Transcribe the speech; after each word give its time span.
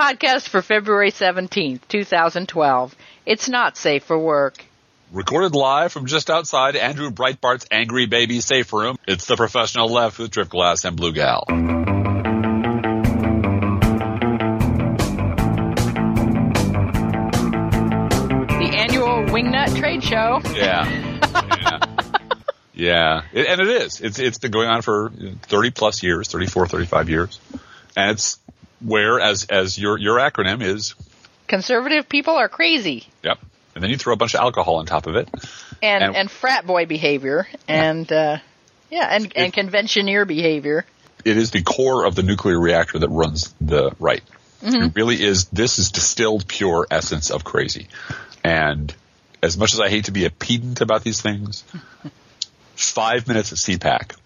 podcast 0.00 0.48
for 0.48 0.62
February 0.62 1.10
17th, 1.10 1.80
2012. 1.88 2.96
It's 3.26 3.50
not 3.50 3.76
safe 3.76 4.02
for 4.04 4.18
work. 4.18 4.64
Recorded 5.12 5.54
live 5.54 5.92
from 5.92 6.06
just 6.06 6.30
outside 6.30 6.74
Andrew 6.74 7.10
Breitbart's 7.10 7.66
Angry 7.70 8.06
Baby 8.06 8.40
Safe 8.40 8.72
Room. 8.72 8.96
It's 9.06 9.26
the 9.26 9.36
professional 9.36 9.88
left 9.88 10.18
with 10.18 10.30
Drift 10.30 10.50
Glass 10.52 10.86
and 10.86 10.96
Blue 10.96 11.12
Gal. 11.12 11.44
The 11.48 11.54
annual 18.72 19.26
Wingnut 19.26 19.76
Trade 19.76 20.02
Show. 20.02 20.40
Yeah. 20.54 20.88
yeah. 21.60 21.80
Yeah, 22.72 23.22
it, 23.34 23.46
and 23.48 23.60
it 23.60 23.68
is. 23.68 24.00
It's 24.00 24.18
it's 24.18 24.38
been 24.38 24.50
going 24.50 24.68
on 24.70 24.80
for 24.80 25.10
30 25.42 25.70
plus 25.72 26.02
years, 26.02 26.28
34, 26.28 26.68
35 26.68 27.10
years, 27.10 27.38
and 27.94 28.12
it's 28.12 28.38
where 28.80 29.20
as 29.20 29.44
as 29.46 29.78
your 29.78 29.98
your 29.98 30.18
acronym 30.18 30.62
is. 30.62 30.94
Conservative 31.46 32.08
people 32.08 32.34
are 32.34 32.48
crazy. 32.48 33.06
Yep, 33.22 33.38
and 33.74 33.82
then 33.82 33.90
you 33.90 33.96
throw 33.96 34.12
a 34.12 34.16
bunch 34.16 34.34
of 34.34 34.40
alcohol 34.40 34.76
on 34.76 34.86
top 34.86 35.06
of 35.06 35.16
it, 35.16 35.28
and 35.82 36.04
and, 36.04 36.16
and 36.16 36.30
frat 36.30 36.66
boy 36.66 36.86
behavior, 36.86 37.46
and 37.68 38.10
uh, 38.12 38.38
yeah, 38.90 39.08
and 39.10 39.26
it, 39.26 39.32
and 39.36 39.52
conventioneer 39.52 40.24
behavior. 40.24 40.84
It 41.24 41.36
is 41.36 41.50
the 41.50 41.62
core 41.62 42.06
of 42.06 42.14
the 42.14 42.22
nuclear 42.22 42.58
reactor 42.58 42.98
that 43.00 43.08
runs 43.08 43.54
the 43.60 43.92
right. 43.98 44.22
Mm-hmm. 44.62 44.84
It 44.84 44.94
really 44.94 45.22
is. 45.22 45.46
This 45.46 45.78
is 45.78 45.90
distilled 45.90 46.46
pure 46.46 46.86
essence 46.90 47.30
of 47.30 47.44
crazy, 47.44 47.88
and 48.44 48.94
as 49.42 49.56
much 49.56 49.74
as 49.74 49.80
I 49.80 49.88
hate 49.88 50.06
to 50.06 50.12
be 50.12 50.24
a 50.26 50.30
pedant 50.30 50.80
about 50.80 51.02
these 51.02 51.20
things, 51.20 51.64
five 52.76 53.26
minutes 53.26 53.52
at 53.52 53.58
CPAC 53.58 54.16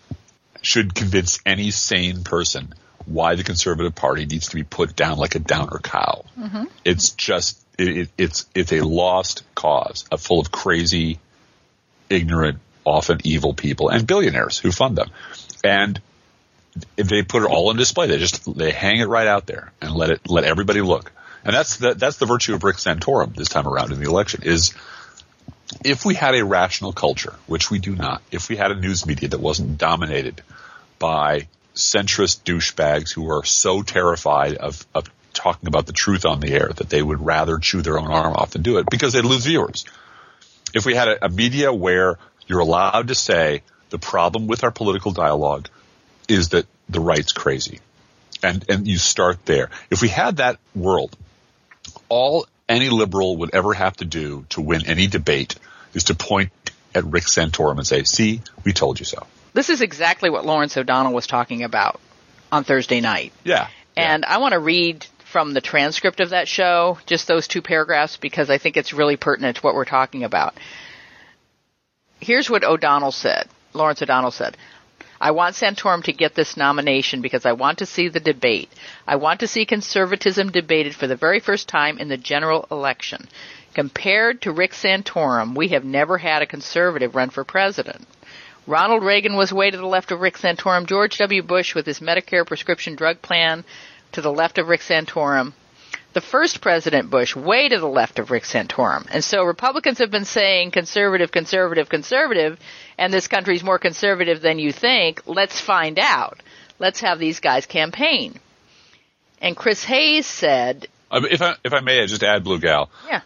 should 0.61 0.95
convince 0.95 1.39
any 1.45 1.71
sane 1.71 2.25
person 2.25 2.75
why 3.07 3.35
the 3.35 3.45
Conservative 3.45 3.95
Party 3.95 4.27
needs 4.27 4.49
to 4.49 4.57
be 4.57 4.63
put 4.63 4.97
down 4.97 5.19
like 5.19 5.35
a 5.35 5.39
downer 5.39 5.79
cow. 5.83 6.25
Mm-hmm. 6.39 6.65
It's 6.85 7.11
just 7.11 7.61
it, 7.79 7.97
it, 7.97 8.09
it's 8.19 8.47
it's 8.55 8.73
a 8.73 8.81
lost 8.81 9.43
cause, 9.55 10.05
a 10.11 10.19
full 10.19 10.41
of 10.41 10.51
crazy, 10.51 11.19
ignorant, 12.09 12.59
often 12.85 13.21
evil 13.25 13.55
people 13.55 13.89
and 13.89 14.07
billionaires 14.07 14.59
who 14.59 14.73
fund 14.73 14.97
them, 14.97 15.11
and 15.63 16.01
they 16.97 17.23
put 17.23 17.43
it 17.43 17.51
all 17.51 17.69
on 17.69 17.77
display. 17.77 18.07
They 18.07 18.19
just 18.19 18.57
they 18.57 18.73
hang 18.73 18.99
it 18.99 19.07
right 19.07 19.27
out 19.27 19.47
there 19.47 19.73
and 19.81 19.93
let 19.93 20.11
it 20.11 20.29
let 20.29 20.45
everybody 20.45 20.81
look. 20.81 21.13
And 21.45 21.55
that's 21.55 21.77
the, 21.77 21.95
that's 21.95 22.17
the 22.17 22.27
virtue 22.27 22.55
of 22.55 22.65
Rick 22.65 22.77
Santorum 22.77 23.37
this 23.37 23.49
time 23.49 23.69
around 23.69 23.93
in 23.93 24.01
the 24.01 24.09
election 24.09 24.43
is 24.45 24.73
if 25.85 26.05
we 26.05 26.15
had 26.15 26.35
a 26.35 26.45
rational 26.45 26.93
culture, 26.93 27.35
which 27.47 27.71
we 27.71 27.79
do 27.79 27.95
not, 27.95 28.23
if 28.31 28.49
we 28.49 28.57
had 28.57 28.71
a 28.71 28.75
news 28.75 29.07
media 29.07 29.29
that 29.29 29.41
wasn't 29.41 29.77
dominated 29.77 30.43
by 30.99 31.47
centrist 31.75 32.43
douchebags 32.45 33.13
who 33.13 33.31
are 33.31 33.45
so 33.45 33.83
terrified 33.83 34.57
of, 34.57 34.87
of 34.95 35.11
talking 35.33 35.67
about 35.67 35.87
the 35.87 35.93
truth 35.93 36.25
on 36.25 36.41
the 36.41 36.53
air 36.53 36.71
that 36.77 36.89
they 36.89 37.03
would 37.03 37.21
rather 37.21 37.59
chew 37.59 37.83
their 37.83 37.99
own 37.99 38.11
arm 38.11 38.35
off 38.35 38.51
than 38.51 38.63
do 38.63 38.79
it 38.79 38.87
because 38.91 39.13
they'd 39.13 39.25
lose 39.25 39.45
viewers. 39.45 39.85
If 40.73 40.87
we 40.87 40.95
had 40.95 41.09
a, 41.09 41.27
a 41.27 41.29
media 41.29 41.73
where 41.73 42.19
you're 42.47 42.61
allowed 42.61 43.09
to 43.09 43.15
say 43.15 43.63
the 43.91 43.99
problem 43.99 44.47
with 44.47 44.65
our 44.65 44.71
political 44.71 45.13
dialogue 45.13 45.69
is 46.29 46.51
that 46.51 46.67
the 46.89 47.01
right's 47.01 47.33
crazy. 47.33 47.81
And, 48.43 48.65
and 48.69 48.87
you 48.87 48.99
start 48.99 49.45
there. 49.47 49.71
If 49.91 50.03
we 50.03 50.09
had 50.09 50.37
that 50.37 50.59
world, 50.75 51.17
all 52.09 52.47
any 52.69 52.91
liberal 52.91 53.39
would 53.39 53.55
ever 53.55 53.75
have 53.75 53.97
to 53.99 54.05
do 54.05 54.47
to 54.51 54.61
win 54.61 54.87
any 54.87 55.07
debate 55.07 55.57
is 55.95 56.05
to 56.05 56.15
point 56.15 56.51
at 56.95 57.05
Rick 57.05 57.25
Santorum 57.25 57.79
and 57.79 57.87
say, 57.87 58.05
see, 58.05 58.41
we 58.65 58.73
told 58.73 58.99
you 58.99 59.07
so. 59.07 59.27
This 59.55 59.71
is 59.71 59.81
exactly 59.81 60.29
what 60.29 60.45
Lawrence 60.45 60.77
O'Donnell 60.77 61.15
was 61.15 61.27
talking 61.27 61.63
about 61.63 62.01
on 62.53 62.65
Thursday 62.65 63.01
night. 63.01 63.33
Yeah. 63.45 63.69
And 63.97 64.25
yeah. 64.27 64.35
I 64.35 64.39
want 64.39 64.53
to 64.53 64.59
read 64.59 65.07
from 65.25 65.55
the 65.55 65.61
transcript 65.61 66.21
of 66.21 66.31
that 66.31 66.49
show, 66.49 66.99
just 67.07 67.27
those 67.27 67.49
two 67.49 67.63
paragraphs, 67.63 68.17
because 68.17 68.51
I 68.51 68.59
think 68.59 68.77
it's 68.77 68.93
really 68.93 69.17
pertinent 69.17 69.57
to 69.57 69.63
what 69.63 69.75
we're 69.75 69.85
talking 69.85 70.25
about. 70.25 70.55
Here's 72.21 72.51
what 72.51 72.65
O'Donnell 72.65 73.13
said. 73.13 73.49
Lawrence 73.73 74.03
O'Donnell 74.03 74.31
said, 74.31 74.57
I 75.21 75.31
want 75.31 75.55
Santorum 75.55 76.03
to 76.05 76.13
get 76.13 76.35
this 76.35 76.57
nomination 76.57 77.23
because 77.23 77.47
I 77.47 77.53
want 77.53 77.79
to 77.79 77.87
see 77.87 78.09
the 78.09 78.21
debate. 78.21 78.71
I 79.07 79.17
want 79.17 79.41
to 79.41 79.49
see 79.49 79.65
conservatism 79.65 80.51
debated 80.51 80.95
for 80.95 81.07
the 81.07 81.17
very 81.17 81.41
first 81.41 81.69
time 81.69 81.99
in 81.99 82.09
the 82.09 82.17
general 82.17 82.67
election. 82.71 83.29
Compared 83.73 84.43
to 84.43 84.53
Rick 84.53 84.73
Santorum, 84.73 85.57
we 85.57 85.69
have 85.69 85.85
never 85.85 86.19
had 86.19 86.43
a 86.43 86.47
conservative 86.47 87.15
run 87.15 87.31
for 87.31 87.45
president. 87.45 88.07
Ronald 88.67 89.03
Reagan 89.03 89.37
was 89.37 89.53
way 89.53 89.71
to 89.71 89.77
the 89.77 89.87
left 89.87 90.11
of 90.11 90.21
Rick 90.21 90.39
Santorum. 90.39 90.87
George 90.87 91.19
W. 91.19 91.43
Bush 91.43 91.75
with 91.75 91.87
his 91.87 92.01
Medicare 92.01 92.47
prescription 92.47 92.95
drug 92.95 93.21
plan 93.21 93.65
to 94.13 94.21
the 94.21 94.33
left 94.33 94.59
of 94.59 94.69
Rick 94.69 94.81
Santorum. 94.81 95.53
The 96.15 96.21
first 96.21 96.61
President 96.61 97.11
Bush 97.11 97.35
way 97.35 97.69
to 97.69 97.79
the 97.79 97.89
left 97.89 98.19
of 98.19 98.31
Rick 98.31 98.45
Santorum. 98.45 99.07
And 99.11 99.23
so 99.23 99.43
Republicans 99.43 99.99
have 99.99 100.11
been 100.11 100.25
saying 100.25 100.71
conservative, 100.71 101.33
conservative, 101.33 101.89
conservative, 101.89 102.59
and 102.97 103.13
this 103.13 103.27
country's 103.27 103.65
more 103.65 103.79
conservative 103.79 104.41
than 104.41 104.59
you 104.59 104.73
think. 104.73 105.23
Let's 105.27 105.61
find 105.61 105.99
out. 105.99 106.41
Let's 106.79 107.01
have 107.01 107.19
these 107.19 107.41
guys 107.41 107.67
campaign. 107.67 108.39
And 109.41 109.57
Chris 109.57 109.85
Hayes 109.85 110.27
said, 110.27 110.87
uh, 111.11 111.21
if 111.31 111.43
I, 111.43 111.57
if 111.65 111.73
I 111.73 111.81
may, 111.81 112.03
I 112.03 112.07
just 112.07 112.23
add 112.23 112.45
Blue 112.45 112.61
Gal. 112.61 112.91
Yeah. 113.09 113.21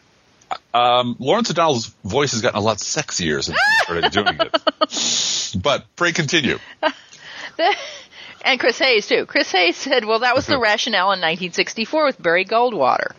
Um, 0.72 1.16
Lawrence 1.18 1.50
O'Donnell's 1.50 1.86
voice 2.04 2.32
has 2.32 2.42
gotten 2.42 2.58
a 2.58 2.62
lot 2.62 2.78
sexier 2.78 3.42
since 3.42 3.58
he 3.58 3.84
started 3.84 4.12
doing 4.12 4.38
it. 4.40 5.62
But 5.62 5.84
pray 5.96 6.12
continue. 6.12 6.58
and 8.44 8.60
Chris 8.60 8.78
Hayes 8.78 9.06
too. 9.06 9.26
Chris 9.26 9.50
Hayes 9.52 9.76
said, 9.76 10.04
"Well, 10.04 10.20
that 10.20 10.34
was 10.34 10.46
the 10.46 10.58
rationale 10.60 11.12
in 11.12 11.20
1964 11.20 12.04
with 12.04 12.22
Barry 12.22 12.44
Goldwater." 12.44 13.12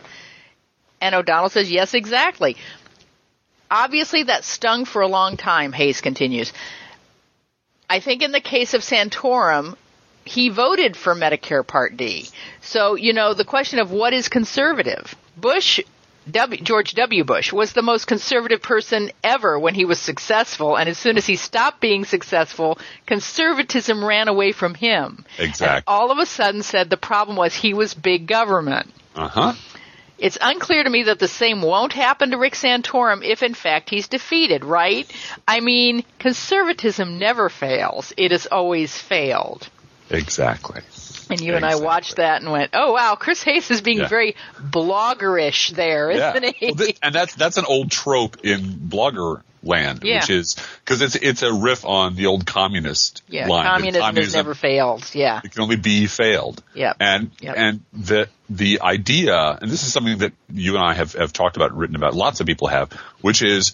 And 1.00 1.14
O'Donnell 1.14 1.50
says, 1.50 1.70
"Yes, 1.70 1.94
exactly." 1.94 2.56
Obviously, 3.70 4.24
that 4.24 4.44
stung 4.44 4.84
for 4.84 5.02
a 5.02 5.06
long 5.06 5.36
time. 5.36 5.72
Hayes 5.72 6.00
continues. 6.00 6.52
I 7.88 8.00
think 8.00 8.22
in 8.22 8.32
the 8.32 8.40
case 8.40 8.74
of 8.74 8.82
Santorum, 8.82 9.76
he 10.24 10.48
voted 10.48 10.96
for 10.96 11.14
Medicare 11.14 11.66
Part 11.66 11.96
D. 11.96 12.28
So, 12.60 12.94
you 12.94 13.12
know, 13.12 13.34
the 13.34 13.44
question 13.44 13.78
of 13.78 13.90
what 13.90 14.12
is 14.12 14.28
conservative. 14.28 15.14
Bush 15.36 15.80
W, 16.30 16.62
George 16.62 16.94
W. 16.94 17.24
Bush 17.24 17.52
was 17.52 17.72
the 17.72 17.82
most 17.82 18.06
conservative 18.06 18.62
person 18.62 19.10
ever 19.24 19.58
when 19.58 19.74
he 19.74 19.84
was 19.84 19.98
successful, 19.98 20.76
and 20.76 20.88
as 20.88 20.98
soon 20.98 21.16
as 21.16 21.26
he 21.26 21.36
stopped 21.36 21.80
being 21.80 22.04
successful, 22.04 22.78
conservatism 23.06 24.04
ran 24.04 24.28
away 24.28 24.52
from 24.52 24.74
him. 24.74 25.24
Exactly. 25.38 25.76
And 25.76 25.84
all 25.86 26.10
of 26.10 26.18
a 26.18 26.26
sudden 26.26 26.62
said 26.62 26.90
the 26.90 26.96
problem 26.96 27.36
was 27.36 27.54
he 27.54 27.74
was 27.74 27.94
big 27.94 28.26
government. 28.26 28.92
Uh 29.14 29.28
huh. 29.28 29.52
It's 30.18 30.36
unclear 30.40 30.84
to 30.84 30.90
me 30.90 31.04
that 31.04 31.18
the 31.18 31.28
same 31.28 31.62
won't 31.62 31.94
happen 31.94 32.30
to 32.30 32.38
Rick 32.38 32.52
Santorum 32.52 33.24
if 33.24 33.42
in 33.42 33.54
fact 33.54 33.88
he's 33.88 34.08
defeated, 34.08 34.64
right? 34.64 35.10
I 35.48 35.60
mean, 35.60 36.04
conservatism 36.18 37.18
never 37.18 37.48
fails. 37.48 38.12
It 38.18 38.30
has 38.30 38.46
always 38.46 38.96
failed. 38.96 39.68
Exactly. 40.10 40.82
And 41.30 41.40
you 41.40 41.54
exactly. 41.54 41.72
and 41.72 41.82
I 41.82 41.84
watched 41.84 42.16
that 42.16 42.42
and 42.42 42.50
went, 42.50 42.70
"Oh 42.74 42.92
wow, 42.92 43.14
Chris 43.14 43.42
Hayes 43.42 43.70
is 43.70 43.80
being 43.80 43.98
yeah. 43.98 44.08
very 44.08 44.36
bloggerish 44.60 45.70
there, 45.70 46.10
isn't 46.10 46.42
yeah. 46.42 46.50
he?" 46.54 46.66
Well, 46.66 46.74
this, 46.74 46.92
and 47.02 47.14
that's 47.14 47.34
that's 47.34 47.56
an 47.56 47.64
old 47.66 47.90
trope 47.90 48.44
in 48.44 48.60
blogger 48.60 49.42
land, 49.62 50.00
yeah. 50.02 50.16
which 50.16 50.30
is 50.30 50.56
because 50.84 51.02
it's 51.02 51.16
it's 51.16 51.42
a 51.42 51.52
riff 51.52 51.84
on 51.84 52.16
the 52.16 52.26
old 52.26 52.46
communist 52.46 53.22
yeah, 53.28 53.46
line. 53.46 53.66
Communism, 53.66 54.00
communism 54.00 54.26
has 54.26 54.34
never 54.34 54.54
failed. 54.54 55.14
Yeah, 55.14 55.40
it 55.44 55.52
can 55.52 55.62
only 55.62 55.76
be 55.76 56.06
failed. 56.06 56.62
Yeah, 56.74 56.94
and 56.98 57.30
yep. 57.40 57.54
and 57.56 57.80
the 57.92 58.28
the 58.48 58.80
idea, 58.80 59.58
and 59.60 59.70
this 59.70 59.82
is 59.82 59.92
something 59.92 60.18
that 60.18 60.32
you 60.52 60.76
and 60.76 60.84
I 60.84 60.94
have 60.94 61.12
have 61.14 61.32
talked 61.32 61.56
about, 61.56 61.76
written 61.76 61.96
about, 61.96 62.14
lots 62.14 62.40
of 62.40 62.46
people 62.46 62.68
have, 62.68 62.92
which 63.20 63.42
is 63.42 63.72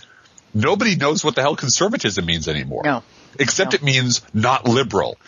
nobody 0.54 0.96
knows 0.96 1.24
what 1.24 1.34
the 1.34 1.42
hell 1.42 1.56
conservatism 1.56 2.24
means 2.24 2.48
anymore. 2.48 2.82
No, 2.84 3.02
except 3.38 3.72
no. 3.72 3.76
it 3.76 3.82
means 3.82 4.22
not 4.34 4.66
liberal. 4.66 5.18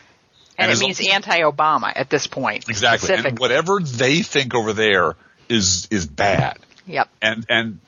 And, 0.59 0.73
and 0.73 0.81
it 0.81 0.85
means 0.85 1.01
anti-Obama 1.01 1.93
at 1.95 2.11
this 2.11 2.27
point. 2.27 2.69
Exactly. 2.69 3.15
And 3.15 3.39
whatever 3.39 3.79
they 3.81 4.23
think 4.23 4.55
over 4.55 4.73
there 4.73 5.15
is 5.49 5.87
is 5.91 6.07
bad. 6.07 6.59
Yep. 6.87 7.09
And 7.23 7.47
and 7.49 7.79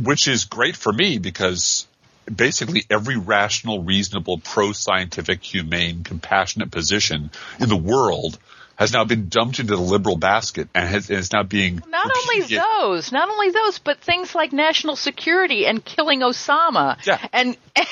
which 0.00 0.28
is 0.28 0.44
great 0.44 0.76
for 0.76 0.92
me 0.92 1.18
because 1.18 1.86
basically 2.32 2.84
every 2.90 3.16
rational, 3.16 3.82
reasonable, 3.82 4.38
pro-scientific, 4.38 5.42
humane, 5.42 6.04
compassionate 6.04 6.70
position 6.70 7.30
in 7.58 7.68
the 7.68 7.76
world 7.76 8.38
has 8.76 8.92
now 8.92 9.04
been 9.04 9.28
dumped 9.28 9.60
into 9.60 9.76
the 9.76 9.82
liberal 9.82 10.16
basket 10.16 10.68
and 10.74 10.88
has, 10.88 11.08
is 11.10 11.32
now 11.32 11.42
being 11.42 11.80
not 11.88 12.10
only 12.16 12.46
those, 12.46 13.12
not 13.12 13.28
only 13.28 13.50
those, 13.50 13.78
but 13.78 14.00
things 14.00 14.34
like 14.34 14.52
national 14.52 14.96
security 14.96 15.66
and 15.66 15.84
killing 15.84 16.20
Osama, 16.20 16.96
yeah. 17.06 17.24
and 17.32 17.56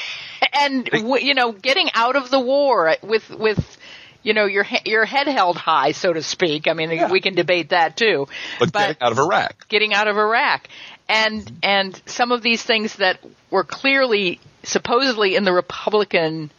and 0.53 0.89
you 0.93 1.35
know 1.35 1.53
getting 1.53 1.89
out 1.95 2.17
of 2.17 2.31
the 2.31 2.41
war 2.41 2.97
with 3.03 3.31
with 3.31 3.79
you 4.23 4.35
know 4.35 4.47
your 4.47 4.67
your 4.85 5.05
head 5.05 5.27
held 5.27 5.57
high, 5.57 5.93
so 5.93 6.13
to 6.13 6.23
speak. 6.23 6.69
I 6.69 6.73
mean, 6.73 6.91
yeah. 6.91 7.11
we 7.11 7.21
can 7.21 7.35
debate 7.35 7.71
that 7.71 7.97
too. 7.97 8.29
But, 8.59 8.73
but, 8.73 8.79
getting 8.79 9.03
out 9.03 9.13
of 9.13 9.19
Iraq, 9.19 9.69
getting 9.69 9.95
out 9.95 10.09
of 10.09 10.17
Iraq, 10.17 10.69
and 11.09 11.51
and 11.63 12.03
some 12.07 12.33
of 12.33 12.43
these 12.43 12.63
things 12.63 12.97
that 12.97 13.19
were 13.51 13.65
clearly 13.65 14.41
supposedly 14.63 15.37
in 15.37 15.45
the 15.45 15.53
Republican 15.53 16.51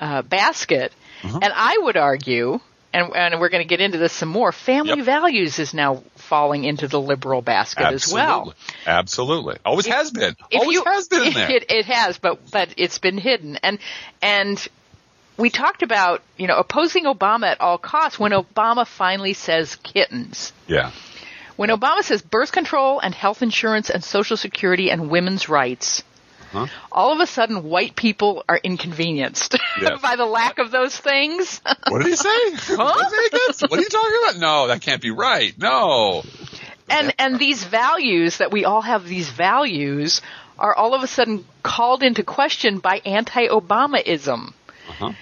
uh, 0.00 0.22
basket, 0.22 0.92
uh-huh. 1.22 1.40
and 1.42 1.52
I 1.54 1.78
would 1.82 1.96
argue 1.96 2.60
and, 2.92 3.14
and 3.14 3.40
we're 3.40 3.48
going 3.48 3.62
to 3.62 3.68
get 3.68 3.80
into 3.80 3.98
this 3.98 4.12
some 4.12 4.28
more. 4.28 4.52
Family 4.52 4.98
Yep. 4.98 5.06
values 5.06 5.58
is 5.58 5.72
now 5.72 6.02
falling 6.16 6.64
into 6.64 6.88
the 6.88 7.00
liberal 7.00 7.42
basket 7.42 7.86
as 7.86 8.12
well. 8.12 8.54
Absolutely. 8.86 9.56
Always 9.64 9.86
has 9.86 10.10
been. 10.10 10.36
Always 10.52 10.74
you- 10.74 10.84
has 10.84 11.08
been 11.08 11.26
in 11.26 11.32
there. 11.34 11.50
It, 11.50 11.70
it 11.70 11.86
has, 11.86 12.18
but 12.18 12.50
but 12.50 12.74
it's 12.76 12.98
been 12.98 13.18
hidden. 13.18 13.58
And 13.62 13.78
and 14.20 14.68
we 15.42 15.50
talked 15.50 15.82
about 15.82 16.22
you 16.36 16.46
know 16.46 16.56
opposing 16.56 17.04
Obama 17.04 17.48
at 17.48 17.60
all 17.60 17.76
costs. 17.76 18.18
When 18.18 18.30
Obama 18.32 18.86
finally 18.86 19.34
says 19.34 19.74
kittens, 19.76 20.52
yeah. 20.68 20.92
when 21.56 21.68
Obama 21.68 22.02
says 22.02 22.22
birth 22.22 22.52
control 22.52 23.00
and 23.00 23.12
health 23.12 23.42
insurance 23.42 23.90
and 23.90 24.02
Social 24.04 24.36
Security 24.36 24.90
and 24.90 25.10
women's 25.10 25.48
rights. 25.48 26.04
Huh? 26.52 26.66
All 26.92 27.14
of 27.14 27.20
a 27.20 27.26
sudden, 27.26 27.64
white 27.64 27.96
people 27.96 28.44
are 28.46 28.60
inconvenienced 28.62 29.56
Yes. 29.80 30.02
by 30.02 30.16
the 30.16 30.26
lack 30.26 30.58
of 30.58 30.70
those 30.70 30.94
things. 30.94 31.62
What 31.88 32.02
did 32.02 32.08
he 32.08 32.16
say? 32.16 32.28
What, 32.76 33.10
say 33.10 33.26
against? 33.32 33.62
what 33.62 33.78
are 33.78 33.82
you 33.82 33.88
talking 33.88 34.18
about? 34.22 34.36
No, 34.38 34.66
that 34.66 34.82
can't 34.82 35.00
be 35.00 35.10
right. 35.10 35.54
No. 35.58 36.22
and 36.90 37.14
and 37.18 37.38
these 37.38 37.64
values 37.64 38.36
that 38.36 38.52
we 38.52 38.64
all 38.66 38.82
have 38.82 39.08
these 39.08 39.30
values 39.30 40.20
are 40.58 40.74
all 40.74 40.94
of 40.94 41.02
a 41.02 41.06
sudden 41.06 41.44
called 41.62 42.02
into 42.02 42.22
question 42.22 42.78
by 42.80 43.00
anti-Obamaism. 43.04 44.52
Uh-huh. 44.88 45.12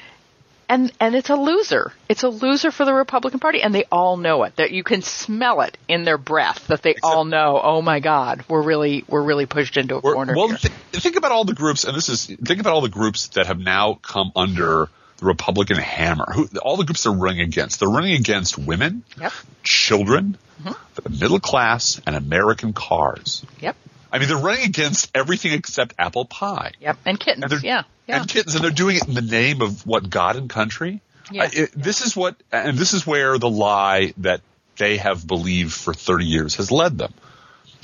And 0.70 0.93
and 1.00 1.17
it's 1.17 1.31
a 1.31 1.34
loser. 1.34 1.93
It's 2.08 2.22
a 2.22 2.28
loser 2.28 2.70
for 2.70 2.84
the 2.84 2.94
Republican 2.94 3.40
Party, 3.40 3.61
and 3.61 3.75
they 3.75 3.84
all 3.90 4.17
know 4.17 4.44
it. 4.44 4.55
That 4.55 4.70
you 4.70 4.84
can 4.84 5.02
smell 5.02 5.62
it 5.62 5.76
in 5.88 6.05
their 6.05 6.17
breath. 6.17 6.69
That 6.69 6.81
they 6.82 6.94
all 7.02 7.25
know. 7.25 7.61
Oh 7.61 7.82
my 7.82 7.99
God, 7.99 8.44
we're 8.49 8.62
really 8.62 9.05
we're 9.08 9.22
really 9.25 9.46
pushed 9.46 9.76
into 9.76 9.96
a 9.96 10.00
corner 10.00 10.32
well, 10.37 10.46
here. 10.46 10.58
th- 10.58 10.72
think 11.02 11.17
about 11.17 11.32
all 11.32 11.44
the 11.44 11.55
groups, 11.55 11.82
and 11.82 11.96
this 11.96 12.08
is 12.08 12.26
think 12.26 12.61
about 12.61 12.72
all 12.72 12.82
the 12.82 12.88
groups 12.88 13.26
that 13.31 13.46
have 13.49 13.58
now 13.58 13.94
come 13.94 14.31
under 14.37 14.88
the 15.17 15.26
Republican 15.26 15.76
hammer. 15.76 16.26
Who, 16.32 16.49
all 16.62 16.76
the 16.76 16.84
groups 16.84 17.02
they're 17.02 17.12
running 17.12 17.40
against. 17.40 17.81
They're 17.81 17.88
running 17.88 18.14
against 18.14 18.56
women, 18.56 19.02
Yep. 19.20 19.32
children, 19.64 20.38
Mm-hmm. 20.62 20.73
the 21.02 21.08
middle 21.11 21.40
class, 21.40 22.00
and 22.06 22.14
American 22.14 22.75
cars. 22.75 23.44
Yep. 23.61 23.75
I 24.12 24.19
mean, 24.19 24.28
they're 24.28 24.37
running 24.37 24.64
against 24.66 25.11
everything 25.16 25.52
except 25.52 25.94
apple 25.99 26.26
pie. 26.26 26.73
Yep. 26.81 26.99
And 27.06 27.19
kittens. 27.19 27.52
And 27.52 27.62
yeah. 27.62 27.82
Yeah. 28.11 28.21
and 28.21 28.29
kittens, 28.29 28.55
and 28.55 28.65
they're 28.65 28.71
doing 28.71 28.97
it 28.97 29.07
in 29.09 29.15
the 29.15 29.23
name 29.23 29.62
of 29.62 29.87
what 29.87 30.09
God 30.11 30.37
and 30.37 30.49
country. 30.51 31.01
Yeah. 31.31 31.45
I- 31.45 31.51
it- 31.53 31.73
This 31.75 32.01
is 32.03 32.17
what, 32.17 32.37
and 32.53 32.77
this 32.77 32.93
is 32.93 33.07
where 33.07 33.39
the 33.39 33.49
lie 33.51 34.12
that 34.19 34.41
they 34.77 34.97
have 34.97 35.27
believed 35.27 35.73
for 35.73 35.95
30 35.95 36.25
years 36.27 36.57
has 36.57 36.71
led 36.71 36.99
them. 36.99 37.12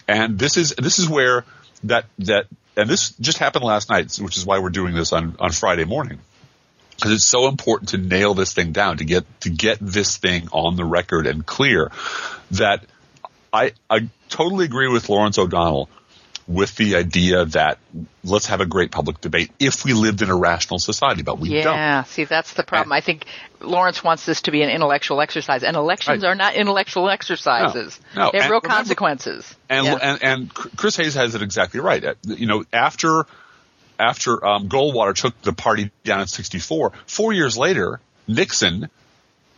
And 0.09 0.39
this 0.39 0.57
is 0.57 0.75
this 0.79 0.99
is 0.99 1.09
where 1.09 1.45
that 1.85 2.05
that 2.21 2.47
and 2.77 2.89
this 2.89 3.11
just 3.21 3.39
happened 3.39 3.65
last 3.65 3.89
night, 3.91 4.15
which 4.21 4.37
is 4.37 4.47
why 4.47 4.59
we're 4.61 4.71
doing 4.71 4.95
this 4.95 5.13
on 5.13 5.37
on 5.41 5.51
Friday 5.53 5.85
morning. 5.85 6.19
Because 6.95 7.13
it's 7.13 7.27
so 7.27 7.49
important 7.49 7.91
to 7.91 7.99
nail 7.99 8.33
this 8.35 8.53
thing 8.55 8.73
down 8.73 8.97
to 8.99 9.05
get 9.05 9.25
to 9.43 9.51
get 9.51 9.79
this 9.81 10.17
thing 10.17 10.49
on 10.53 10.77
the 10.77 10.85
record 10.85 11.27
and 11.27 11.45
clear 11.45 11.91
that 12.53 12.85
I 13.53 13.73
I 13.91 14.09
totally 14.29 14.65
agree 14.65 14.89
with 14.89 15.09
Lawrence 15.09 15.39
O'Donnell 15.39 15.89
with 16.49 16.77
the 16.77 16.95
idea 16.95 17.45
that 17.45 17.79
let's 18.23 18.47
have 18.47 18.61
a 18.61 18.67
great 18.67 18.93
public 18.93 19.21
debate 19.21 19.51
if 19.59 19.85
we 19.85 19.93
lived 19.95 20.23
in 20.23 20.31
a 20.31 20.37
rational 20.37 20.79
society, 20.79 21.23
but 21.23 21.39
we 21.41 21.49
don't. 21.49 21.75
Yeah, 21.75 22.05
see, 22.05 22.23
that's 22.25 22.53
the 22.55 22.63
problem. 22.63 22.93
I 22.93 23.01
think 23.01 23.25
Lawrence 23.61 24.05
wants 24.05 24.25
this 24.25 24.43
to 24.43 24.53
be 24.53 24.63
an 24.63 24.71
intellectual 24.71 25.21
exercise, 25.21 25.65
and 25.65 25.77
elections 25.77 26.23
Right. 26.23 26.29
are 26.31 26.35
not 26.37 26.55
intellectual 26.55 27.11
exercises. 27.11 27.99
No, 28.15 28.27
no, 28.27 28.31
They 28.31 28.39
have 28.39 28.45
and 28.45 28.51
real 28.53 28.61
remember- 28.61 28.69
consequences. 28.77 29.55
And, 29.69 29.87
Yeah. 29.87 29.99
and 30.01 30.23
and 30.23 30.55
Chris 30.55 30.97
Hayes 30.97 31.15
has 31.15 31.35
it 31.35 31.43
exactly 31.43 31.81
right. 31.81 32.05
Uh, 32.05 32.15
You 32.23 32.47
know, 32.47 32.65
after 32.73 33.27
after 33.99 34.47
um, 34.47 34.69
Goldwater 34.69 35.15
took 35.15 35.41
the 35.43 35.53
party 35.53 35.91
down 36.05 36.21
in 36.21 36.27
'64, 36.29 36.93
four 37.07 37.33
years 37.33 37.57
later, 37.57 37.99
Nixon 38.29 38.89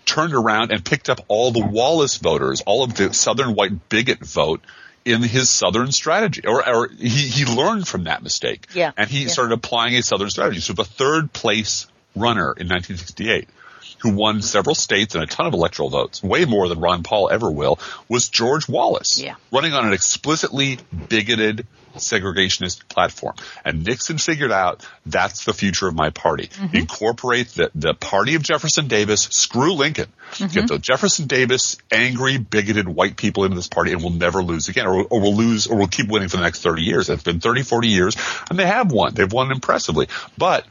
turned 0.06 0.32
around 0.32 0.70
and 0.72 0.82
picked 0.82 1.10
up 1.10 1.20
all 1.28 1.50
the 1.50 1.60
Wallace 1.64 2.16
voters, 2.16 2.62
all 2.64 2.82
of 2.82 2.94
the 2.94 3.12
Southern 3.12 3.54
white 3.54 3.88
bigot 3.90 4.20
vote 4.24 4.62
in 5.08 5.22
his 5.22 5.48
Southern 5.48 5.90
strategy, 5.92 6.42
or, 6.46 6.68
or 6.68 6.88
he, 6.88 7.08
he 7.08 7.44
learned 7.44 7.88
from 7.88 8.04
that 8.04 8.22
mistake. 8.22 8.66
Yeah, 8.74 8.92
And 8.96 9.08
he 9.08 9.22
yeah. 9.22 9.28
started 9.28 9.54
applying 9.54 9.94
a 9.94 10.02
Southern 10.02 10.30
strategy. 10.30 10.60
So 10.60 10.74
the 10.74 10.84
third 10.84 11.32
place 11.32 11.86
runner 12.14 12.52
in 12.52 12.68
1968, 12.68 13.48
who 13.98 14.10
won 14.10 14.42
several 14.42 14.74
states 14.74 15.14
and 15.14 15.24
a 15.24 15.26
ton 15.26 15.46
of 15.46 15.54
electoral 15.54 15.90
votes, 15.90 16.22
way 16.22 16.44
more 16.44 16.68
than 16.68 16.80
Ron 16.80 17.02
Paul 17.02 17.30
ever 17.30 17.50
will, 17.50 17.78
was 18.08 18.28
George 18.28 18.68
Wallace. 18.68 19.20
Yeah. 19.20 19.34
Running 19.52 19.74
on 19.74 19.86
an 19.86 19.92
explicitly 19.92 20.78
bigoted 21.08 21.66
segregationist 21.98 22.88
platform. 22.88 23.34
And 23.64 23.84
Nixon 23.84 24.18
figured 24.18 24.52
out 24.52 24.86
that's 25.06 25.44
the 25.44 25.52
future 25.52 25.88
of 25.88 25.94
my 25.94 26.10
party. 26.10 26.48
Mm-hmm. 26.48 26.76
Incorporate 26.76 27.48
the, 27.48 27.70
the 27.74 27.94
party 27.94 28.34
of 28.34 28.42
Jefferson 28.42 28.88
Davis, 28.88 29.22
screw 29.22 29.74
Lincoln. 29.74 30.12
Mm-hmm. 30.32 30.52
Get 30.52 30.68
the 30.68 30.78
Jefferson 30.78 31.26
Davis, 31.26 31.76
angry, 31.90 32.38
bigoted 32.38 32.88
white 32.88 33.16
people 33.16 33.44
into 33.44 33.56
this 33.56 33.68
party 33.68 33.92
and 33.92 34.00
we'll 34.00 34.12
never 34.12 34.42
lose 34.42 34.68
again. 34.68 34.86
Or, 34.86 35.04
or 35.04 35.20
we'll 35.20 35.36
lose, 35.36 35.66
or 35.66 35.76
we'll 35.76 35.88
keep 35.88 36.08
winning 36.08 36.28
for 36.28 36.36
the 36.36 36.42
next 36.42 36.62
30 36.62 36.82
years. 36.82 37.08
It's 37.08 37.22
been 37.22 37.40
30, 37.40 37.62
40 37.62 37.88
years 37.88 38.16
and 38.48 38.58
they 38.58 38.66
have 38.66 38.92
won. 38.92 39.14
They've 39.14 39.32
won 39.32 39.50
impressively. 39.50 40.08
But 40.36 40.66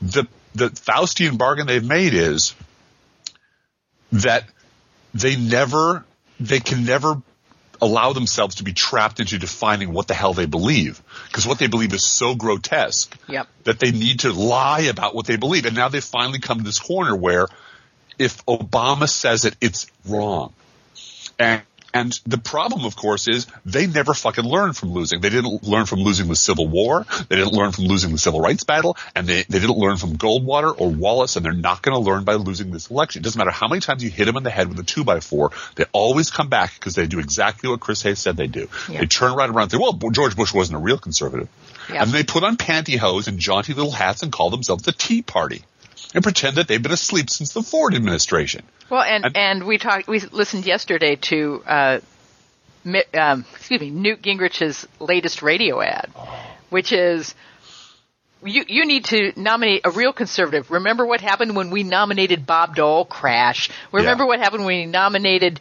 the, 0.00 0.26
the 0.56 0.68
Faustian 0.70 1.38
bargain 1.38 1.66
they've 1.66 1.84
made 1.84 2.14
is 2.14 2.54
that 4.12 4.44
they 5.14 5.36
never, 5.36 6.04
they 6.40 6.60
can 6.60 6.84
never 6.84 7.20
allow 7.80 8.12
themselves 8.12 8.56
to 8.56 8.64
be 8.64 8.72
trapped 8.72 9.20
into 9.20 9.38
defining 9.38 9.92
what 9.92 10.08
the 10.08 10.14
hell 10.14 10.32
they 10.32 10.46
believe. 10.46 11.02
Because 11.26 11.46
what 11.46 11.58
they 11.58 11.66
believe 11.66 11.92
is 11.92 12.06
so 12.06 12.34
grotesque 12.34 13.16
Yep. 13.28 13.46
that 13.64 13.78
they 13.78 13.90
need 13.90 14.20
to 14.20 14.32
lie 14.32 14.80
about 14.82 15.14
what 15.14 15.26
they 15.26 15.36
believe. 15.36 15.66
And 15.66 15.76
now 15.76 15.88
they've 15.88 16.02
finally 16.02 16.38
come 16.38 16.58
to 16.58 16.64
this 16.64 16.78
corner 16.78 17.14
where 17.14 17.48
if 18.18 18.44
Obama 18.46 19.08
says 19.08 19.44
it, 19.44 19.56
it's 19.60 19.86
wrong. 20.06 20.54
And 21.38 21.62
and 21.94 22.18
the 22.26 22.38
problem, 22.38 22.84
of 22.84 22.96
course, 22.96 23.28
is 23.28 23.46
they 23.64 23.86
never 23.86 24.14
fucking 24.14 24.44
learned 24.44 24.76
from 24.76 24.92
losing. 24.92 25.20
They 25.20 25.30
didn't 25.30 25.62
learn 25.62 25.86
from 25.86 26.00
losing 26.00 26.28
the 26.28 26.36
Civil 26.36 26.66
War. 26.68 27.06
They 27.28 27.36
didn't 27.36 27.54
learn 27.54 27.72
from 27.72 27.84
losing 27.84 28.12
the 28.12 28.18
Civil 28.18 28.40
Rights 28.40 28.64
Battle. 28.64 28.96
And 29.14 29.26
they, 29.26 29.44
they 29.44 29.58
didn't 29.58 29.78
learn 29.78 29.96
from 29.96 30.16
Goldwater 30.16 30.74
or 30.78 30.90
Wallace. 30.90 31.36
And 31.36 31.44
they're 31.44 31.52
not 31.52 31.82
going 31.82 31.94
to 31.94 32.00
learn 32.00 32.24
by 32.24 32.34
losing 32.34 32.70
this 32.70 32.90
election. 32.90 33.20
It 33.20 33.24
doesn't 33.24 33.38
matter 33.38 33.50
how 33.50 33.68
many 33.68 33.80
times 33.80 34.04
you 34.04 34.10
hit 34.10 34.26
them 34.26 34.36
in 34.36 34.42
the 34.42 34.50
head 34.50 34.68
with 34.68 34.78
a 34.78 34.82
two 34.82 35.04
by 35.04 35.20
four. 35.20 35.52
They 35.76 35.84
always 35.92 36.30
come 36.30 36.48
back 36.48 36.74
because 36.74 36.94
they 36.94 37.06
do 37.06 37.18
exactly 37.18 37.70
what 37.70 37.80
Chris 37.80 38.02
Hayes 38.02 38.18
said 38.18 38.36
they 38.36 38.46
do. 38.46 38.68
Yeah. 38.90 39.00
They 39.00 39.06
turn 39.06 39.34
right 39.34 39.48
around 39.48 39.62
and 39.62 39.72
say, 39.72 39.78
well, 39.78 39.94
George 40.10 40.36
Bush 40.36 40.52
wasn't 40.52 40.76
a 40.76 40.80
real 40.80 40.98
conservative. 40.98 41.48
Yeah. 41.90 42.02
And 42.02 42.10
they 42.10 42.24
put 42.24 42.42
on 42.42 42.56
pantyhose 42.56 43.28
and 43.28 43.38
jaunty 43.38 43.72
little 43.72 43.92
hats 43.92 44.22
and 44.22 44.32
call 44.32 44.50
themselves 44.50 44.82
the 44.82 44.92
Tea 44.92 45.22
Party 45.22 45.62
and 46.14 46.22
pretend 46.22 46.56
that 46.56 46.68
they've 46.68 46.82
been 46.82 46.92
asleep 46.92 47.28
since 47.30 47.52
the 47.52 47.62
Ford 47.62 47.94
administration. 47.94 48.62
Well, 48.90 49.02
and 49.02 49.24
And- 49.26 49.36
and 49.36 49.64
we 49.64 49.78
talked. 49.78 50.06
We 50.08 50.20
listened 50.20 50.64
yesterday 50.66 51.16
to, 51.16 51.62
uh, 51.66 51.98
Mi- 52.84 53.02
um, 53.18 53.44
excuse 53.54 53.80
me, 53.80 53.90
Newt 53.90 54.22
Gingrich's 54.22 54.86
latest 55.00 55.42
radio 55.42 55.80
ad, 55.80 56.08
which 56.70 56.92
is. 56.92 57.34
You 58.44 58.64
you 58.68 58.84
need 58.84 59.06
to 59.06 59.32
nominate 59.34 59.80
a 59.84 59.90
real 59.90 60.12
conservative. 60.12 60.70
Remember 60.70 61.04
what 61.06 61.20
happened 61.20 61.56
when 61.56 61.70
we 61.70 61.82
nominated 61.82 62.46
Bob 62.46 62.76
Dole? 62.76 63.04
Crash. 63.04 63.70
Remember 63.92 64.24
Yeah. 64.24 64.28
what 64.28 64.38
happened 64.40 64.64
when 64.66 64.76
we 64.76 64.86
nominated 64.86 65.58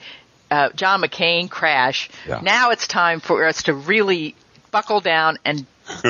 uh, 0.52 0.70
John 0.76 1.02
McCain? 1.02 1.50
Crash. 1.50 2.10
Yeah. 2.28 2.42
Now 2.44 2.70
it's 2.72 2.86
time 2.86 3.22
for 3.22 3.48
us 3.48 3.64
to 3.64 3.74
really 3.74 4.36
buckle 4.72 5.00
down 5.00 5.40
and 5.46 5.66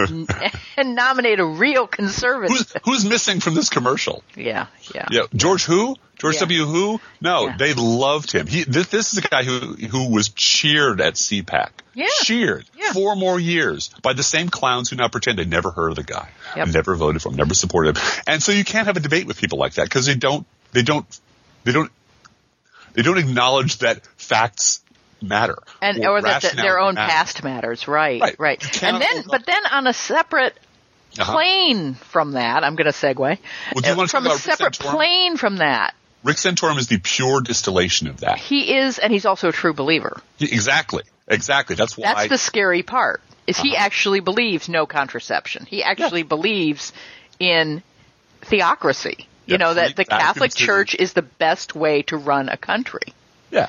and 0.78 0.96
nominate 0.96 1.40
a 1.40 1.46
real 1.46 1.88
conservative. 1.88 2.56
Who's 2.58 2.74
who's 2.84 3.06
missing 3.06 3.40
from 3.40 3.56
this 3.56 3.70
commercial? 3.70 4.24
yeah, 4.36 4.68
yeah, 4.94 5.08
Yeah, 5.12 5.22
George 5.36 5.66
who? 5.66 5.96
George 6.18 6.36
Yeah. 6.36 6.40
W. 6.42 6.66
Who? 6.66 7.02
No, 7.20 7.48
Yeah. 7.48 7.58
they 7.58 7.74
loved 7.74 8.32
him. 8.32 8.48
He 8.48 8.64
this, 8.64 8.88
this 8.88 9.12
is 9.14 9.20
a 9.20 9.28
guy 9.28 9.44
who 9.44 9.76
who 9.76 10.10
was 10.14 10.30
cheered 10.30 11.02
at 11.02 11.16
CPAC. 11.16 11.70
Yeah. 11.94 12.08
Cheered 12.22 12.66
Yeah. 12.78 12.94
four 12.94 13.16
more 13.18 13.38
years 13.40 13.90
by 14.02 14.14
the 14.14 14.24
same 14.24 14.50
clowns 14.50 14.90
who 14.90 14.96
now 14.96 15.10
pretend 15.10 15.38
they 15.40 15.46
never 15.46 15.72
heard 15.72 15.90
of 15.90 15.96
the 15.98 16.04
guy, 16.04 16.30
Yep. 16.56 16.68
never 16.70 16.96
voted 16.96 17.22
for 17.22 17.30
him, 17.30 17.36
never 17.36 17.54
supported 17.54 17.98
him. 17.98 18.04
And 18.28 18.42
so 18.42 18.52
you 18.54 18.64
can't 18.64 18.88
have 18.88 18.96
a 18.98 19.02
debate 19.02 19.28
with 19.28 19.38
people 19.38 19.58
like 19.60 19.74
that 19.74 19.84
because 19.84 20.06
they 20.06 20.16
don't 20.16 20.48
they 20.72 20.84
don't 20.84 21.06
they 21.66 21.74
don't 21.74 21.92
they 22.94 23.02
don't 23.02 23.18
acknowledge 23.18 23.80
that 23.80 24.06
facts 24.16 24.82
matter 25.28 25.58
and 25.82 26.06
or, 26.06 26.22
that 26.22 26.42
the, 26.42 26.56
their 26.56 26.80
own 26.80 26.96
matters. 26.96 27.12
past 27.14 27.44
matters, 27.44 27.88
right, 27.88 28.22
Right. 28.22 28.40
right. 28.40 28.84
And 28.84 29.02
then, 29.02 29.24
but 29.28 29.46
then 29.46 29.66
on 29.72 29.88
a 29.88 29.94
separate 29.94 30.58
Uh-huh. 31.18 31.32
plane 31.34 31.94
from 31.96 32.34
that, 32.34 32.64
I'm 32.64 32.76
going 32.76 32.92
to 32.92 32.98
segue. 32.98 33.18
Well, 33.18 33.38
do 33.82 33.90
you 33.90 33.96
want 33.96 34.10
to 34.10 34.18
from 34.18 34.24
talk 34.26 34.36
a 34.36 34.40
separate 34.40 34.78
plane 34.80 35.38
from 35.38 35.58
that, 35.58 35.94
Rick 36.24 36.38
Santorum 36.38 36.78
is 36.78 36.88
the 36.88 36.98
pure 36.98 37.40
distillation 37.42 38.08
of 38.08 38.22
that. 38.22 38.38
he 38.40 38.76
is, 38.76 38.98
and 39.00 39.14
he's 39.14 39.26
also 39.26 39.50
a 39.50 39.52
true 39.52 39.74
believer. 39.74 40.20
Exactly, 40.40 41.04
exactly. 41.28 41.76
That's 41.76 41.96
why. 41.98 42.14
That's 42.14 42.30
the 42.30 42.38
scary 42.38 42.82
part. 42.84 43.22
Is 43.48 43.60
he 43.60 43.76
Uh-huh. 43.76 43.86
actually 43.86 44.20
believes 44.22 44.68
no 44.68 44.88
contraception? 44.88 45.66
He 45.68 45.84
actually 45.84 46.24
believes 46.24 46.92
in 47.40 47.84
theocracy. 48.42 49.28
You 49.46 49.54
Yeah, 49.54 49.58
know 49.58 49.74
that 49.76 49.96
the 49.96 50.06
Catholic. 50.06 50.54
Church 50.56 50.96
is 50.96 51.14
the 51.14 51.22
best 51.22 51.76
way 51.76 52.02
to 52.04 52.18
run 52.18 52.50
a 52.50 52.58
country. 52.58 53.14
Yeah, 53.52 53.68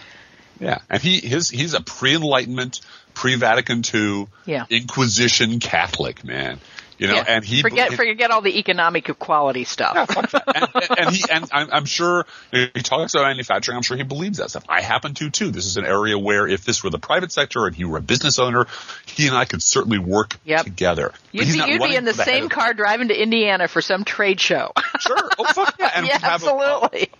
yeah, 0.60 0.78
and 0.90 1.02
he 1.02 1.20
his 1.20 1.48
he's 1.50 1.74
a 1.74 1.80
pre-Enlightenment, 1.80 2.80
pre-Vatican 3.14 3.82
II, 3.94 4.26
Yeah. 4.46 4.64
Inquisition 4.70 5.60
Catholic 5.60 6.24
man. 6.24 6.60
You 6.98 7.08
know, 7.08 7.16
Yeah. 7.16 7.24
and 7.28 7.44
he 7.44 7.60
forget 7.60 7.92
forget 7.92 8.30
all 8.30 8.40
the 8.40 8.58
economic 8.58 9.06
equality 9.10 9.64
stuff. 9.64 10.08
yeah, 10.16 10.66
and, 10.74 10.98
and, 10.98 11.10
he 11.14 11.24
and 11.30 11.46
I'm, 11.52 11.68
I'm 11.70 11.84
sure 11.84 12.24
he 12.50 12.68
talks 12.82 13.12
about 13.14 13.24
manufacturing. 13.26 13.76
I'm 13.76 13.82
sure 13.82 13.98
he 13.98 14.02
believes 14.02 14.38
that 14.38 14.48
stuff. 14.48 14.64
I 14.66 14.80
happen 14.80 15.12
to 15.16 15.28
too. 15.28 15.50
This 15.50 15.66
is 15.66 15.76
an 15.76 15.84
area 15.84 16.18
where 16.18 16.48
if 16.48 16.64
this 16.64 16.82
were 16.82 16.88
the 16.88 16.98
private 16.98 17.32
sector 17.32 17.66
and 17.66 17.76
he 17.76 17.84
were 17.84 17.98
a 17.98 18.00
business 18.00 18.38
owner, 18.38 18.66
he 19.04 19.26
and 19.26 19.36
I 19.36 19.44
could 19.44 19.62
certainly 19.62 19.98
work 19.98 20.36
Yep. 20.46 20.64
together. 20.64 21.12
You'd 21.32 21.52
be, 21.52 21.70
you'd 21.70 21.82
be 21.82 21.96
in 21.96 22.06
the 22.06 22.14
head 22.14 22.24
same 22.24 22.48
car 22.48 22.72
driving 22.72 23.08
to 23.08 23.22
Indiana 23.22 23.68
for 23.68 23.82
some 23.82 24.04
trade 24.04 24.40
show. 24.40 24.72
Sure. 25.00 25.30
Oh 25.38 25.44
fuck 25.52 25.74
yeah. 25.78 25.90
And 25.96 26.06
yeah, 26.06 26.14
we'd 26.16 26.22
a, 26.22 26.26
absolutely. 26.32 27.10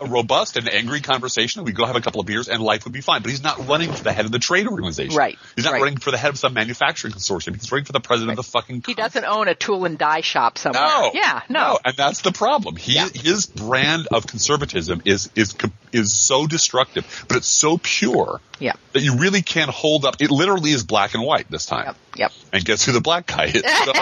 A 0.00 0.06
robust 0.06 0.56
and 0.56 0.68
angry 0.68 1.00
conversation. 1.00 1.64
We'd 1.64 1.74
go 1.74 1.86
have 1.86 1.96
a 1.96 2.00
couple 2.00 2.20
of 2.20 2.26
beers 2.26 2.48
and 2.48 2.62
life 2.62 2.84
would 2.84 2.92
be 2.92 3.00
fine. 3.00 3.22
But 3.22 3.30
he's 3.30 3.42
not 3.42 3.66
running 3.68 3.92
for 3.92 4.02
the 4.04 4.12
head 4.12 4.24
of 4.26 4.32
the 4.32 4.38
trade 4.38 4.66
organization. 4.66 5.16
Right, 5.16 5.38
He's 5.54 5.64
not 5.64 5.72
right. 5.72 5.82
running 5.82 5.98
for 5.98 6.10
the 6.10 6.18
head 6.18 6.30
of 6.30 6.38
some 6.38 6.52
manufacturing 6.54 7.14
consortium. 7.14 7.54
He's 7.54 7.70
running 7.72 7.84
for 7.86 7.92
the 7.92 8.00
president 8.00 8.38
of 8.38 8.44
the 8.44 8.50
fucking. 8.50 8.84
he 8.86 8.94
doesn't 8.94 9.24
own 9.24 9.48
a 9.48 9.54
tool 9.54 9.84
and 9.84 9.96
die 9.98 10.20
shop 10.20 10.58
somewhere. 10.58 10.82
No. 10.82 11.10
Yeah, 11.14 11.42
no. 11.48 11.78
and 11.84 11.96
that's 11.96 12.20
the 12.22 12.32
problem. 12.32 12.76
He, 12.76 12.94
Yeah. 12.94 13.08
His 13.14 13.46
brand 13.46 14.08
of 14.12 14.26
conservatism 14.26 15.02
is 15.04 15.30
is 15.34 15.54
is 15.92 16.12
so 16.12 16.46
destructive, 16.46 17.24
but 17.28 17.36
it's 17.36 17.48
so 17.48 17.78
pure 17.82 18.40
Yeah. 18.58 18.72
that 18.92 19.02
you 19.02 19.16
really 19.18 19.42
can't 19.42 19.70
hold 19.70 20.04
up. 20.04 20.16
It 20.20 20.30
literally 20.30 20.70
is 20.70 20.84
black 20.84 21.14
and 21.14 21.22
white 21.22 21.50
this 21.50 21.66
time. 21.66 21.86
Yep. 21.86 21.96
Yep. 22.16 22.32
And 22.54 22.64
guess 22.64 22.84
who 22.84 22.92
the 22.92 23.00
black 23.00 23.26
guy 23.26 23.44
is? 23.46 23.62
So, 23.86 23.92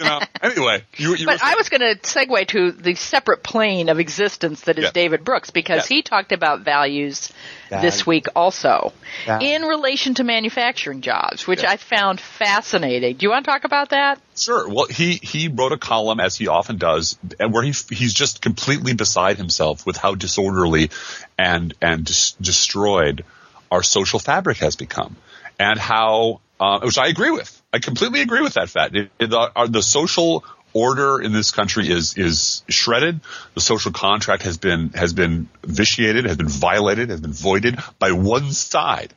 you 0.00 0.08
know, 0.08 0.20
anyway, 0.42 0.82
you, 0.96 1.14
you 1.14 1.26
were 1.26 1.32
But 1.34 1.42
I 1.44 1.54
was 1.54 1.68
going 1.68 1.80
to 1.80 2.00
segue 2.00 2.48
to 2.48 2.72
the 2.72 2.94
separate 2.94 3.42
plane 3.44 3.88
of 3.88 4.00
existence 4.00 4.62
that 4.62 4.78
is 4.78 4.84
Yeah. 4.86 4.90
David 4.92 5.22
Brooks 5.24 5.50
because 5.50 5.88
Yeah. 5.88 5.96
he 5.96 6.02
talked 6.02 6.32
about 6.32 6.60
values 6.62 7.30
this 7.70 8.06
week 8.06 8.26
also 8.36 8.92
Value. 9.26 9.48
in 9.48 9.62
relation 9.62 10.14
to 10.14 10.24
manufacturing 10.24 11.00
jobs, 11.02 11.46
which 11.46 11.62
I 11.64 11.76
found 11.76 12.20
fascinating. 12.20 13.16
Do 13.16 13.24
you 13.24 13.30
want 13.30 13.44
to 13.44 13.50
talk 13.50 13.64
about 13.64 13.90
that? 13.90 14.18
Sure. 14.36 14.68
Well, 14.68 14.86
he 14.86 15.14
he 15.22 15.48
wrote 15.48 15.72
a 15.72 15.76
column 15.76 16.18
as 16.18 16.34
he 16.36 16.48
often 16.48 16.78
does, 16.78 17.18
and 17.38 17.52
where 17.52 17.62
he 17.62 17.72
he's 17.90 18.14
just 18.14 18.40
completely 18.40 18.94
beside 18.94 19.36
himself 19.36 19.84
with 19.84 19.96
how 19.96 20.14
disorderly 20.14 20.90
and 21.38 21.74
and 21.82 22.04
destroyed 22.40 23.24
our 23.70 23.82
social 23.82 24.18
fabric 24.18 24.58
has 24.58 24.74
become, 24.76 25.16
and 25.58 25.78
how 25.78 26.40
uh, 26.58 26.80
which 26.80 26.96
I 26.98 27.08
agree 27.08 27.30
with. 27.30 27.60
I 27.74 27.78
completely 27.78 28.22
agree 28.22 28.40
with 28.40 28.54
that 28.54 28.70
fact. 28.70 28.94
It, 28.96 29.10
it- 29.18 29.30
the, 29.30 29.52
our, 29.54 29.68
the 29.68 29.82
social 29.82 30.44
order 30.72 31.20
in 31.20 31.32
this 31.32 31.50
country 31.50 31.90
is 31.90 32.16
is 32.16 32.62
shredded. 32.70 33.20
The 33.54 33.60
social 33.60 33.92
contract 33.92 34.44
has 34.44 34.56
been 34.56 34.90
has 34.90 35.12
been 35.12 35.50
vitiated, 35.62 36.24
has 36.24 36.38
been 36.38 36.48
violated, 36.48 37.10
has 37.10 37.20
been 37.20 37.32
voided 37.34 37.78
by 37.98 38.12
one 38.12 38.50
side 38.52 39.12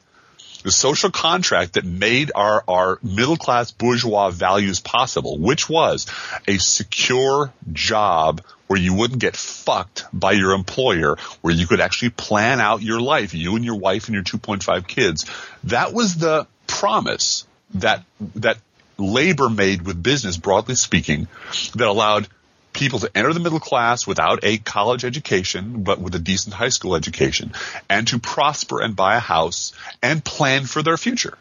the 0.65 0.71
social 0.71 1.11
contract 1.11 1.73
that 1.73 1.85
made 1.85 2.31
our, 2.33 2.63
our 2.67 2.97
middle 3.03 3.37
class 3.37 3.69
bourgeois 3.69 4.31
values 4.31 4.79
possible, 4.79 5.37
which 5.37 5.69
was 5.69 6.07
a 6.47 6.57
secure 6.57 7.53
job 7.71 8.41
where 8.65 8.79
you 8.79 8.95
wouldn't 8.95 9.19
get 9.19 9.35
fucked 9.35 10.05
by 10.11 10.31
your 10.31 10.53
employer, 10.53 11.17
where 11.41 11.53
you 11.53 11.67
could 11.67 11.79
actually 11.79 12.09
plan 12.09 12.59
out 12.59 12.81
your 12.81 12.99
life, 12.99 13.35
you 13.35 13.55
and 13.55 13.63
your 13.63 13.77
wife 13.77 14.07
and 14.07 14.15
your 14.15 14.23
2.5 14.23 14.87
kids. 14.87 15.25
That 15.65 15.93
was 15.93 16.15
the 16.15 16.47
promise 16.65 17.45
that, 17.75 18.03
that 18.37 18.57
labor 18.97 19.49
made 19.49 19.83
with 19.83 20.01
business, 20.01 20.35
broadly 20.35 20.73
speaking, 20.73 21.27
that 21.75 21.87
allowed 21.87 22.27
people 22.75 22.99
to 22.99 23.09
enter 23.17 23.33
the 23.33 23.39
middle 23.39 23.59
class 23.59 24.05
without 24.05 24.43
a 24.43 24.57
college 24.59 25.03
education, 25.03 25.81
but 25.83 25.99
with 25.99 26.13
a 26.13 26.19
decent 26.19 26.53
high 26.53 26.69
school 26.69 26.95
education, 26.95 27.53
and 27.89 28.07
to 28.09 28.19
prosper 28.19 28.81
and 28.81 28.95
buy 28.95 29.15
a 29.15 29.19
house 29.19 29.73
and 30.03 30.23
plan 30.23 30.65
for 30.65 30.83
their 30.83 30.97
future. 30.97 31.37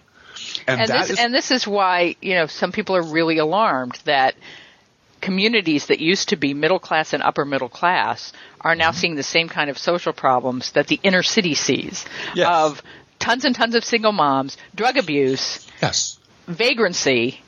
And, 0.67 0.81
and 0.81 0.91
this, 0.91 1.11
is, 1.11 1.19
and 1.19 1.35
this 1.35 1.51
is 1.51 1.67
why, 1.67 2.17
you 2.23 2.35
know, 2.35 2.47
some 2.47 2.73
people 2.73 2.97
are 2.97 3.03
really 3.03 3.39
alarmed 3.39 3.99
that 4.05 4.35
communities 5.21 5.87
that 5.87 6.01
used 6.01 6.29
to 6.31 6.37
be 6.37 6.53
middle 6.55 6.79
class 6.79 7.13
and 7.13 7.23
upper 7.23 7.45
middle 7.45 7.69
class 7.69 8.33
are 8.61 8.73
Mm-hmm. 8.73 8.79
now 8.79 8.91
seeing 8.93 9.15
the 9.15 9.23
same 9.23 9.49
kind 9.49 9.71
of 9.71 9.79
social 9.79 10.13
problems 10.13 10.73
that 10.73 10.87
the 10.87 11.01
inner 11.03 11.23
city 11.23 11.55
sees 11.55 12.05
Yes. 12.35 12.47
of 12.49 12.83
tons 13.19 13.45
and 13.45 13.55
tons 13.55 13.75
of 13.75 13.85
single 13.85 14.13
moms, 14.13 14.57
drug 14.75 14.97
abuse, 14.99 15.67
yes. 15.81 16.19
vagrancy, 16.47 17.41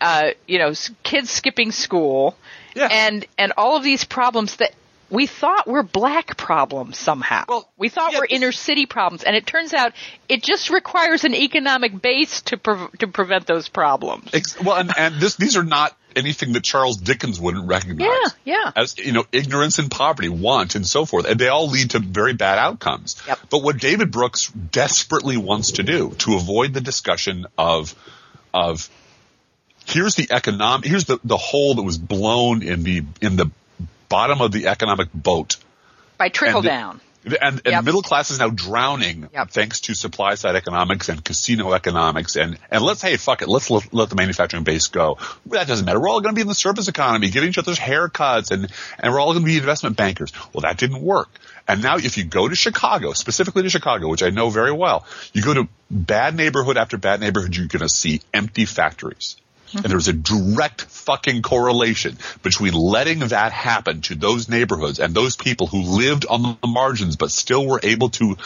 uh, 0.00 0.30
you 0.46 0.58
know, 0.58 0.72
kids 1.02 1.30
skipping 1.30 1.72
school, 1.72 2.36
Yeah. 2.76 2.88
and 2.90 3.26
and 3.38 3.52
all 3.56 3.76
of 3.76 3.82
these 3.82 4.04
problems 4.04 4.56
that 4.56 4.72
we 5.10 5.26
thought 5.26 5.66
were 5.66 5.82
black 5.82 6.36
problems 6.36 6.98
somehow. 6.98 7.44
Well, 7.48 7.68
we 7.76 7.88
thought 7.88 8.12
yeah, 8.12 8.20
were 8.20 8.26
inner 8.28 8.52
city 8.52 8.86
problems, 8.86 9.22
and 9.22 9.36
it 9.36 9.46
turns 9.46 9.72
out 9.72 9.92
it 10.28 10.42
just 10.42 10.70
requires 10.70 11.24
an 11.24 11.34
economic 11.34 12.00
base 12.00 12.42
to 12.42 12.56
pre- 12.56 12.88
to 12.98 13.06
prevent 13.08 13.46
those 13.46 13.68
problems. 13.68 14.30
Ex- 14.32 14.60
well, 14.60 14.76
and, 14.76 14.92
and 14.96 15.20
this, 15.20 15.36
these 15.36 15.56
are 15.56 15.64
not 15.64 15.96
anything 16.16 16.54
that 16.54 16.64
Charles 16.64 16.96
Dickens 16.96 17.38
wouldn't 17.38 17.68
recognize. 17.68 18.08
Yeah, 18.44 18.64
yeah. 18.64 18.72
As, 18.74 18.98
you 18.98 19.12
know, 19.12 19.24
ignorance 19.30 19.78
and 19.78 19.90
poverty, 19.90 20.28
want, 20.28 20.74
and 20.74 20.86
so 20.86 21.04
forth. 21.04 21.26
And 21.26 21.38
they 21.38 21.48
all 21.48 21.68
lead 21.68 21.90
to 21.90 21.98
very 21.98 22.32
bad 22.32 22.58
outcomes. 22.58 23.16
Yep. 23.28 23.38
But 23.50 23.62
what 23.62 23.78
David 23.78 24.10
Brooks 24.10 24.48
desperately 24.48 25.36
wants 25.36 25.72
to 25.72 25.82
do 25.82 26.10
to 26.20 26.34
avoid 26.34 26.72
the 26.72 26.80
discussion 26.80 27.46
of, 27.58 27.94
of, 28.54 28.88
here's 29.86 30.14
the 30.14 30.28
economic, 30.30 30.86
here's 30.86 31.04
the, 31.06 31.18
the 31.24 31.36
hole 31.36 31.74
that 31.76 31.82
was 31.82 31.96
blown 31.98 32.62
in 32.62 32.82
the, 32.82 33.02
in 33.20 33.36
the 33.36 33.50
bottom 34.08 34.40
of 34.40 34.52
the 34.52 34.66
economic 34.68 35.08
boat. 35.14 35.56
By 36.18 36.28
trickle 36.28 36.58
and 36.58 36.64
the- 36.64 36.68
down. 36.68 37.00
And, 37.26 37.60
and 37.64 37.72
Yep. 37.72 37.84
middle 37.84 38.02
class 38.02 38.30
is 38.30 38.38
now 38.38 38.50
drowning 38.50 39.28
Yep. 39.34 39.50
thanks 39.50 39.80
to 39.80 39.94
supply 39.94 40.36
side 40.36 40.54
economics 40.54 41.08
and 41.08 41.24
casino 41.24 41.72
economics. 41.72 42.36
And, 42.36 42.56
and 42.70 42.84
let's, 42.84 43.02
hey, 43.02 43.16
fuck 43.16 43.42
it. 43.42 43.48
Let's 43.48 43.68
let, 43.68 43.92
let 43.92 44.10
the 44.10 44.14
manufacturing 44.14 44.62
base 44.62 44.86
go. 44.86 45.18
That 45.46 45.66
doesn't 45.66 45.86
matter. 45.86 45.98
We're 45.98 46.08
all 46.08 46.20
going 46.20 46.36
to 46.36 46.38
be 46.38 46.42
in 46.42 46.46
the 46.46 46.54
service 46.54 46.86
economy, 46.86 47.30
giving 47.30 47.48
each 47.48 47.58
other's 47.58 47.80
haircuts 47.80 48.52
and, 48.52 48.70
and 49.00 49.12
we're 49.12 49.18
all 49.18 49.32
going 49.32 49.44
to 49.44 49.50
be 49.50 49.56
investment 49.56 49.96
bankers. 49.96 50.32
Well, 50.52 50.60
that 50.60 50.78
didn't 50.78 51.02
work. 51.02 51.28
And 51.66 51.82
now 51.82 51.96
if 51.96 52.16
you 52.16 52.22
go 52.22 52.46
to 52.48 52.54
Chicago, 52.54 53.12
specifically 53.12 53.64
to 53.64 53.70
Chicago, 53.70 54.06
which 54.08 54.22
I 54.22 54.30
know 54.30 54.50
very 54.50 54.70
well, 54.70 55.04
you 55.32 55.42
go 55.42 55.52
to 55.52 55.66
bad 55.90 56.36
neighborhood 56.36 56.76
after 56.76 56.96
bad 56.96 57.18
neighborhood, 57.18 57.56
you're 57.56 57.66
going 57.66 57.80
to 57.80 57.88
see 57.88 58.20
empty 58.32 58.66
factories. 58.66 59.36
And 59.74 59.84
there's 59.84 60.08
a 60.08 60.12
direct 60.12 60.82
fucking 60.82 61.42
correlation 61.42 62.16
between 62.42 62.72
letting 62.74 63.20
that 63.20 63.52
happen 63.52 64.00
to 64.02 64.14
those 64.14 64.48
neighborhoods 64.48 64.98
and 64.98 65.14
those 65.14 65.36
people 65.36 65.66
who 65.66 65.82
lived 65.82 66.24
on 66.26 66.56
the 66.62 66.68
margins 66.68 67.16
but 67.16 67.30
still 67.30 67.66
were 67.66 67.80
able 67.82 68.10
to 68.10 68.36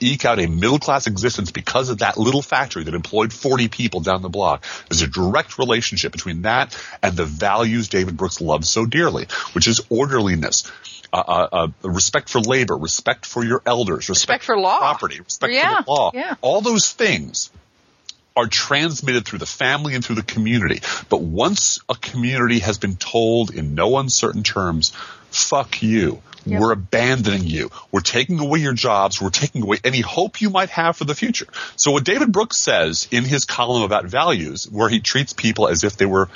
eke 0.00 0.24
out 0.24 0.38
a 0.38 0.46
middle 0.48 0.78
class 0.78 1.06
existence 1.06 1.50
because 1.50 1.90
of 1.90 1.98
that 1.98 2.16
little 2.16 2.40
factory 2.40 2.84
that 2.84 2.94
employed 2.94 3.32
40 3.32 3.68
people 3.68 4.00
down 4.00 4.22
the 4.22 4.30
block. 4.30 4.64
There's 4.88 5.02
a 5.02 5.06
direct 5.06 5.58
relationship 5.58 6.12
between 6.12 6.42
that 6.42 6.74
and 7.02 7.14
the 7.14 7.26
values 7.26 7.88
David 7.88 8.16
Brooks 8.16 8.40
loves 8.40 8.68
so 8.70 8.86
dearly, 8.86 9.26
which 9.52 9.68
is 9.68 9.82
orderliness. 9.90 10.70
Uh, 11.12 11.16
uh, 11.26 11.48
uh, 11.52 11.88
respect 11.88 12.28
for 12.30 12.40
labor, 12.40 12.76
respect 12.76 13.26
for 13.26 13.44
your 13.44 13.60
elders, 13.66 14.08
respect, 14.08 14.42
Respect 14.42 14.44
for 14.44 14.56
law. 14.56 14.78
property, 14.78 15.20
respect 15.20 15.52
Yeah, 15.52 15.78
for 15.78 15.82
the 15.84 15.90
law. 15.90 16.10
yeah. 16.14 16.34
All 16.40 16.60
those 16.60 16.92
things 16.92 17.50
are 18.36 18.46
transmitted 18.46 19.24
through 19.24 19.40
the 19.40 19.46
family 19.46 19.94
and 19.94 20.04
through 20.04 20.16
the 20.16 20.22
community. 20.22 20.80
But 21.08 21.20
once 21.20 21.80
a 21.88 21.94
community 21.94 22.60
has 22.60 22.78
been 22.78 22.96
told 22.96 23.54
in 23.54 23.74
no 23.74 23.98
uncertain 23.98 24.42
terms, 24.42 24.92
fuck 25.30 25.82
you. 25.82 26.22
Yep. 26.46 26.60
We're 26.60 26.72
abandoning 26.72 27.44
you. 27.44 27.70
We're 27.92 28.00
taking 28.00 28.40
away 28.40 28.60
your 28.60 28.72
jobs. 28.72 29.20
We're 29.20 29.30
taking 29.30 29.62
away 29.62 29.78
any 29.84 30.00
hope 30.00 30.40
you 30.40 30.48
might 30.50 30.70
have 30.70 30.96
for 30.96 31.04
the 31.04 31.14
future. 31.14 31.46
So 31.76 31.90
what 31.90 32.04
David 32.04 32.32
Brooks 32.32 32.56
says 32.56 33.08
in 33.10 33.24
his 33.24 33.44
column 33.44 33.82
about 33.82 34.06
values, 34.06 34.66
where 34.70 34.88
he 34.88 35.00
treats 35.00 35.32
people 35.32 35.68
as 35.68 35.84
if 35.84 35.96
they 35.96 36.06
were 36.06 36.28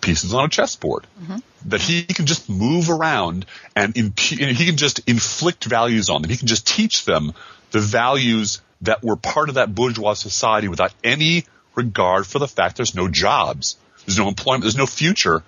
pieces 0.00 0.34
on 0.34 0.46
a 0.46 0.48
chessboard, 0.48 1.06
mm-hmm. 1.22 1.38
that 1.66 1.80
he 1.80 2.02
can 2.02 2.26
just 2.26 2.50
move 2.50 2.90
around 2.90 3.46
and 3.76 3.96
imp- 3.96 4.40
and 4.40 4.56
he 4.56 4.66
can 4.66 4.76
just 4.76 5.08
inflict 5.08 5.64
values 5.64 6.10
on 6.10 6.22
them. 6.22 6.30
He 6.30 6.36
can 6.36 6.48
just 6.48 6.66
teach 6.66 7.04
them 7.04 7.32
the 7.70 7.78
values 7.78 8.60
that 8.82 9.02
were 9.02 9.16
part 9.16 9.48
of 9.48 9.54
that 9.56 9.74
bourgeois 9.74 10.14
society 10.14 10.68
without 10.68 10.92
any 11.02 11.44
regard 11.74 12.26
for 12.26 12.38
the 12.38 12.48
fact 12.48 12.76
there's 12.76 12.94
no 12.94 13.08
jobs, 13.08 13.76
there's 14.06 14.18
no 14.18 14.28
employment, 14.28 14.62
there's 14.62 14.76
no 14.76 14.86
future 14.86 15.42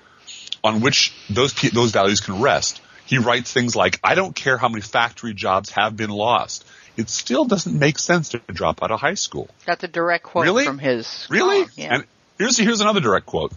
on 0.62 0.81
which 0.81 1.12
those 1.29 1.53
those 1.53 1.93
values 1.93 2.21
can 2.21 2.41
rest. 2.41 2.81
He 3.07 3.19
writes 3.19 3.53
things 3.53 3.76
like, 3.76 4.00
"I 4.03 4.14
don't 4.14 4.35
care 4.35 4.57
how 4.57 4.69
many 4.69 4.81
factory 4.81 5.35
jobs 5.35 5.71
have 5.71 5.97
been 5.97 6.11
lost. 6.11 6.64
It 6.97 7.11
still 7.11 7.45
doesn't 7.45 7.79
make 7.79 7.99
sense 7.99 8.31
to 8.31 8.38
drop 8.38 8.83
out 8.83 8.91
of 8.91 9.00
high 9.00 9.14
school." 9.14 9.49
That's 9.67 9.85
a 9.85 9.88
direct 9.88 10.25
quote 10.25 10.45
Really? 10.45 10.64
from 10.64 10.79
his. 10.79 11.26
Really? 11.29 11.67
Yeah. 11.76 11.95
And 11.97 12.05
here's 12.38 12.57
here's 12.57 12.81
another 12.81 13.00
direct 13.00 13.26
quote. 13.26 13.53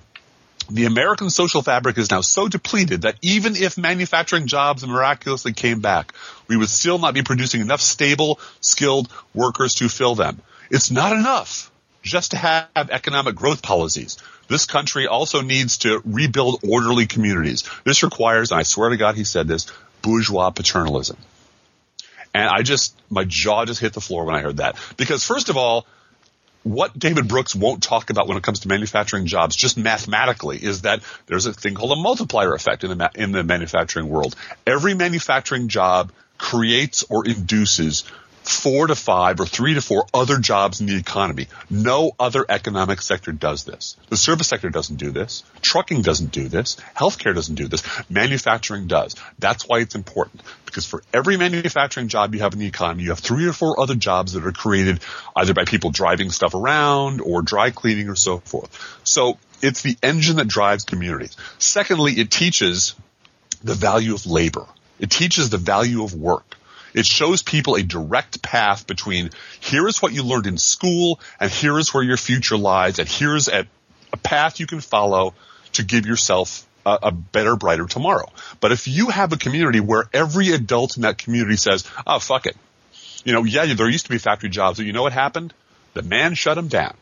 The 0.70 0.86
American 0.86 1.30
social 1.30 1.62
fabric 1.62 1.98
is 1.98 2.12
now 2.12 2.22
so 2.22 2.48
depleted 2.48 3.04
that 3.04 3.16
even 3.22 3.56
if 3.56 3.78
manufacturing 3.78 4.48
jobs 4.48 4.86
miraculously 4.86 5.54
came 5.54 5.80
back, 5.80 6.14
we 6.48 6.58
would 6.58 6.70
still 6.70 7.00
not 7.00 7.14
be 7.14 7.24
producing 7.24 7.62
enough 7.62 7.82
stable, 7.82 8.40
skilled 8.60 9.10
workers 9.34 9.76
to 9.76 9.88
fill 9.88 10.16
them. 10.16 10.42
It's 10.70 10.92
not 10.92 11.14
enough 11.14 11.72
just 12.02 12.32
to 12.32 12.38
have 12.38 12.68
economic 12.76 13.36
growth 13.36 13.62
policies. 13.62 14.18
This 14.50 14.66
country 14.66 15.08
also 15.08 15.42
needs 15.42 15.80
to 15.80 16.02
rebuild 16.06 16.62
orderly 16.68 17.06
communities. 17.06 17.64
This 17.84 18.04
requires, 18.04 18.52
and 18.52 18.60
I 18.60 18.64
swear 18.64 18.90
to 18.90 18.98
God 18.98 19.16
he 19.16 19.24
said 19.24 19.48
this, 19.48 19.68
bourgeois 20.02 20.52
paternalism. 20.52 21.18
And 22.34 22.50
I 22.50 22.62
just, 22.62 22.96
my 23.10 23.24
jaw 23.24 23.66
just 23.66 23.80
hit 23.80 23.94
the 23.94 24.02
floor 24.02 24.26
when 24.26 24.36
I 24.36 24.42
heard 24.42 24.58
that. 24.58 24.78
Because 24.96 25.26
first 25.26 25.50
of 25.50 25.58
all, 25.58 25.86
what 26.68 26.98
David 26.98 27.28
Brooks 27.28 27.56
won't 27.56 27.82
talk 27.82 28.10
about 28.10 28.28
when 28.28 28.38
it 28.38 28.44
comes 28.44 28.62
to 28.62 28.68
manufacturing 28.68 29.26
jobs, 29.26 29.56
just 29.56 29.78
mathematically, 29.78 30.58
is 30.58 30.82
that 30.82 31.02
there's 31.26 31.46
a 31.46 31.54
thing 31.54 31.76
called 31.76 31.98
a 31.98 32.02
multiplier 32.02 32.54
effect 32.54 32.84
in 32.84 32.98
the 32.98 33.12
in 33.16 33.32
the 33.32 33.44
manufacturing 33.44 34.10
world. 34.10 34.36
Every 34.66 34.94
manufacturing 34.94 35.70
job 35.70 36.12
creates 36.38 37.04
or 37.10 37.26
induces 37.26 38.04
four 38.50 38.88
to 38.88 38.96
five 38.96 39.40
or 39.40 39.46
three 39.46 39.74
to 39.74 39.82
four 39.82 40.06
other 40.14 40.38
jobs 40.38 40.82
in 40.82 40.88
the 40.88 40.96
economy. 40.96 41.48
No 41.70 42.12
other 42.20 42.46
economic 42.48 43.02
sector 43.02 43.32
does 43.32 43.64
this. 43.64 43.98
The 44.10 44.18
service 44.18 44.48
sector 44.48 44.70
doesn't 44.70 44.98
do 44.98 45.12
this. 45.12 45.44
Trucking 45.62 46.02
doesn't 46.02 46.32
do 46.32 46.48
this. 46.48 46.78
Healthcare 46.96 47.34
doesn't 47.34 47.56
do 47.56 47.68
this. 47.68 47.84
Manufacturing 48.10 48.88
does. 48.88 49.16
That's 49.40 49.68
why 49.68 49.80
it's 49.80 49.96
important. 49.96 50.42
Because 50.66 50.86
for 50.86 51.04
every 51.14 51.38
manufacturing 51.38 52.08
job 52.08 52.34
you 52.34 52.42
have 52.42 52.54
in 52.54 52.60
the 52.60 52.68
economy, 52.68 53.04
you 53.04 53.10
have 53.10 53.20
three 53.20 53.48
or 53.48 53.54
four 53.54 53.80
other 53.80 53.96
jobs 53.96 54.34
that 54.34 54.46
are 54.46 54.52
created 54.52 55.00
either 55.36 55.54
by 55.54 55.66
people 55.66 55.92
driving 55.92 56.32
stuff 56.32 56.54
around 56.54 57.22
or 57.22 57.42
dry 57.42 57.72
cleaning 57.72 58.10
or 58.10 58.16
so 58.16 58.40
forth. 58.40 59.00
So 59.04 59.38
it's 59.62 59.82
the 59.82 59.98
engine 60.04 60.36
that 60.38 60.48
drives 60.48 60.84
communities. 60.84 61.36
Secondly, 61.58 62.14
it 62.14 62.30
teaches 62.30 62.96
the 63.64 63.74
value 63.74 64.14
of 64.14 64.26
labor. 64.26 64.68
It 65.00 65.12
teaches 65.12 65.50
the 65.50 65.58
value 65.58 66.04
of 66.04 66.14
work. 66.14 66.57
It 66.94 67.06
shows 67.06 67.44
people 67.44 67.76
a 67.76 67.84
direct 67.84 68.42
path 68.42 68.88
between 68.88 69.32
here 69.60 69.88
is 69.88 70.02
what 70.02 70.14
you 70.14 70.24
learned 70.24 70.48
in 70.48 70.58
school 70.58 71.20
and 71.40 71.52
here 71.52 71.78
is 71.78 71.94
where 71.94 72.04
your 72.04 72.18
future 72.18 72.58
lies 72.58 73.00
and 73.00 73.08
here's 73.08 73.48
a, 73.48 73.66
a 74.14 74.18
path 74.18 74.60
you 74.60 74.68
can 74.68 74.82
follow 74.82 75.34
to 75.74 75.84
give 75.84 76.06
yourself 76.06 76.68
a, 76.86 77.00
a, 77.04 77.12
better, 77.12 77.56
brighter 77.56 77.86
tomorrow. 77.86 78.30
But 78.60 78.72
if 78.72 78.88
you 78.88 79.10
have 79.10 79.34
a 79.34 79.38
community 79.38 79.80
where 79.80 80.10
every 80.14 80.52
adult 80.52 80.96
in 80.96 81.04
that 81.04 81.18
community 81.18 81.58
says, 81.58 81.86
oh, 82.06 82.20
fuck 82.20 82.46
it. 82.46 82.56
You 83.26 83.34
know, 83.34 83.44
yeah, 83.44 83.74
there 83.74 83.90
used 83.90 84.06
to 84.06 84.12
be 84.12 84.18
factory 84.18 84.50
jobs, 84.50 84.78
but 84.78 84.86
you 84.86 84.94
know 84.94 85.04
what 85.04 85.14
happened? 85.14 85.54
The 85.94 86.02
man 86.02 86.34
shut 86.34 86.56
them 86.56 86.70
down. 86.70 86.96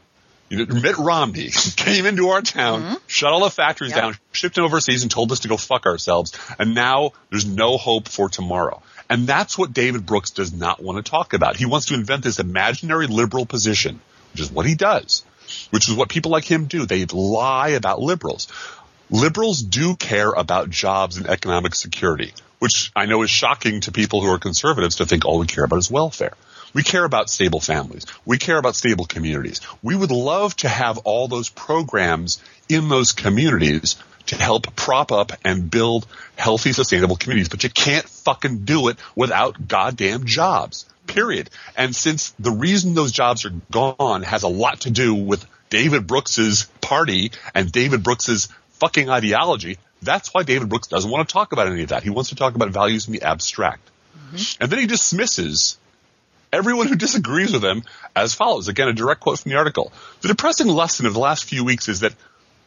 You 0.49 0.65
know, 0.65 0.75
Mitt 0.75 0.97
Romney 0.97 1.49
came 1.75 2.05
into 2.05 2.29
our 2.29 2.41
town, 2.41 2.81
mm-hmm. 2.81 2.93
shut 3.07 3.31
all 3.31 3.43
the 3.43 3.49
factories 3.49 3.91
yep. 3.91 4.01
down, 4.01 4.17
shipped 4.31 4.55
them 4.55 4.63
overseas 4.63 5.01
and 5.01 5.11
told 5.11 5.31
us 5.31 5.39
to 5.41 5.47
go 5.47 5.57
fuck 5.57 5.85
ourselves. 5.85 6.33
And 6.59 6.75
now 6.75 7.13
there's 7.29 7.45
no 7.45 7.77
hope 7.77 8.07
for 8.07 8.29
tomorrow. 8.29 8.81
And 9.09 9.27
that's 9.27 9.57
what 9.57 9.73
David 9.73 10.05
Brooks 10.05 10.31
does 10.31 10.53
not 10.53 10.81
want 10.81 11.03
to 11.03 11.09
talk 11.09 11.33
about. 11.33 11.57
He 11.57 11.65
wants 11.65 11.87
to 11.87 11.93
invent 11.93 12.23
this 12.23 12.39
imaginary 12.39 13.07
liberal 13.07 13.45
position, 13.45 13.99
which 14.33 14.41
is 14.41 14.51
what 14.51 14.65
he 14.65 14.75
does, 14.75 15.23
which 15.69 15.87
is 15.87 15.95
what 15.95 16.09
people 16.09 16.31
like 16.31 16.45
him 16.45 16.65
do. 16.65 16.85
They 16.85 17.05
lie 17.05 17.69
about 17.69 17.99
liberals. 17.99 18.47
Liberals 19.11 19.61
do 19.61 19.95
care 19.95 20.31
about 20.31 20.71
jobs 20.71 21.17
and 21.17 21.27
economic 21.27 21.75
security, 21.75 22.33
which 22.57 22.91
I 22.95 23.05
know 23.05 23.21
is 23.21 23.29
shocking 23.29 23.81
to 23.81 23.91
people 23.91 24.21
who 24.21 24.31
are 24.31 24.39
conservatives 24.39 24.95
to 24.95 25.05
think 25.05 25.25
all 25.25 25.37
we 25.37 25.45
care 25.45 25.63
about 25.63 25.77
is 25.77 25.91
welfare. 25.91 26.33
We 26.73 26.83
care 26.83 27.05
about 27.05 27.29
stable 27.29 27.61
families. 27.61 28.05
We 28.25 28.37
care 28.37 28.57
about 28.57 28.75
stable 28.75 29.05
communities. 29.05 29.61
We 29.81 29.95
would 29.95 30.11
love 30.11 30.55
to 30.57 30.67
have 30.67 30.97
all 30.99 31.27
those 31.27 31.47
programs 31.47 32.43
in 32.67 32.89
those 32.89 33.13
communities 33.13 33.95
to 34.27 34.35
help 34.35 34.75
prop 34.75 35.11
up 35.11 35.31
and 35.43 35.69
build 35.69 36.07
healthy, 36.35 36.73
sustainable 36.73 37.15
communities. 37.15 37.49
But 37.49 37.63
you 37.63 37.69
can't 37.69 38.07
fucking 38.07 38.65
do 38.65 38.89
it 38.89 38.97
without 39.15 39.67
goddamn 39.67 40.25
jobs. 40.25 40.85
Period. 41.07 41.49
And 41.77 41.95
since 41.95 42.31
the 42.39 42.51
reason 42.51 42.93
those 42.93 43.11
jobs 43.11 43.45
are 43.45 43.53
gone 43.71 44.23
has 44.23 44.43
a 44.43 44.47
lot 44.47 44.81
to 44.81 44.91
do 44.91 45.13
with 45.13 45.45
David 45.69 46.07
Brooks's 46.07 46.65
party 46.81 47.31
and 47.53 47.71
David 47.71 48.03
Brooks's 48.03 48.49
fucking 48.73 49.09
ideology, 49.09 49.77
that's 50.01 50.33
why 50.33 50.43
David 50.43 50.69
Brooks 50.69 50.87
doesn't 50.87 51.09
want 51.09 51.27
to 51.27 51.33
talk 51.33 51.51
about 51.51 51.67
any 51.67 51.83
of 51.83 51.89
that. 51.89 52.03
He 52.03 52.09
wants 52.09 52.29
to 52.29 52.35
talk 52.35 52.55
about 52.55 52.69
values 52.69 53.07
in 53.07 53.13
the 53.13 53.23
abstract. 53.23 53.89
Mm-hmm. 54.17 54.63
And 54.63 54.71
then 54.71 54.79
he 54.79 54.87
dismisses 54.87 55.77
everyone 56.51 56.87
who 56.87 56.95
disagrees 56.95 57.51
with 57.51 57.63
him 57.63 57.83
as 58.15 58.33
follows. 58.33 58.67
Again, 58.67 58.87
a 58.87 58.93
direct 58.93 59.21
quote 59.21 59.39
from 59.39 59.51
the 59.51 59.57
article. 59.57 59.91
The 60.21 60.29
depressing 60.29 60.67
lesson 60.67 61.05
of 61.05 61.13
the 61.13 61.19
last 61.19 61.45
few 61.45 61.63
weeks 61.63 61.89
is 61.89 61.99
that 62.01 62.13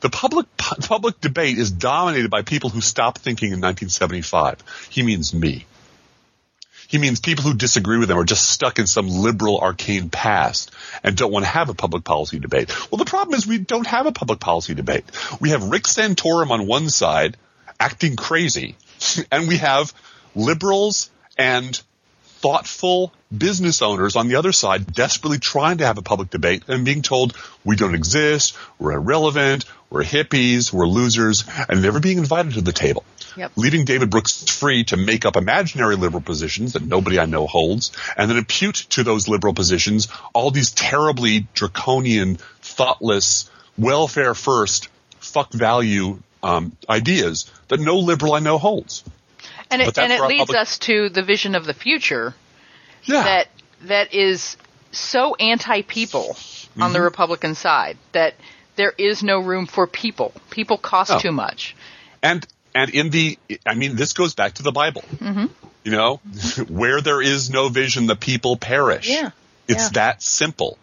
the 0.00 0.11
public 0.11 0.47
public 0.57 1.21
debate 1.21 1.59
is 1.59 1.71
dominated 1.71 2.31
by 2.31 2.43
people 2.43 2.71
who 2.71 2.81
stopped 2.81 3.19
thinking 3.19 3.49
in 3.49 3.61
1975. 3.61 4.62
He 4.90 5.02
means 5.02 5.35
me. 5.35 5.67
He 6.88 6.97
means 6.97 7.21
people 7.21 7.45
who 7.45 7.55
disagree 7.55 7.99
with 7.99 8.11
him 8.11 8.17
are 8.17 8.25
just 8.25 8.49
stuck 8.49 8.78
in 8.78 8.87
some 8.87 9.09
liberal 9.09 9.59
arcane 9.59 10.09
past 10.09 10.71
and 11.05 11.17
don't 11.17 11.31
want 11.31 11.45
to 11.45 11.50
have 11.50 11.69
a 11.69 11.75
public 11.75 12.02
policy 12.02 12.38
debate. 12.38 12.73
Well, 12.90 12.99
the 12.99 13.05
problem 13.05 13.37
is 13.37 13.47
we 13.47 13.59
don't 13.59 13.87
have 13.87 14.07
a 14.07 14.12
public 14.12 14.40
policy 14.40 14.75
debate. 14.75 15.05
We 15.38 15.51
have 15.51 15.64
Rick 15.64 15.83
Santorum 15.83 16.51
on 16.51 16.66
one 16.66 16.88
side 16.88 17.37
acting 17.79 18.16
crazy, 18.16 18.77
and 19.31 19.49
we 19.49 19.59
have 19.59 19.92
liberals 20.35 21.11
and 21.37 21.79
thoughtful 22.40 23.12
business 23.37 23.83
owners 23.83 24.17
on 24.17 24.29
the 24.29 24.37
other 24.37 24.53
side 24.53 24.93
desperately 24.95 25.38
trying 25.38 25.79
to 25.79 25.87
have 25.87 25.99
a 25.99 26.03
public 26.03 26.31
debate 26.31 26.62
and 26.69 26.85
being 26.85 27.03
told 27.03 27.37
we 27.64 27.77
don't 27.77 27.95
exist, 27.95 28.57
we're 28.79 28.93
irrelevant, 28.93 29.64
we're 29.91 30.03
hippies, 30.03 30.73
we're 30.73 30.87
losers, 30.87 31.45
and 31.69 31.83
never 31.83 32.01
being 32.01 32.19
invited 32.19 32.55
to 32.55 32.61
the 32.61 32.73
table. 32.73 33.05
Yep. 33.37 33.53
Leaving 33.57 33.85
David 33.85 34.11
Brooks 34.11 34.45
free 34.51 34.85
to 34.85 34.97
make 34.97 35.25
up 35.25 35.37
imaginary 35.37 35.97
liberal 35.97 36.23
positions 36.23 36.73
that 36.73 36.83
nobody 36.83 37.19
I 37.19 37.27
know 37.27 37.47
holds, 37.47 37.93
and 38.17 38.31
then 38.31 38.37
impute 38.37 38.87
to 38.91 39.05
those 39.05 39.29
liberal 39.29 39.55
positions 39.55 40.09
all 40.33 40.51
these 40.51 40.73
terribly 40.73 41.47
draconian, 41.55 42.37
thoughtless, 42.62 43.51
welfare 43.77 44.35
first, 44.35 44.88
fuck 45.21 45.53
value 45.53 46.19
um, 46.43 46.77
ideas 46.88 47.51
that 47.69 47.81
no 47.81 47.99
liberal 47.99 48.35
I 48.35 48.41
know 48.41 48.59
holds. 48.59 49.05
And 49.71 49.83
it, 49.83 49.99
and 49.99 50.12
it 50.12 50.23
leads 50.23 50.47
public- 50.47 50.59
us 50.59 50.79
to 50.79 51.09
the 51.11 51.23
vision 51.23 51.55
of 51.55 51.64
the 51.64 51.75
future 51.75 52.35
yeah. 53.09 53.23
that 53.25 53.49
that 53.83 54.14
is 54.14 54.57
so 54.92 55.35
anti 55.35 55.83
people 55.83 56.35
mm-hmm. 56.35 56.83
on 56.83 56.92
the 56.92 56.99
mm-hmm. 56.99 57.05
Republican 57.05 57.55
side 57.55 57.97
that 58.12 58.35
there 58.77 58.92
is 58.97 59.23
no 59.23 59.40
room 59.40 59.66
for 59.66 59.87
people. 59.87 60.33
People 60.51 60.79
cost 60.79 61.11
oh. 61.11 61.18
too 61.18 61.33
much. 61.33 61.77
And 62.23 62.47
and 62.75 62.90
in 62.90 63.11
the 63.11 63.38
I 63.66 63.75
mean 63.75 63.97
this 63.97 64.12
goes 64.12 64.35
back 64.35 64.55
to 64.55 64.62
the 64.62 64.73
Bible. 64.73 65.03
Mm-hmm. 65.16 65.47
You 65.85 65.92
know, 65.92 66.16
where 66.68 67.01
there 67.01 67.23
is 67.23 67.51
no 67.51 67.68
vision 67.68 68.07
the 68.07 68.16
people 68.16 68.57
perish. 68.57 69.09
Yeah. 69.09 69.31
It's 69.66 69.85
yeah. 69.85 69.88
that 69.94 70.23
simple. 70.23 70.79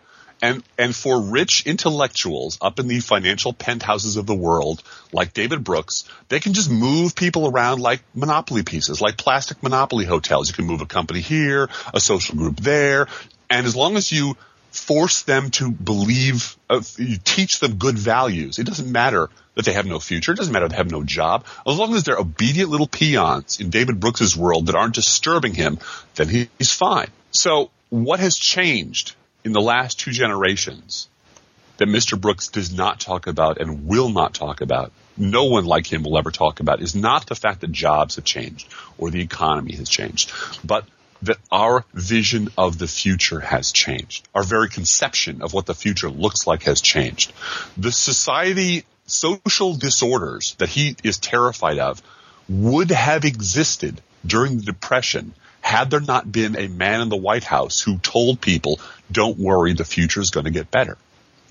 And, 0.46 0.64
and 0.78 0.96
for 0.96 1.20
rich 1.20 1.66
intellectuals 1.66 2.60
up 2.62 2.80
in 2.80 2.88
the 2.88 3.00
financial 3.00 3.52
penthouses 3.52 4.16
of 4.16 4.28
the 4.28 4.36
world, 4.36 4.84
like 5.12 5.34
David 5.34 5.64
Brooks, 5.64 6.08
they 6.30 6.40
can 6.40 6.54
just 6.54 6.70
move 6.70 7.16
people 7.16 7.48
around 7.48 7.80
like 7.80 8.04
monopoly 8.14 8.62
pieces, 8.62 9.02
like 9.02 9.18
plastic 9.18 9.64
monopoly 9.64 10.06
hotels. 10.06 10.48
You 10.48 10.54
can 10.54 10.66
move 10.66 10.82
a 10.82 10.86
company 10.86 11.22
here, 11.22 11.68
a 11.96 12.00
social 12.00 12.36
group 12.36 12.58
there. 12.58 13.08
And 13.50 13.66
as 13.66 13.76
long 13.76 13.98
as 13.98 14.12
you 14.12 14.38
force 14.70 15.24
them 15.24 15.50
to 15.50 15.72
believe, 15.72 16.56
uh, 16.70 16.84
you 16.98 17.18
teach 17.18 17.60
them 17.60 17.78
good 17.78 17.98
values, 17.98 18.60
it 18.60 18.68
doesn't 18.68 18.92
matter 18.92 19.32
that 19.56 19.66
they 19.66 19.74
have 19.74 19.88
no 19.88 19.98
future. 19.98 20.34
It 20.34 20.38
doesn't 20.38 20.54
matter 20.54 20.68
they 20.68 20.76
have 20.76 20.92
no 20.92 21.04
job. 21.04 21.46
As 21.66 21.76
long 21.76 21.96
as 21.96 22.04
they're 22.04 22.20
obedient 22.20 22.70
little 22.70 22.88
peons 22.88 23.60
in 23.60 23.72
David 23.72 24.00
Brooks's 24.00 24.38
world 24.38 24.68
that 24.68 24.76
aren't 24.76 24.94
disturbing 24.94 25.56
him, 25.56 25.80
then 26.14 26.30
he's 26.30 26.72
fine. 26.72 27.10
So 27.32 27.72
what 27.90 28.20
has 28.20 28.36
changed 28.36 29.16
in 29.46 29.54
the 29.54 29.62
last 29.62 30.00
two 30.00 30.12
generations 30.12 31.08
that 31.78 31.88
Mr. 31.88 32.20
Brooks 32.20 32.48
does 32.48 32.74
not 32.74 33.00
talk 33.00 33.28
about 33.28 33.62
and 33.62 33.88
will 33.88 34.10
not 34.10 34.34
talk 34.34 34.60
about, 34.60 34.92
no 35.18 35.46
one 35.46 35.66
like 35.66 35.92
him 35.92 36.04
will 36.04 36.18
ever 36.18 36.32
talk 36.32 36.60
about, 36.60 36.82
is 36.82 36.96
not 36.96 37.28
the 37.28 37.36
fact 37.36 37.62
that 37.62 37.72
jobs 37.72 38.16
have 38.16 38.26
changed 38.26 38.68
or 38.98 39.12
the 39.12 39.22
economy 39.22 39.76
has 39.76 39.88
changed, 39.88 40.32
but 40.64 40.86
that 41.22 41.38
our 41.52 41.86
vision 41.94 42.50
of 42.58 42.78
the 42.78 42.88
future 42.88 43.40
has 43.40 43.72
changed. 43.72 44.28
Our 44.34 44.44
very 44.44 44.68
conception 44.68 45.42
of 45.42 45.54
what 45.54 45.68
the 45.68 45.76
future 45.76 46.10
looks 46.10 46.48
like 46.48 46.64
has 46.64 46.82
changed. 46.82 47.32
The 47.78 47.92
society, 47.92 48.84
social 49.06 49.76
disorders 49.76 50.56
that 50.56 50.70
he 50.70 50.96
is 51.04 51.18
terrified 51.20 51.78
of 51.78 52.02
would 52.50 52.90
have 52.90 53.26
existed 53.26 54.02
during 54.26 54.58
the 54.58 54.64
Depression 54.64 55.34
had 55.76 55.90
there 55.90 56.00
not 56.00 56.32
been 56.32 56.58
a 56.58 56.68
man 56.68 57.02
in 57.02 57.10
the 57.10 57.18
White 57.18 57.44
House 57.44 57.82
who 57.82 57.98
told 57.98 58.40
people, 58.40 58.80
don't 59.12 59.38
worry, 59.38 59.74
the 59.74 59.84
future 59.84 60.22
is 60.22 60.30
going 60.30 60.46
to 60.46 60.52
get 60.52 60.72
better. 60.72 60.98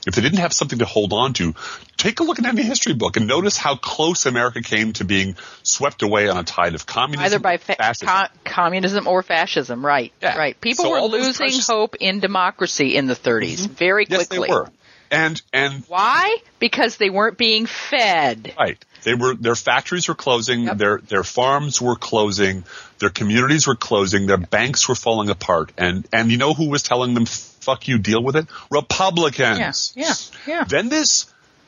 If 0.07 0.15
they 0.15 0.23
didn't 0.23 0.39
have 0.39 0.53
something 0.53 0.79
to 0.81 0.85
hold 0.85 1.13
on 1.13 1.33
to, 1.35 1.55
take 1.97 2.21
a 2.21 2.25
look 2.25 2.39
at 2.39 2.47
any 2.47 2.63
history 2.63 2.95
book 2.95 3.17
and 3.17 3.27
notice 3.27 3.57
how 3.57 3.77
close 3.77 4.27
America 4.27 4.63
came 4.63 4.93
to 4.95 5.05
being 5.05 5.37
swept 5.63 6.03
away 6.03 6.29
on 6.29 6.39
a 6.39 6.43
tide 6.43 6.75
of 6.75 6.87
communism. 6.87 7.25
Either 7.25 7.39
by 7.39 7.57
fa- 7.59 7.95
com- 8.03 8.29
communism 8.45 9.07
or 9.07 9.23
fascism, 9.23 9.85
right? 9.85 10.13
Yeah. 10.23 10.37
Right. 10.37 10.61
People 10.61 10.87
so 10.87 10.91
were 10.91 11.01
losing 11.03 11.35
precious- 11.35 11.67
hope 11.67 11.97
in 12.01 12.21
democracy 12.21 12.97
in 12.97 13.07
the 13.07 13.15
30s 13.15 13.63
mm-hmm. 13.63 13.73
very 13.73 14.07
quickly. 14.07 14.39
Yes, 14.39 14.49
they 14.49 14.55
were. 14.55 14.71
And 15.11 15.41
and 15.53 15.85
why? 15.87 16.39
Because 16.59 16.97
they 16.97 17.11
weren't 17.11 17.39
being 17.39 17.67
fed. 17.67 18.55
Right. 18.59 18.83
They 19.05 19.15
were 19.15 19.35
their 19.35 19.55
factories 19.55 20.09
were 20.09 20.15
closing, 20.15 20.65
yep. 20.65 20.79
their 20.79 20.99
their 20.99 21.23
farms 21.23 21.81
were 21.81 21.95
closing, 21.95 22.65
their 23.05 23.11
communities 23.11 23.67
were 23.67 23.77
closing, 23.77 24.27
their 24.27 24.39
banks 24.39 24.89
were 24.89 24.95
falling 24.95 25.29
apart, 25.29 25.73
and 25.77 26.09
and 26.11 26.33
you 26.33 26.39
know 26.39 26.55
who 26.55 26.71
was 26.71 26.83
telling 26.83 27.13
them 27.13 27.27
fuck 27.27 27.87
you, 27.87 27.99
deal 27.99 28.23
with 28.23 28.35
it? 28.35 28.47
Republicans. 28.71 29.93
Yeah, 29.95 30.07
yeah, 30.07 30.15
yeah. 30.47 30.65
Then 30.65 30.89
this 30.89 31.27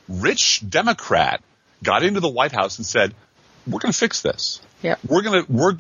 rich 0.09 0.62
Democrat 0.66 1.42
got 1.83 2.03
into 2.03 2.20
the 2.20 2.29
White 2.29 2.53
House 2.53 2.79
and 2.79 2.87
said, 2.87 3.14
"We're 3.66 3.81
going 3.81 3.92
to 3.92 3.99
fix 3.99 4.22
this. 4.22 4.62
Yeah, 4.83 4.96
we're 5.07 5.20
going 5.20 5.44
to 5.44 5.53
we're 5.53 5.77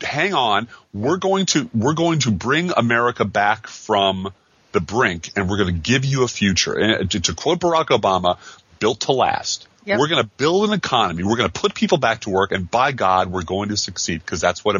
hang 0.00 0.32
on. 0.32 0.68
We're 0.94 1.16
going 1.16 1.46
to 1.46 1.68
we're 1.74 1.94
going 1.94 2.20
to 2.20 2.30
bring 2.30 2.70
America 2.76 3.24
back 3.24 3.66
from 3.66 4.32
the 4.70 4.80
brink 4.80 5.32
and 5.34 5.50
we're 5.50 5.56
going 5.56 5.74
to 5.74 5.80
give 5.80 6.04
you 6.04 6.22
a 6.22 6.28
future. 6.28 6.74
And 6.74 7.10
to, 7.10 7.18
to 7.18 7.34
quote 7.34 7.58
Barack 7.58 7.86
Obama, 7.86 8.38
built 8.78 9.00
to 9.00 9.12
last. 9.12 9.66
Yep. 9.84 9.98
We're 9.98 10.08
going 10.08 10.22
to 10.22 10.30
build 10.36 10.68
an 10.68 10.74
economy. 10.74 11.22
We're 11.24 11.36
going 11.36 11.50
to 11.50 11.60
put 11.60 11.74
people 11.74 11.98
back 11.98 12.20
to 12.22 12.30
work 12.30 12.52
and 12.52 12.70
by 12.70 12.92
God, 12.92 13.30
we're 13.30 13.44
going 13.44 13.70
to 13.70 13.76
succeed 13.76 14.20
because 14.24 14.40
that's 14.40 14.64
what 14.64 14.76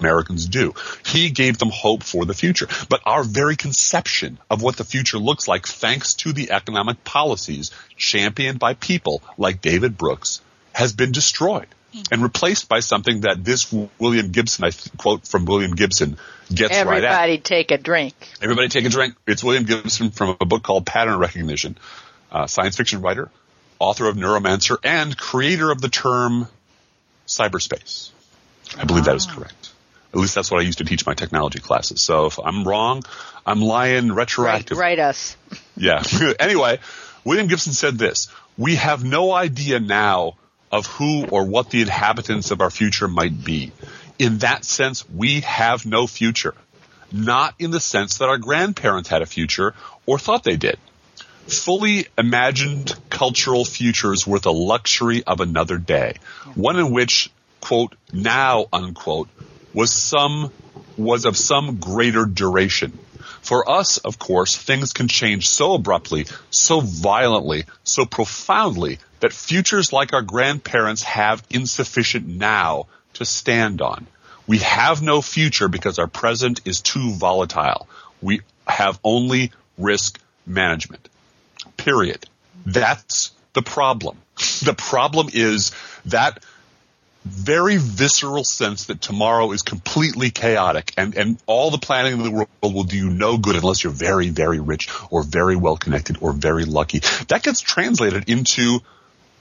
Americans 0.00 0.46
do. 0.46 0.74
He 1.06 1.30
gave 1.30 1.58
them 1.58 1.70
hope 1.72 2.02
for 2.02 2.24
the 2.24 2.34
future. 2.34 2.66
But 2.88 3.00
our 3.06 3.22
very 3.22 3.56
conception 3.56 4.38
of 4.50 4.62
what 4.62 4.76
the 4.76 4.84
future 4.84 5.18
looks 5.18 5.46
like, 5.46 5.66
thanks 5.66 6.14
to 6.14 6.32
the 6.32 6.50
economic 6.50 7.04
policies 7.04 7.70
championed 7.96 8.58
by 8.58 8.74
people 8.74 9.22
like 9.38 9.60
David 9.60 9.96
Brooks, 9.96 10.40
has 10.72 10.92
been 10.92 11.12
destroyed 11.12 11.66
and 12.10 12.22
replaced 12.22 12.68
by 12.68 12.80
something 12.80 13.22
that 13.22 13.44
this 13.44 13.72
William 13.98 14.30
Gibson, 14.30 14.64
I 14.64 14.70
quote 14.96 15.26
from 15.26 15.44
William 15.44 15.74
Gibson, 15.74 16.16
gets 16.48 16.76
Everybody 16.76 17.02
right 17.02 17.04
at. 17.04 17.12
Everybody 17.12 17.38
take 17.38 17.70
a 17.72 17.78
drink. 17.78 18.14
Everybody 18.40 18.68
take 18.68 18.84
a 18.84 18.88
drink. 18.88 19.14
It's 19.26 19.42
William 19.42 19.64
Gibson 19.64 20.10
from 20.10 20.36
a 20.40 20.44
book 20.44 20.62
called 20.62 20.86
Pattern 20.86 21.18
Recognition, 21.18 21.76
uh, 22.30 22.46
science 22.46 22.76
fiction 22.76 23.02
writer, 23.02 23.30
author 23.80 24.06
of 24.06 24.16
Neuromancer, 24.16 24.76
and 24.84 25.16
creator 25.16 25.72
of 25.72 25.80
the 25.80 25.88
term 25.88 26.46
cyberspace. 27.26 28.10
I 28.78 28.84
believe 28.84 29.06
that 29.06 29.16
is 29.16 29.26
ah. 29.28 29.34
correct. 29.34 29.72
At 30.12 30.18
least 30.18 30.34
that's 30.34 30.50
what 30.50 30.60
I 30.60 30.64
used 30.64 30.78
to 30.78 30.84
teach 30.84 31.06
my 31.06 31.14
technology 31.14 31.60
classes. 31.60 32.00
So 32.02 32.26
if 32.26 32.38
I'm 32.38 32.64
wrong, 32.66 33.02
I'm 33.46 33.60
lying 33.60 34.08
retroactively. 34.08 34.76
write 34.76 34.98
us. 34.98 35.36
Yeah. 35.76 36.02
anyway, 36.38 36.78
William 37.24 37.46
Gibson 37.46 37.72
said 37.72 37.96
this, 37.96 38.28
we 38.58 38.74
have 38.74 39.02
no 39.02 39.32
idea 39.32 39.80
now 39.80 40.34
of 40.70 40.86
who 40.86 41.24
or 41.24 41.44
what 41.44 41.70
the 41.70 41.80
inhabitants 41.80 42.50
of 42.50 42.60
our 42.60 42.68
future 42.68 43.08
might 43.08 43.42
be. 43.42 43.72
In 44.18 44.38
that 44.38 44.66
sense, 44.66 45.08
we 45.08 45.40
have 45.40 45.86
no 45.86 46.06
future. 46.06 46.54
Not 47.10 47.54
in 47.58 47.70
the 47.70 47.80
sense 47.80 48.18
that 48.18 48.28
our 48.28 48.36
grandparents 48.36 49.08
had 49.08 49.22
a 49.22 49.26
future 49.26 49.74
or 50.04 50.18
thought 50.18 50.44
they 50.44 50.56
did. 50.56 50.78
Fully 51.50 52.06
imagined 52.16 52.94
cultural 53.10 53.64
futures 53.64 54.26
were 54.26 54.38
the 54.38 54.52
luxury 54.52 55.24
of 55.24 55.40
another 55.40 55.78
day. 55.78 56.14
One 56.54 56.78
in 56.78 56.92
which, 56.92 57.30
quote, 57.60 57.94
now, 58.12 58.66
unquote, 58.72 59.28
was 59.74 59.92
some, 59.92 60.52
was 60.96 61.24
of 61.24 61.36
some 61.36 61.76
greater 61.76 62.24
duration. 62.24 62.98
For 63.42 63.68
us, 63.68 63.98
of 63.98 64.18
course, 64.18 64.56
things 64.56 64.92
can 64.92 65.08
change 65.08 65.48
so 65.48 65.74
abruptly, 65.74 66.26
so 66.50 66.80
violently, 66.80 67.64
so 67.84 68.06
profoundly 68.06 68.98
that 69.20 69.32
futures 69.32 69.92
like 69.92 70.12
our 70.12 70.22
grandparents 70.22 71.02
have 71.02 71.42
insufficient 71.50 72.26
now 72.26 72.86
to 73.14 73.24
stand 73.24 73.82
on. 73.82 74.06
We 74.46 74.58
have 74.58 75.02
no 75.02 75.20
future 75.20 75.68
because 75.68 75.98
our 75.98 76.06
present 76.06 76.60
is 76.64 76.80
too 76.80 77.12
volatile. 77.12 77.88
We 78.22 78.40
have 78.66 78.98
only 79.04 79.52
risk 79.76 80.20
management. 80.46 81.08
Period. 81.76 82.24
That's 82.66 83.32
the 83.52 83.62
problem. 83.62 84.16
The 84.64 84.74
problem 84.76 85.28
is 85.32 85.72
that 86.06 86.42
very 87.24 87.76
visceral 87.76 88.44
sense 88.44 88.86
that 88.86 89.00
tomorrow 89.00 89.52
is 89.52 89.62
completely 89.62 90.30
chaotic 90.30 90.92
and, 90.96 91.14
and 91.14 91.38
all 91.46 91.70
the 91.70 91.78
planning 91.78 92.14
in 92.14 92.22
the 92.22 92.30
world 92.30 92.48
will 92.62 92.84
do 92.84 92.96
you 92.96 93.10
no 93.10 93.36
good 93.36 93.56
unless 93.56 93.84
you're 93.84 93.92
very, 93.92 94.30
very 94.30 94.58
rich 94.58 94.88
or 95.10 95.22
very 95.22 95.56
well 95.56 95.76
connected 95.76 96.18
or 96.22 96.32
very 96.32 96.64
lucky. 96.64 97.00
That 97.28 97.42
gets 97.42 97.60
translated 97.60 98.30
into 98.30 98.80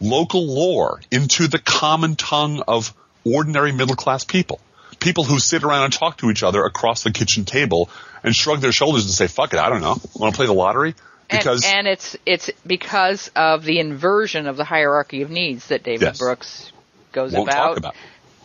local 0.01 0.45
lore, 0.45 1.01
into 1.09 1.47
the 1.47 1.59
common 1.59 2.15
tongue 2.15 2.61
of 2.67 2.93
ordinary 3.25 3.71
middle 3.71 3.95
class 3.95 4.25
people. 4.25 4.59
People 4.99 5.23
who 5.23 5.39
sit 5.39 5.63
around 5.63 5.85
and 5.85 5.93
talk 5.93 6.17
to 6.17 6.29
each 6.29 6.43
other 6.43 6.65
across 6.65 7.03
the 7.03 7.11
kitchen 7.11 7.45
table 7.45 7.89
and 8.23 8.35
shrug 8.35 8.59
their 8.59 8.73
shoulders 8.73 9.05
and 9.05 9.13
say, 9.13 9.27
fuck 9.27 9.53
it, 9.53 9.59
I 9.59 9.69
don't 9.69 9.81
know. 9.81 9.97
Want 10.15 10.33
to 10.33 10.37
play 10.37 10.47
the 10.47 10.53
lottery? 10.53 10.95
Because 11.29 11.65
and, 11.65 11.79
and 11.79 11.87
it's 11.87 12.17
it's 12.25 12.49
because 12.65 13.29
of 13.35 13.63
the 13.63 13.79
inversion 13.79 14.47
of 14.47 14.57
the 14.57 14.63
hierarchy 14.63 15.21
of 15.21 15.29
needs 15.29 15.67
that 15.67 15.83
David 15.83 16.01
Yes. 16.05 16.17
Brooks 16.19 16.71
goes 17.11 17.33
won't 17.33 17.49
about, 17.49 17.77
about. 17.77 17.95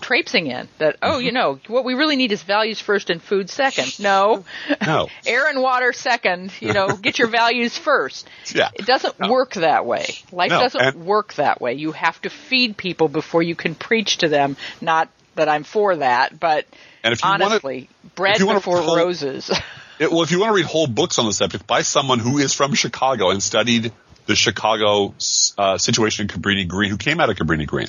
traipsing 0.00 0.46
in. 0.48 0.68
That 0.78 0.96
oh, 1.02 1.12
mm-hmm. 1.12 1.26
you 1.26 1.32
know, 1.32 1.58
what 1.66 1.84
we 1.84 1.94
really 1.94 2.16
need 2.16 2.30
is 2.32 2.42
values 2.42 2.80
first 2.80 3.08
and 3.10 3.22
food 3.22 3.48
second. 3.50 3.98
No, 4.00 4.44
No. 4.86 5.08
air 5.26 5.48
and 5.48 5.62
water 5.62 5.92
second. 5.92 6.52
You 6.60 6.72
know, 6.74 6.88
get 7.02 7.18
your 7.18 7.28
values 7.28 7.76
first. 7.78 8.28
Yeah. 8.54 8.68
It 8.74 8.86
doesn't 8.86 9.18
work 9.18 9.54
that 9.54 9.86
way. 9.86 10.06
Life 10.30 10.50
No, 10.50 10.60
doesn't 10.60 10.80
and- 10.80 11.06
work 11.06 11.34
that 11.34 11.60
way. 11.60 11.74
You 11.74 11.92
have 11.92 12.20
to 12.22 12.30
feed 12.30 12.76
people 12.76 13.08
before 13.08 13.42
you 13.42 13.54
can 13.54 13.74
preach 13.74 14.18
to 14.18 14.28
them. 14.28 14.56
Not 14.80 15.08
that 15.36 15.48
I'm 15.48 15.64
for 15.64 15.96
that, 15.96 16.38
but 16.38 16.66
And 17.02 17.12
if 17.14 17.22
you 17.22 17.28
wanna- 17.28 17.44
honestly, 17.46 17.88
bread 18.14 18.36
if 18.36 18.40
you 18.40 18.52
before 18.52 18.80
hold- 18.82 18.98
roses. 18.98 19.50
It, 19.98 20.10
well, 20.10 20.22
if 20.22 20.30
you 20.30 20.40
want 20.40 20.50
to 20.50 20.56
read 20.56 20.66
whole 20.66 20.86
books 20.86 21.18
on 21.18 21.26
the 21.26 21.32
subject 21.32 21.66
by 21.66 21.82
someone 21.82 22.18
who 22.18 22.38
is 22.38 22.52
from 22.52 22.74
Chicago 22.74 23.30
and 23.30 23.42
studied 23.42 23.92
the 24.26 24.34
Chicago 24.34 25.14
uh, 25.58 25.78
situation 25.78 26.22
in 26.22 26.28
Cabrini 26.28 26.66
Green, 26.66 26.90
who 26.90 26.96
came 26.96 27.20
out 27.20 27.30
of 27.30 27.36
Cabrini 27.36 27.66
Green, 27.66 27.88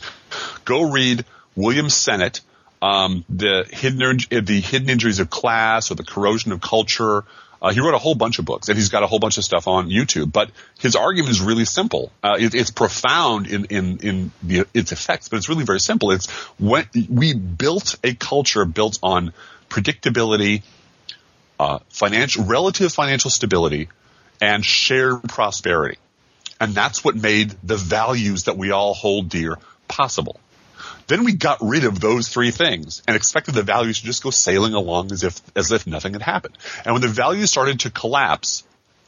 go 0.66 0.92
read 0.92 1.26
William 1.56 1.90
Sennett, 1.90 2.42
um, 2.82 3.26
the 3.30 3.66
hidden 3.70 4.20
the 4.30 4.62
hidden 4.62 4.90
injuries 4.90 5.20
of 5.20 5.30
class 5.30 5.92
or 5.92 5.96
the 5.96 6.04
corrosion 6.04 6.52
of 6.52 6.62
culture. 6.62 7.24
Uh, 7.62 7.72
he 7.72 7.80
wrote 7.80 7.96
a 7.96 8.00
whole 8.00 8.14
bunch 8.14 8.38
of 8.38 8.46
books, 8.46 8.68
and 8.70 8.78
he's 8.78 8.90
got 8.90 9.02
a 9.02 9.08
whole 9.08 9.18
bunch 9.18 9.40
of 9.40 9.44
stuff 9.44 9.68
on 9.68 9.90
YouTube. 9.90 10.32
But 10.32 10.52
his 10.78 10.96
argument 10.96 11.32
is 11.32 11.42
really 11.42 11.66
simple. 11.66 12.12
Uh, 12.22 12.36
it, 12.40 12.54
it's 12.54 12.70
profound 12.70 13.48
in 13.48 13.66
in 13.66 13.98
in 14.00 14.32
the, 14.44 14.68
its 14.74 14.92
effects, 14.92 15.30
but 15.30 15.38
it's 15.38 15.50
really 15.50 15.64
very 15.64 15.80
simple. 15.80 16.12
It's 16.12 16.30
when 16.60 16.86
we 17.10 17.34
built 17.34 17.96
a 18.04 18.14
culture 18.14 18.66
built 18.66 19.00
on 19.02 19.34
predictability, 19.70 20.62
uh, 21.60 21.80
financial, 21.90 22.44
relative 22.46 22.92
financial 22.94 23.32
stability 23.32 23.90
and 24.42 24.64
shared 24.64 25.24
prosperity. 25.24 25.98
And 26.60 26.74
that's 26.74 27.04
what 27.04 27.16
made 27.16 27.56
the 27.64 27.78
values 27.78 28.44
that 28.44 28.58
we 28.58 28.72
all 28.72 28.94
hold 28.94 29.30
dear 29.30 29.58
possible. 29.88 30.40
Then 31.08 31.24
we 31.24 31.34
got 31.34 31.60
rid 31.62 31.84
of 31.84 32.00
those 32.00 32.30
three 32.30 32.52
things 32.52 33.04
and 33.08 33.16
expected 33.16 33.54
the 33.54 33.64
values 33.64 34.00
to 34.00 34.06
just 34.06 34.24
go 34.24 34.32
sailing 34.32 34.74
along 34.74 35.12
as 35.12 35.24
if, 35.24 35.40
as 35.56 35.72
if 35.72 35.86
nothing 35.86 36.14
had 36.14 36.22
happened. 36.22 36.58
And 36.84 36.94
when 36.94 37.02
the 37.02 37.08
values 37.08 37.52
started 37.52 37.82
to 37.82 37.92
collapse, 37.92 38.64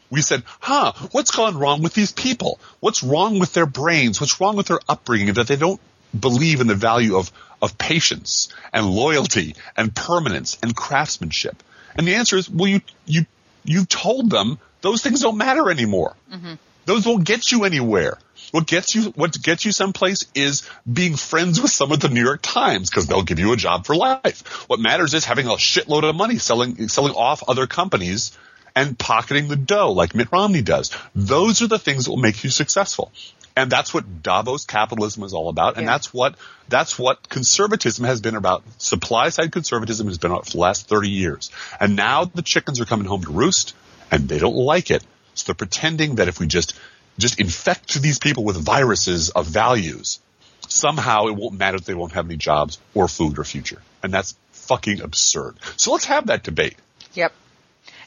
we 0.10 0.22
said, 0.22 0.44
huh, 0.60 0.94
what's 1.12 1.32
gone 1.32 1.58
wrong 1.58 1.82
with 1.82 1.94
these 1.94 2.12
people? 2.12 2.60
What's 2.80 3.04
wrong 3.04 3.40
with 3.40 3.54
their 3.54 3.66
brains? 3.66 4.22
What's 4.22 4.40
wrong 4.40 4.56
with 4.56 4.68
their 4.68 4.80
upbringing 4.88 5.34
that 5.34 5.48
they 5.48 5.56
don't 5.56 5.82
believe 6.18 6.62
in 6.62 6.68
the 6.68 6.76
value 6.76 7.18
of, 7.18 7.32
of 7.62 7.78
patience 7.78 8.50
and 8.72 8.86
loyalty 8.86 9.56
and 9.76 9.96
permanence 9.96 10.58
and 10.62 10.76
craftsmanship? 10.76 11.62
And 11.98 12.08
the 12.08 12.16
answer 12.16 12.38
is, 12.38 12.50
well, 12.50 12.68
you, 12.68 12.82
you, 13.06 13.26
you 13.64 13.86
told 13.86 14.30
them 14.30 14.60
those 14.82 15.02
things 15.02 15.22
don't 15.22 15.38
matter 15.38 15.70
anymore. 15.70 16.16
Mm-hmm. 16.32 16.54
Those 16.86 17.06
won't 17.06 17.26
get 17.26 17.52
you 17.52 17.66
anywhere. 17.66 18.18
What 18.52 18.66
gets 18.66 18.96
you, 18.96 19.12
what 19.12 19.34
gets 19.42 19.66
you 19.66 19.74
someplace 19.74 20.26
is 20.34 20.70
being 20.92 21.18
friends 21.18 21.62
with 21.62 21.72
some 21.72 21.92
of 21.92 22.00
the 22.00 22.08
New 22.08 22.24
York 22.24 22.40
Times 22.42 22.90
because 22.90 23.08
they'll 23.08 23.24
give 23.24 23.40
you 23.40 23.52
a 23.52 23.58
job 23.58 23.86
for 23.86 23.96
life. 23.96 24.70
What 24.70 24.80
matters 24.80 25.14
is 25.14 25.26
having 25.26 25.48
a 25.48 25.56
shitload 25.56 26.08
of 26.08 26.16
money 26.16 26.38
selling, 26.38 26.88
selling 26.88 27.14
off 27.14 27.44
other 27.48 27.68
companies 27.68 28.38
and 28.74 28.98
pocketing 28.98 29.48
the 29.48 29.56
dough 29.56 29.92
like 29.92 30.16
Mitt 30.16 30.32
Romney 30.32 30.62
does. 30.62 30.92
Those 31.16 31.62
are 31.62 31.68
the 31.68 31.80
things 31.80 32.06
that 32.06 32.12
will 32.12 32.18
make 32.18 32.44
you 32.44 32.50
successful. 32.50 33.12
And 33.58 33.72
that's 33.72 33.92
what 33.92 34.22
Davos 34.22 34.66
capitalism 34.66 35.24
is 35.24 35.34
all 35.34 35.50
about. 35.50 35.78
And 35.78 35.86
Yeah. 35.86 35.94
that's 35.94 36.14
what, 36.14 36.36
that's 36.70 37.00
what 37.00 37.28
conservatism 37.28 38.06
has 38.06 38.22
been 38.22 38.36
about. 38.36 38.64
Supply 38.78 39.30
side 39.30 39.52
conservatism 39.52 40.08
has 40.08 40.20
been 40.20 40.30
about 40.32 40.46
for 40.46 40.52
the 40.52 40.60
last 40.60 40.88
30 40.88 41.10
years. 41.10 41.50
And 41.80 41.96
now 41.96 42.26
the 42.26 42.44
chickens 42.44 42.80
are 42.80 42.86
coming 42.86 43.08
home 43.08 43.24
to 43.24 43.32
roost 43.32 43.74
and 44.12 44.30
they 44.30 44.38
don't 44.38 44.56
like 44.56 44.92
it. 44.92 45.04
So 45.34 45.46
they're 45.48 45.56
pretending 45.56 46.16
that 46.16 46.28
if 46.28 46.40
we 46.40 46.46
just, 46.46 46.80
just 47.18 47.40
infect 47.40 48.00
these 48.00 48.20
people 48.20 48.44
with 48.44 48.58
viruses 48.58 49.32
of 49.32 49.48
values, 49.48 50.20
somehow 50.68 51.26
it 51.26 51.36
won't 51.36 51.58
matter 51.58 51.78
if 51.78 51.86
they 51.86 51.96
won't 51.96 52.14
have 52.14 52.28
any 52.28 52.38
jobs 52.38 52.78
or 52.94 53.08
food 53.08 53.40
or 53.40 53.44
future. 53.44 53.82
And 54.04 54.14
that's 54.14 54.36
fucking 54.52 55.02
absurd. 55.02 55.56
So 55.78 55.94
let's 55.94 56.06
have 56.06 56.28
that 56.28 56.44
debate. 56.44 56.76
Yep. 57.14 57.34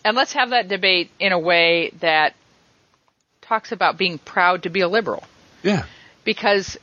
And 0.04 0.16
let's 0.16 0.32
have 0.34 0.50
that 0.50 0.68
debate 0.68 1.10
in 1.18 1.32
a 1.32 1.38
way 1.40 1.90
that 1.98 2.34
talks 3.42 3.72
about 3.72 3.98
being 3.98 4.16
proud 4.18 4.62
to 4.62 4.70
be 4.70 4.80
a 4.82 4.88
liberal. 4.88 5.24
Yeah. 5.62 5.84
Because 6.24 6.76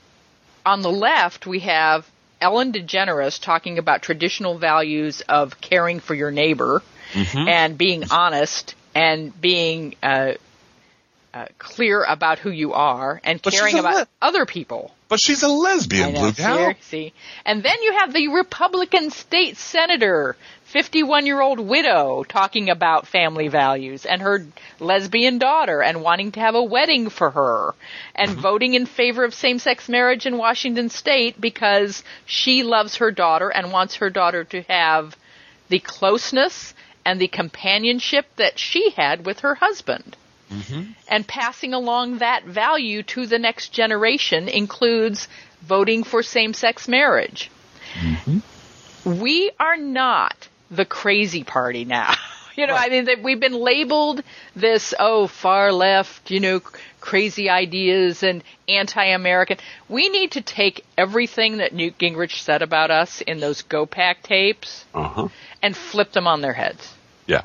on 0.66 0.82
the 0.82 0.92
left, 0.92 1.46
we 1.48 1.60
have 1.60 2.08
Ellen 2.42 2.72
DeGeneres 2.74 3.42
talking 3.42 3.78
about 3.78 4.02
traditional 4.02 4.58
values 4.58 5.22
of 5.22 5.60
caring 5.62 6.00
for 6.00 6.14
your 6.14 6.32
neighbor 6.32 6.82
Mm-hmm. 7.14 7.48
and 7.48 7.78
being 7.78 8.04
honest 8.12 8.76
and 8.94 9.40
being 9.40 9.96
uh, 10.04 10.34
uh, 11.38 11.46
clear 11.58 12.04
about 12.04 12.40
who 12.40 12.50
you 12.50 12.74
are 12.74 13.22
and 13.24 13.42
But 13.42 13.54
caring 13.54 13.78
about 13.78 13.96
le- 13.96 14.08
other 14.22 14.46
people. 14.46 14.92
But 15.10 15.20
she's 15.22 15.44
a 15.44 15.48
lesbian, 15.48 16.14
know, 16.14 16.20
Blue 16.20 16.32
Gal. 16.34 16.74
see. 16.82 17.14
And 17.46 17.64
then 17.64 17.82
you 17.82 17.94
have 18.00 18.12
the 18.14 18.28
Republican 18.28 19.10
state 19.12 19.56
senator, 19.56 20.36
51 20.66 21.26
year 21.26 21.40
old 21.40 21.60
widow, 21.62 22.24
talking 22.28 22.70
about 22.70 23.08
family 23.08 23.48
values 23.48 24.06
and 24.06 24.22
her 24.22 24.46
lesbian 24.82 25.38
daughter 25.38 25.82
and 25.82 26.02
wanting 26.02 26.34
to 26.34 26.40
have 26.42 26.56
a 26.56 26.64
wedding 26.64 27.10
for 27.10 27.30
her 27.32 27.74
and 28.16 28.32
Mm-hmm. 28.32 28.42
voting 28.42 28.74
in 28.74 28.86
favor 28.86 29.24
of 29.24 29.34
same 29.34 29.60
sex 29.60 29.88
marriage 29.88 30.26
in 30.26 30.38
Washington 30.38 30.90
state 30.90 31.40
because 31.40 32.04
she 32.26 32.64
loves 32.64 32.98
her 32.98 33.12
daughter 33.12 33.48
and 33.50 33.72
wants 33.72 33.96
her 33.98 34.10
daughter 34.10 34.44
to 34.44 34.62
have 34.64 35.16
the 35.70 35.80
closeness 35.80 36.74
and 37.06 37.22
the 37.22 37.30
companionship 37.30 38.26
that 38.36 38.60
she 38.60 38.90
had 38.90 39.26
with 39.26 39.40
her 39.40 39.56
husband. 39.56 40.17
Mm-hmm. 40.52 40.92
And 41.10 41.28
passing 41.28 41.74
along 41.74 42.20
that 42.20 42.46
value 42.46 43.04
to 43.04 43.26
the 43.26 43.40
next 43.40 43.70
generation 43.70 44.48
includes 44.48 45.28
voting 45.62 46.04
for 46.04 46.24
same-sex 46.24 46.88
marriage. 46.88 47.52
Mm-hmm. 47.94 49.20
We 49.22 49.52
are 49.60 49.78
not 49.78 50.48
the 50.72 50.86
crazy 50.86 51.44
party 51.44 51.86
now. 51.86 52.14
You 52.58 52.66
know, 52.66 52.74
Right. 52.74 52.88
I 52.88 52.90
mean, 52.90 53.06
that 53.06 53.22
we've 53.22 53.40
been 53.40 53.54
labeled 53.54 54.24
this, 54.56 54.92
oh, 54.98 55.28
far 55.28 55.72
left, 55.72 56.32
you 56.32 56.40
know, 56.40 56.60
crazy 57.00 57.52
ideas 57.52 58.24
and 58.24 58.44
anti-American. 58.68 59.58
We 59.88 60.10
need 60.10 60.32
to 60.32 60.42
take 60.42 60.84
everything 60.98 61.58
that 61.58 61.72
Newt 61.72 62.00
Gingrich 62.00 62.42
said 62.42 62.64
about 62.64 62.90
us 62.90 63.22
in 63.22 63.40
those 63.40 63.62
GOPAC 63.62 64.24
tapes 64.24 64.86
Uh 64.96 65.04
huh. 65.08 65.28
and 65.62 65.78
flip 65.78 66.14
them 66.14 66.26
on 66.26 66.42
their 66.42 66.54
heads. 66.54 66.96
Yeah. 67.28 67.44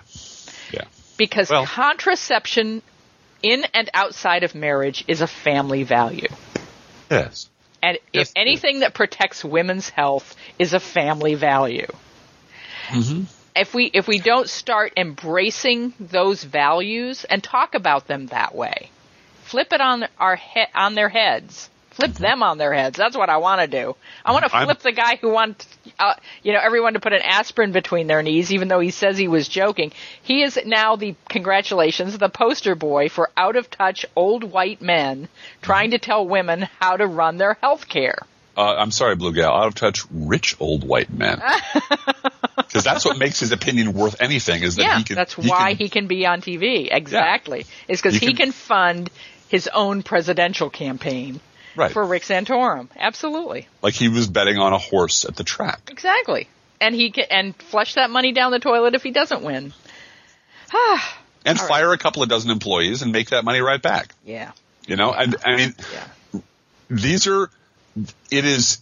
Yeah. 0.73 0.85
Because 1.19 1.51
Well- 1.51 1.67
contraception 1.67 2.81
in 3.43 3.65
and 3.75 3.91
outside 3.95 4.45
of 4.45 4.55
marriage 4.55 5.05
is 5.09 5.21
a 5.21 5.27
family 5.27 5.83
value. 5.83 6.29
Yes. 7.11 7.49
And 7.83 7.99
Yes, 8.13 8.29
if 8.29 8.33
anything 8.37 8.81
that 8.81 8.95
protects 8.95 9.45
women's 9.45 9.89
health 9.89 10.37
is 10.59 10.73
a 10.73 10.81
family 10.81 11.35
value. 11.35 11.89
Mm-hmm. 12.89 13.25
If 13.57 13.75
we 13.75 13.91
if 13.93 14.07
we 14.07 14.19
don't 14.19 14.49
start 14.49 14.93
embracing 14.97 15.93
those 15.99 16.43
values 16.43 17.25
and 17.25 17.43
talk 17.43 17.75
about 17.75 18.07
them 18.07 18.27
that 18.29 18.55
way, 18.55 18.91
flip 19.45 19.73
it 19.73 19.81
on 19.81 20.07
our 20.19 20.37
he- 20.37 20.65
on 20.75 20.95
their 20.95 21.09
heads. 21.09 21.69
Flip 21.93 22.13
them 22.15 22.43
on 22.43 22.59
their 22.59 22.73
heads. 22.73 22.97
That's 22.97 23.17
what 23.17 23.29
I 23.31 23.37
want 23.37 23.61
to 23.61 23.67
do. 23.67 23.97
I 24.25 24.33
want 24.33 24.45
to 24.47 24.55
I'm- 24.55 24.67
flip 24.67 24.81
the 24.81 24.93
guy 24.93 25.17
who 25.17 25.31
wants, 25.31 25.67
uh, 25.99 26.15
you 26.43 26.53
know, 26.53 26.61
everyone 26.63 26.95
to 26.95 27.01
put 27.01 27.13
an 27.13 27.23
aspirin 27.23 27.73
between 27.73 28.07
their 28.07 28.23
knees, 28.23 28.53
even 28.53 28.69
though 28.69 28.81
he 28.81 28.91
says 28.91 29.19
he 29.19 29.29
was 29.29 29.47
joking. 29.49 29.93
He 30.23 30.43
is 30.43 30.59
now 30.65 30.97
the 30.97 31.15
congratulations, 31.29 32.17
the 32.19 32.29
poster 32.29 32.75
boy 32.75 33.09
for 33.09 33.31
out 33.37 33.57
of 33.57 33.71
touch 33.71 34.07
old 34.17 34.45
white 34.45 34.81
men 34.81 35.29
trying 35.61 35.91
to 35.91 35.99
tell 35.99 36.27
women 36.27 36.69
how 36.81 36.97
to 36.97 37.07
run 37.07 37.37
their 37.37 37.55
health 37.61 37.89
care. 37.89 38.19
Uh, 38.57 38.75
I'm 38.77 38.91
sorry, 38.91 39.17
Blue 39.17 39.33
Gal. 39.33 39.53
Out 39.55 39.69
of 39.69 39.75
touch, 39.75 40.03
rich 40.11 40.57
old 40.61 40.85
white 40.85 41.13
men. 41.13 41.41
Because 42.57 42.85
that's 42.85 43.05
what 43.05 43.19
makes 43.19 43.41
his 43.41 43.53
opinion 43.53 43.93
worth 43.93 44.21
anything. 44.21 44.63
Is 44.63 44.77
that 44.77 44.83
yeah, 44.83 44.99
he 44.99 45.05
can. 45.05 45.17
that's 45.17 45.37
why 45.37 45.71
can- 45.71 45.77
he 45.77 45.89
can 45.91 46.07
be 46.07 46.25
on 46.27 46.41
TV. 46.41 46.89
Exactly. 46.91 47.67
It's 47.89 48.01
because 48.01 48.15
He 48.15 48.27
he 48.27 48.35
can- 48.35 48.47
can 48.47 48.53
fund 48.53 49.11
his 49.49 49.69
own 49.69 50.03
presidential 50.03 50.71
campaign 50.71 51.41
Right. 51.77 51.91
for 51.93 52.05
Rick 52.05 52.23
Santorum. 52.25 52.89
Absolutely. 52.97 53.67
like 53.83 53.95
he 53.95 54.09
was 54.09 54.27
betting 54.29 54.59
on 54.59 54.73
a 54.73 54.79
horse 54.79 55.25
at 55.25 55.37
the 55.37 55.45
track. 55.45 55.89
Exactly. 55.91 56.49
And 56.81 56.95
he 56.95 57.11
can 57.11 57.25
and 57.31 57.57
flush 57.57 57.95
that 57.95 58.11
money 58.11 58.33
down 58.33 58.51
the 58.53 58.59
toilet 58.59 58.95
if 58.95 59.03
he 59.03 59.11
doesn't 59.11 59.43
win. 59.43 59.73
And 61.45 61.59
All 61.59 61.65
right. 61.65 61.69
fire 61.69 61.93
a 61.93 61.99
couple 61.99 62.23
of 62.23 62.29
dozen 62.29 62.53
employees 62.53 63.03
and 63.03 63.11
make 63.11 63.31
that 63.31 63.45
money 63.45 63.61
right 63.61 63.83
back. 63.83 64.15
Yeah. 64.25 64.53
You 64.87 64.95
know, 64.95 65.13
and 65.13 65.35
I 65.45 65.57
mean, 65.57 65.75
Yeah. 66.33 66.41
these 66.89 67.27
are 67.27 67.51
it 68.31 68.45
is 68.45 68.79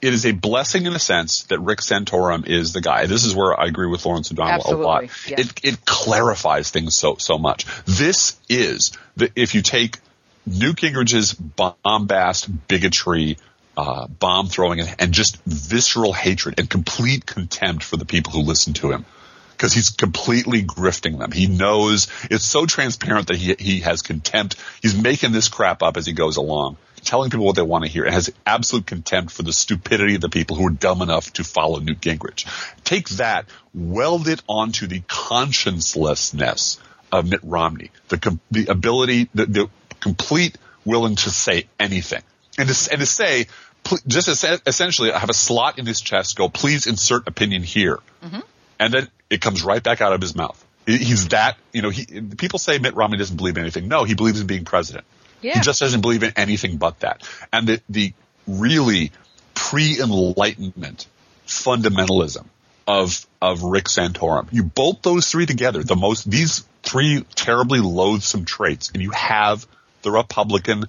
it 0.00 0.12
is 0.14 0.24
a 0.26 0.30
blessing 0.32 0.86
in 0.86 0.92
a 0.94 0.98
sense 1.00 1.42
that 1.44 1.58
Rick 1.58 1.80
Santorum 1.80 2.46
is 2.46 2.72
the 2.72 2.80
guy. 2.80 3.06
This 3.06 3.24
is 3.24 3.34
where 3.34 3.58
I 3.58 3.66
agree 3.66 3.88
with 3.88 4.04
Lawrence 4.06 4.30
O'Donnell 4.30 4.54
Absolutely, 4.54 4.84
a 4.84 4.86
lot. 4.86 5.04
yeah. 5.28 5.40
It 5.40 5.60
it 5.64 5.84
clarifies 5.84 6.70
things 6.70 6.94
so 6.94 7.16
so 7.18 7.36
much. 7.36 7.66
This 7.84 8.36
is 8.48 8.92
the 9.16 9.30
if 9.34 9.54
you 9.56 9.62
take 9.62 9.98
Newt 10.46 10.76
Gingrich's 10.76 11.32
bombast, 11.34 12.48
bigotry, 12.68 13.38
uh, 13.76 14.06
bomb 14.06 14.48
throwing, 14.48 14.80
and, 14.80 15.12
just 15.12 15.42
visceral 15.44 16.12
hatred 16.12 16.58
and 16.58 16.68
complete 16.68 17.26
contempt 17.26 17.82
for 17.82 17.96
the 17.96 18.04
people 18.04 18.32
who 18.32 18.40
listen 18.40 18.74
to 18.74 18.92
him. 18.92 19.04
Because 19.52 19.72
he's 19.72 19.90
completely 19.90 20.62
grifting 20.62 21.18
them. 21.18 21.30
He 21.30 21.46
knows 21.46 22.08
it's 22.28 22.44
so 22.44 22.66
transparent 22.66 23.28
that 23.28 23.36
he 23.36 23.54
he 23.56 23.80
has 23.80 24.02
contempt. 24.02 24.56
He's 24.82 25.00
making 25.00 25.30
this 25.30 25.48
crap 25.48 25.82
up 25.82 25.96
as 25.96 26.06
he 26.06 26.12
goes 26.12 26.36
along, 26.36 26.76
telling 27.02 27.30
people 27.30 27.46
what 27.46 27.54
they 27.54 27.62
want 27.62 27.84
to 27.84 27.90
hear, 27.90 28.04
and 28.04 28.12
has 28.12 28.32
absolute 28.44 28.84
contempt 28.84 29.32
for 29.32 29.44
the 29.44 29.52
stupidity 29.52 30.16
of 30.16 30.20
the 30.20 30.28
people 30.28 30.56
who 30.56 30.66
are 30.66 30.70
dumb 30.70 31.02
enough 31.02 31.32
to 31.34 31.44
follow 31.44 31.78
Newt 31.78 32.00
Gingrich. 32.00 32.46
Take 32.82 33.08
that, 33.10 33.46
weld 33.72 34.26
it 34.26 34.42
onto 34.48 34.88
the 34.88 35.00
consciencelessness 35.00 36.78
of 37.12 37.28
Mitt 37.28 37.40
Romney, 37.44 37.92
the 38.08 38.38
the 38.50 38.66
ability, 38.66 39.28
the, 39.34 39.46
the 39.46 39.70
complete 40.04 40.56
willing 40.84 41.16
to 41.16 41.30
say 41.30 41.66
anything, 41.80 42.22
and 42.58 42.68
to, 42.68 42.90
and 42.92 43.00
to 43.00 43.06
say 43.06 43.46
just 44.06 44.28
essentially 44.66 45.12
I 45.12 45.18
have 45.18 45.30
a 45.30 45.34
slot 45.34 45.78
in 45.78 45.86
his 45.86 46.00
chest. 46.00 46.36
Go, 46.36 46.48
please 46.48 46.86
insert 46.86 47.26
opinion 47.26 47.62
here, 47.62 47.98
mm-hmm. 48.22 48.40
and 48.78 48.94
then 48.94 49.08
it 49.30 49.40
comes 49.40 49.64
right 49.64 49.82
back 49.82 50.00
out 50.00 50.12
of 50.12 50.20
his 50.20 50.36
mouth. 50.36 50.62
He's 50.86 51.28
that, 51.28 51.56
you 51.72 51.80
know. 51.80 51.88
He 51.88 52.04
people 52.04 52.58
say 52.58 52.78
Mitt 52.78 52.94
Romney 52.94 53.16
doesn't 53.16 53.36
believe 53.36 53.56
in 53.56 53.62
anything. 53.62 53.88
No, 53.88 54.04
he 54.04 54.14
believes 54.14 54.40
in 54.40 54.46
being 54.46 54.64
president. 54.64 55.06
Yeah. 55.40 55.54
He 55.54 55.60
just 55.60 55.80
doesn't 55.80 56.02
believe 56.02 56.22
in 56.22 56.32
anything 56.36 56.76
but 56.76 57.00
that. 57.00 57.26
And 57.52 57.66
the 57.66 57.80
the 57.88 58.12
really 58.46 59.10
pre-enlightenment 59.54 61.06
fundamentalism 61.46 62.44
of 62.86 63.26
of 63.40 63.62
Rick 63.62 63.86
Santorum. 63.86 64.48
You 64.52 64.64
bolt 64.64 65.02
those 65.02 65.30
three 65.30 65.46
together, 65.46 65.82
the 65.82 65.96
most 65.96 66.30
these 66.30 66.64
three 66.82 67.24
terribly 67.34 67.80
loathsome 67.80 68.44
traits, 68.44 68.90
and 68.92 69.02
you 69.02 69.10
have 69.12 69.66
the 70.04 70.12
Republican 70.12 70.84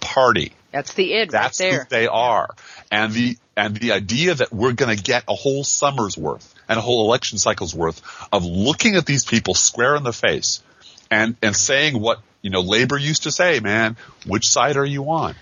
Party. 0.00 0.52
That's 0.70 0.94
the 0.94 1.12
id 1.14 1.30
That's 1.30 1.60
right 1.60 1.70
who 1.72 1.76
there. 1.78 1.86
they 1.90 2.06
are. 2.06 2.48
And 2.92 3.12
the 3.12 3.36
and 3.56 3.76
the 3.76 3.90
idea 3.92 4.34
that 4.34 4.52
we're 4.52 4.72
going 4.72 4.96
to 4.96 5.02
get 5.02 5.24
a 5.26 5.34
whole 5.34 5.64
summer's 5.64 6.16
worth 6.16 6.54
and 6.68 6.78
a 6.78 6.80
whole 6.82 7.06
election 7.06 7.38
cycle's 7.38 7.74
worth 7.74 8.00
of 8.32 8.44
looking 8.44 8.94
at 8.94 9.04
these 9.06 9.24
people 9.24 9.54
square 9.54 9.96
in 9.96 10.04
the 10.04 10.12
face 10.12 10.62
and 11.10 11.36
and 11.42 11.56
saying 11.56 11.98
what 12.00 12.20
you 12.42 12.50
know 12.50 12.60
labor 12.60 12.96
used 12.96 13.24
to 13.24 13.32
say, 13.32 13.58
man, 13.60 13.96
which 14.26 14.46
side 14.46 14.76
are 14.76 14.84
you 14.84 15.10
on? 15.10 15.34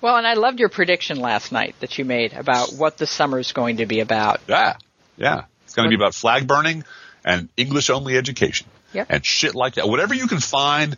Well, 0.00 0.16
and 0.16 0.26
I 0.26 0.32
loved 0.34 0.58
your 0.58 0.70
prediction 0.70 1.20
last 1.20 1.52
night 1.52 1.74
that 1.80 1.98
you 1.98 2.04
made 2.06 2.32
about 2.32 2.72
what 2.72 2.96
the 2.96 3.06
summer's 3.06 3.52
going 3.52 3.76
to 3.76 3.86
be 3.86 4.00
about. 4.00 4.40
Yeah, 4.48 4.76
yeah. 5.18 5.42
It's 5.64 5.74
going 5.74 5.84
to 5.86 5.90
be 5.96 6.02
about 6.02 6.14
flag 6.14 6.48
burning 6.48 6.84
and 7.24 7.48
English 7.56 7.90
only 7.90 8.16
education 8.16 8.66
Yep. 8.94 9.06
and 9.10 9.24
shit 9.24 9.54
like 9.54 9.74
that. 9.74 9.88
Whatever 9.88 10.14
you 10.14 10.26
can 10.26 10.40
find 10.40 10.96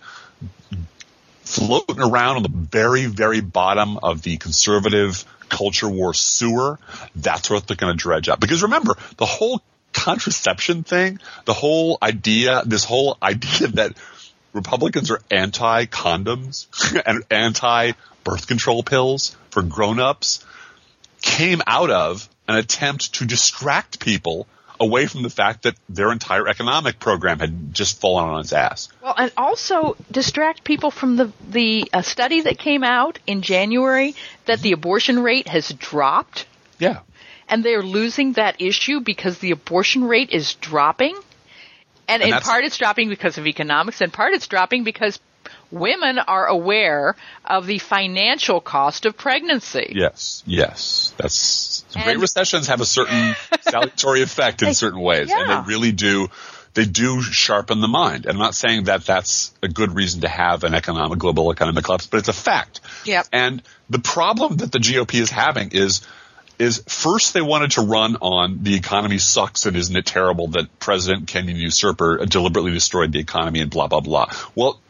floating 1.43 2.01
around 2.01 2.37
on 2.37 2.43
the 2.43 2.49
very, 2.49 3.07
very 3.07 3.41
bottom 3.41 3.99
of 3.99 4.23
the 4.23 4.37
conservative 4.37 5.25
culture 5.49 5.89
war 5.89 6.15
sewer, 6.15 6.79
that's 7.15 7.51
what 7.51 7.67
they're 7.67 7.77
going 7.77 7.97
to 7.97 7.99
dredge 8.01 8.29
up. 8.29 8.41
Because 8.41 8.63
remember, 8.63 8.97
the 9.19 9.27
whole 9.27 9.61
contraception 9.93 10.83
thing, 10.83 11.21
the 11.45 11.53
whole 11.53 11.99
idea, 12.03 12.63
this 12.65 12.85
whole 12.85 13.19
idea 13.23 13.69
that 13.69 13.97
Republicans 14.53 15.11
are 15.11 15.21
anti 15.31 15.87
condoms 15.87 16.67
and 17.07 17.25
anti 17.31 17.93
birth 18.25 18.47
control 18.47 18.83
pills 18.83 19.37
for 19.51 19.63
grown-ups 19.63 20.45
came 21.23 21.63
out 21.67 21.91
of 21.91 22.29
an 22.49 22.57
attempt 22.57 23.15
to 23.15 23.25
distract 23.25 24.01
people 24.01 24.47
away 24.83 25.07
from 25.07 25.23
the 25.23 25.31
fact 25.31 25.63
that 25.63 25.77
their 25.89 26.11
entire 26.11 26.49
economic 26.49 26.99
program 26.99 27.39
had 27.39 27.73
just 27.73 28.01
fallen 28.01 28.29
on 28.29 28.41
its 28.41 28.53
ass. 28.53 28.89
Well, 29.03 29.15
and 29.17 29.33
also 29.37 29.97
distract 30.11 30.65
people 30.65 30.91
from 30.91 31.17
the 31.17 31.33
the 31.49 31.89
uh, 31.93 32.03
study 32.03 32.43
that 32.43 32.59
came 32.59 32.83
out 32.83 33.19
in 33.27 33.43
January 33.43 34.15
that 34.47 34.61
the 34.61 34.73
abortion 34.73 35.23
rate 35.23 35.47
has 35.47 35.69
dropped, 35.69 36.47
Yeah. 36.79 37.01
and 37.49 37.65
they're 37.65 37.83
losing 37.83 38.33
that 38.35 38.61
issue 38.61 39.01
because 39.01 39.39
the 39.39 39.53
abortion 39.53 40.05
rate 40.05 40.31
is 40.31 40.55
dropping. 40.55 41.17
And, 42.09 42.23
And 42.23 42.35
in 42.35 42.41
part, 42.41 42.65
it's 42.65 42.77
dropping 42.77 43.09
because 43.09 43.39
of 43.39 43.47
economics, 43.47 44.01
and 44.01 44.13
part 44.13 44.35
it's 44.35 44.49
dropping 44.49 44.83
because 44.83 45.21
women 45.71 46.19
are 46.19 46.47
aware 46.47 47.17
of 47.45 47.67
the 47.67 47.79
financial 47.79 48.61
cost 48.61 49.07
of 49.07 49.17
pregnancy. 49.17 49.93
Yes. 49.95 50.43
Yes. 50.47 51.13
That's 51.17 51.85
And- 51.95 52.05
great 52.05 52.19
recessions 52.19 52.69
have 52.69 52.81
a 52.81 52.87
certain 52.87 53.35
salutary 53.63 54.23
effect 54.23 54.63
in 54.63 54.69
They- 54.69 54.75
certain 54.75 55.01
ways, 55.01 55.31
and 55.31 55.51
they 55.51 55.69
really 55.73 55.93
do. 55.93 56.29
They 56.75 56.87
do 56.87 57.21
sharpen 57.21 57.81
the 57.83 57.89
mind. 57.89 58.25
And 58.25 58.33
I'm 58.33 58.39
not 58.39 58.55
saying 58.55 58.85
that 58.85 59.05
that's 59.05 59.53
a 59.63 59.69
good 59.69 59.95
reason 59.95 60.23
to 60.23 60.29
have 60.29 60.65
an 60.65 60.75
economic 60.75 61.19
global 61.19 61.53
economic 61.53 61.85
collapse, 61.85 62.07
but 62.07 62.17
it's 62.17 62.29
a 62.29 62.33
fact. 62.33 62.81
Yep. 63.05 63.27
And 63.31 63.63
the 63.91 63.99
problem 63.99 64.57
that 64.57 64.73
the 64.73 64.79
GOP 64.79 65.21
is 65.21 65.29
having 65.31 65.73
is 65.73 66.01
is 66.59 66.83
first 66.87 67.35
they 67.35 67.43
wanted 67.43 67.73
to 67.73 67.81
run 67.83 68.17
on 68.21 68.63
the 68.63 68.75
economy 68.77 69.19
sucks 69.19 69.67
and 69.67 69.77
isn't 69.77 69.97
it 69.97 70.07
terrible 70.07 70.49
that 70.49 70.79
President 70.79 71.27
Kenyan 71.27 71.57
usurper 71.57 72.25
deliberately 72.27 72.71
destroyed 72.73 73.11
the 73.13 73.19
economy 73.19 73.61
and 73.61 73.71
blah 73.71 73.89
blah 73.89 74.01
blah. 74.01 74.31
Well, 74.55 74.81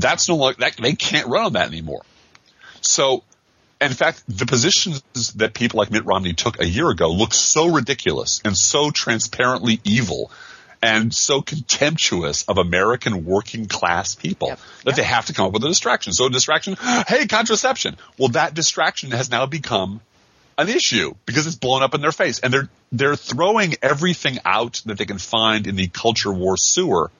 that's 0.00 0.28
no 0.28 0.36
longer 0.36 0.56
that 0.60 0.76
they 0.76 0.94
can't 0.94 1.26
run 1.28 1.44
on 1.46 1.52
that 1.54 1.66
anymore. 1.68 2.02
So, 2.80 3.24
in 3.80 3.92
fact, 3.92 4.22
the 4.28 4.46
positions 4.46 5.02
that 5.36 5.54
people 5.54 5.78
like 5.78 5.90
Mitt 5.90 6.04
Romney 6.04 6.32
took 6.34 6.60
a 6.60 6.66
year 6.66 6.88
ago 6.90 7.10
look 7.10 7.34
so 7.34 7.66
ridiculous 7.66 8.40
and 8.44 8.56
so 8.56 8.90
transparently 8.90 9.80
evil 9.84 10.30
and 10.82 11.12
so 11.14 11.40
contemptuous 11.40 12.44
of 12.44 12.58
American 12.58 13.24
working 13.24 13.66
class 13.66 14.14
people 14.14 14.48
Yep. 14.48 14.58
that 14.58 14.86
Yep. 14.88 14.96
they 14.96 15.02
have 15.02 15.26
to 15.26 15.32
come 15.32 15.46
up 15.46 15.52
with 15.52 15.64
a 15.64 15.68
distraction. 15.68 16.12
So 16.12 16.26
a 16.26 16.30
distraction, 16.30 16.76
hey, 17.08 17.26
contraception. 17.26 17.96
Well, 18.18 18.28
that 18.28 18.54
distraction 18.54 19.10
has 19.12 19.30
now 19.30 19.46
become 19.46 20.00
an 20.58 20.68
issue 20.68 21.14
because 21.26 21.46
it's 21.46 21.56
blown 21.56 21.82
up 21.82 21.94
in 21.94 22.00
their 22.00 22.12
face, 22.12 22.38
and 22.38 22.52
they're 22.52 22.68
they're 22.92 23.16
throwing 23.16 23.74
everything 23.82 24.38
out 24.44 24.80
that 24.86 24.96
they 24.96 25.04
can 25.06 25.18
find 25.18 25.66
in 25.66 25.76
the 25.76 25.88
culture 25.88 26.32
war 26.32 26.56
sewer. 26.56 27.10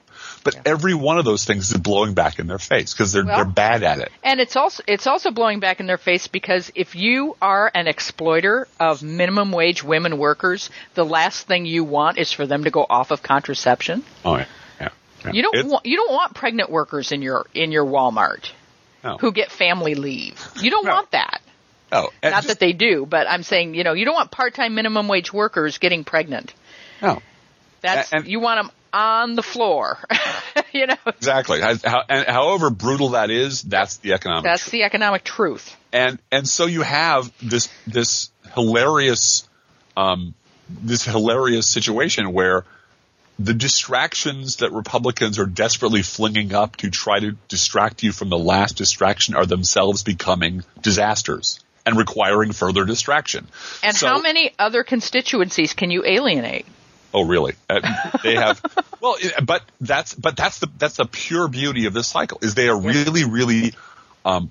But 0.45 0.55
Yeah. 0.55 0.63
every 0.67 0.95
one 0.95 1.19
of 1.19 1.25
those 1.25 1.45
things 1.45 1.71
is 1.71 1.77
blowing 1.79 2.15
back 2.15 2.39
in 2.39 2.47
their 2.47 2.59
face 2.59 2.93
because 2.93 3.13
they're 3.13 3.25
Well- 3.25 3.37
they're 3.37 3.45
bad 3.45 3.83
at 3.83 3.99
it. 3.99 4.13
And 4.23 4.41
it's 4.41 4.57
also 4.57 4.83
it's 4.87 5.07
also 5.07 5.31
blowing 5.31 5.61
back 5.61 5.81
in 5.81 5.87
their 5.87 5.99
face 5.99 6.29
because 6.29 6.71
if 6.75 6.95
you 6.95 7.37
are 7.43 7.71
an 7.75 7.89
exploiter 7.89 8.69
of 8.79 9.03
minimum 9.03 9.51
wage 9.53 9.83
women 9.83 10.19
workers, 10.19 10.71
the 10.95 11.05
last 11.05 11.47
thing 11.47 11.67
you 11.67 11.83
want 11.85 12.19
is 12.19 12.31
for 12.33 12.47
them 12.47 12.65
to 12.65 12.71
go 12.71 12.87
off 12.89 13.11
of 13.11 13.23
contraception. 13.23 14.05
Oh 14.25 14.37
yeah, 14.37 14.45
yeah. 14.81 14.89
yeah. 15.25 15.33
You 15.33 15.43
don't 15.43 15.55
It's- 15.57 15.71
want 15.73 15.87
you 15.87 15.97
don't 15.97 16.13
want 16.13 16.35
pregnant 16.35 16.71
workers 16.71 17.11
in 17.13 17.23
your 17.23 17.47
in 17.55 17.73
your 17.73 17.85
Walmart 17.85 18.51
no. 19.03 19.17
who 19.19 19.33
get 19.33 19.51
family 19.51 19.95
leave. 19.95 20.41
You 20.61 20.71
don't 20.71 20.85
No. 20.87 20.95
want 20.95 21.11
that. 21.11 21.41
no. 21.93 22.11
And 22.23 22.33
Not 22.33 22.39
just- 22.39 22.49
that 22.49 22.61
they 22.61 22.73
do, 22.73 23.07
but 23.07 23.29
I'm 23.29 23.43
saying, 23.43 23.75
you 23.75 23.85
know, 23.85 23.93
you 23.95 24.05
don't 24.05 24.15
want 24.15 24.31
part-time 24.31 24.75
minimum 24.75 25.09
wage 25.09 25.33
workers 25.33 25.79
getting 25.79 26.05
pregnant. 26.05 26.53
no. 27.03 27.21
That's 27.83 28.13
And- 28.13 28.27
you 28.27 28.41
want 28.41 28.59
them 28.61 28.71
on 28.97 29.35
the 29.35 29.43
floor. 29.43 29.99
you 30.73 30.87
know, 30.87 30.97
Exactly. 31.07 31.61
How, 31.61 32.03
and 32.09 32.27
however 32.27 32.71
brutal 32.71 33.11
that 33.11 33.31
is, 33.31 33.63
that's 33.63 33.99
the 33.99 34.15
economic. 34.15 34.45
that's 34.45 34.63
truth. 34.63 34.73
the 34.73 34.83
economic 34.85 35.23
truth. 35.25 35.77
and 35.93 36.19
and 36.33 36.49
so 36.49 36.67
you 36.67 36.83
have 36.83 37.31
this 37.43 37.69
this 37.87 38.31
hilarious, 38.55 39.49
um, 39.97 40.35
this 40.69 41.05
hilarious 41.05 41.69
situation 41.69 42.33
where 42.33 42.65
the 43.39 43.53
distractions 43.53 44.57
that 44.57 44.73
Republicans 44.73 45.39
are 45.39 45.45
desperately 45.47 46.01
flinging 46.03 46.55
up 46.55 46.77
to 46.77 46.89
try 46.91 47.21
to 47.21 47.33
distract 47.49 48.03
you 48.03 48.11
from 48.13 48.31
the 48.31 48.39
last 48.39 48.79
distraction 48.79 49.35
are 49.35 49.45
themselves 49.45 50.03
becoming 50.03 50.65
disasters 50.81 51.61
and 51.85 51.99
requiring 51.99 52.53
further 52.53 52.87
distraction. 52.87 53.47
And 53.83 53.95
So- 53.95 54.09
how 54.09 54.21
many 54.21 54.53
other 54.59 54.85
constituencies 54.85 55.75
can 55.75 55.91
you 55.91 56.03
alienate? 56.07 56.65
Oh, 57.15 57.25
really? 57.25 57.55
Uh, 57.69 57.81
they 58.23 58.35
have. 58.35 58.61
well, 59.01 59.17
but 59.43 59.63
that's 59.81 60.15
but 60.15 60.37
that's 60.37 60.59
the 60.59 60.69
that's 60.79 60.97
the 60.97 61.07
pure 61.07 61.49
beauty 61.49 61.87
of 61.87 61.95
this 61.95 62.09
cycle 62.09 62.39
is 62.43 62.55
they 62.55 62.69
are 62.69 62.79
really 62.79 63.25
really, 63.25 63.75
um, 64.25 64.51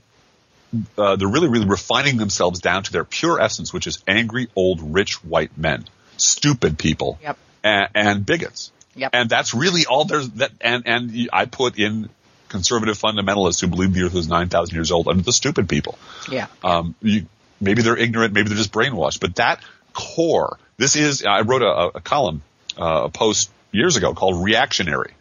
uh, 0.97 1.15
they're 1.15 1.27
really 1.27 1.49
really 1.49 1.67
refining 1.67 2.17
themselves 2.17 2.59
down 2.59 2.83
to 2.83 2.91
their 2.91 3.03
pure 3.03 3.39
essence, 3.39 3.73
which 3.73 3.87
is 3.87 4.03
angry 4.07 4.47
old 4.55 4.81
rich 4.93 5.23
white 5.23 5.57
men, 5.57 5.85
stupid 6.17 6.77
people, 6.79 7.19
Yep. 7.21 7.37
and, 7.63 7.89
and 7.93 8.25
bigots. 8.25 8.71
Yep. 8.95 9.11
And 9.13 9.29
that's 9.29 9.53
really 9.53 9.85
all 9.85 10.05
there's 10.05 10.29
that. 10.31 10.51
And 10.61 10.83
and 10.87 11.29
I 11.33 11.45
put 11.45 11.77
in 11.77 12.09
conservative 12.47 12.97
fundamentalists 12.97 13.59
who 13.59 13.67
believe 13.67 13.93
the 13.93 14.03
earth 14.03 14.15
is 14.15 14.27
nine 14.27 14.49
thousand 14.49 14.75
years 14.75 14.91
old 14.91 15.07
under 15.07 15.21
the 15.23 15.33
stupid 15.33 15.67
people. 15.67 15.97
Yeah. 16.31 16.47
Um, 16.63 16.95
you, 17.01 17.25
maybe 17.59 17.81
they're 17.81 17.97
ignorant, 17.97 18.33
maybe 18.33 18.49
they're 18.49 18.57
just 18.57 18.71
brainwashed, 18.71 19.19
but 19.19 19.35
that 19.35 19.61
core, 19.95 20.59
this 20.77 20.95
is, 20.95 21.25
I 21.25 21.41
wrote 21.41 21.63
a, 21.63 21.97
a 21.97 22.01
column, 22.01 22.43
uh, 22.77 23.03
a 23.05 23.09
post 23.09 23.49
years 23.71 23.95
ago 23.95 24.13
called 24.13 24.43
Reactionary, 24.43 25.13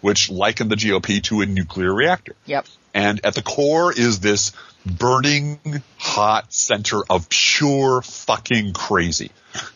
which 0.00 0.30
likened 0.30 0.70
the 0.70 0.76
GOP 0.76 1.22
to 1.24 1.40
a 1.40 1.46
nuclear 1.46 1.92
reactor. 1.92 2.36
Yep. 2.46 2.66
And 2.94 3.24
at 3.24 3.34
the 3.34 3.42
core 3.42 3.92
is 3.92 4.20
this 4.20 4.52
burning 4.86 5.58
hot 5.98 6.52
center 6.52 7.02
of 7.08 7.28
pure 7.28 8.02
fucking 8.02 8.72
crazy. 8.72 9.30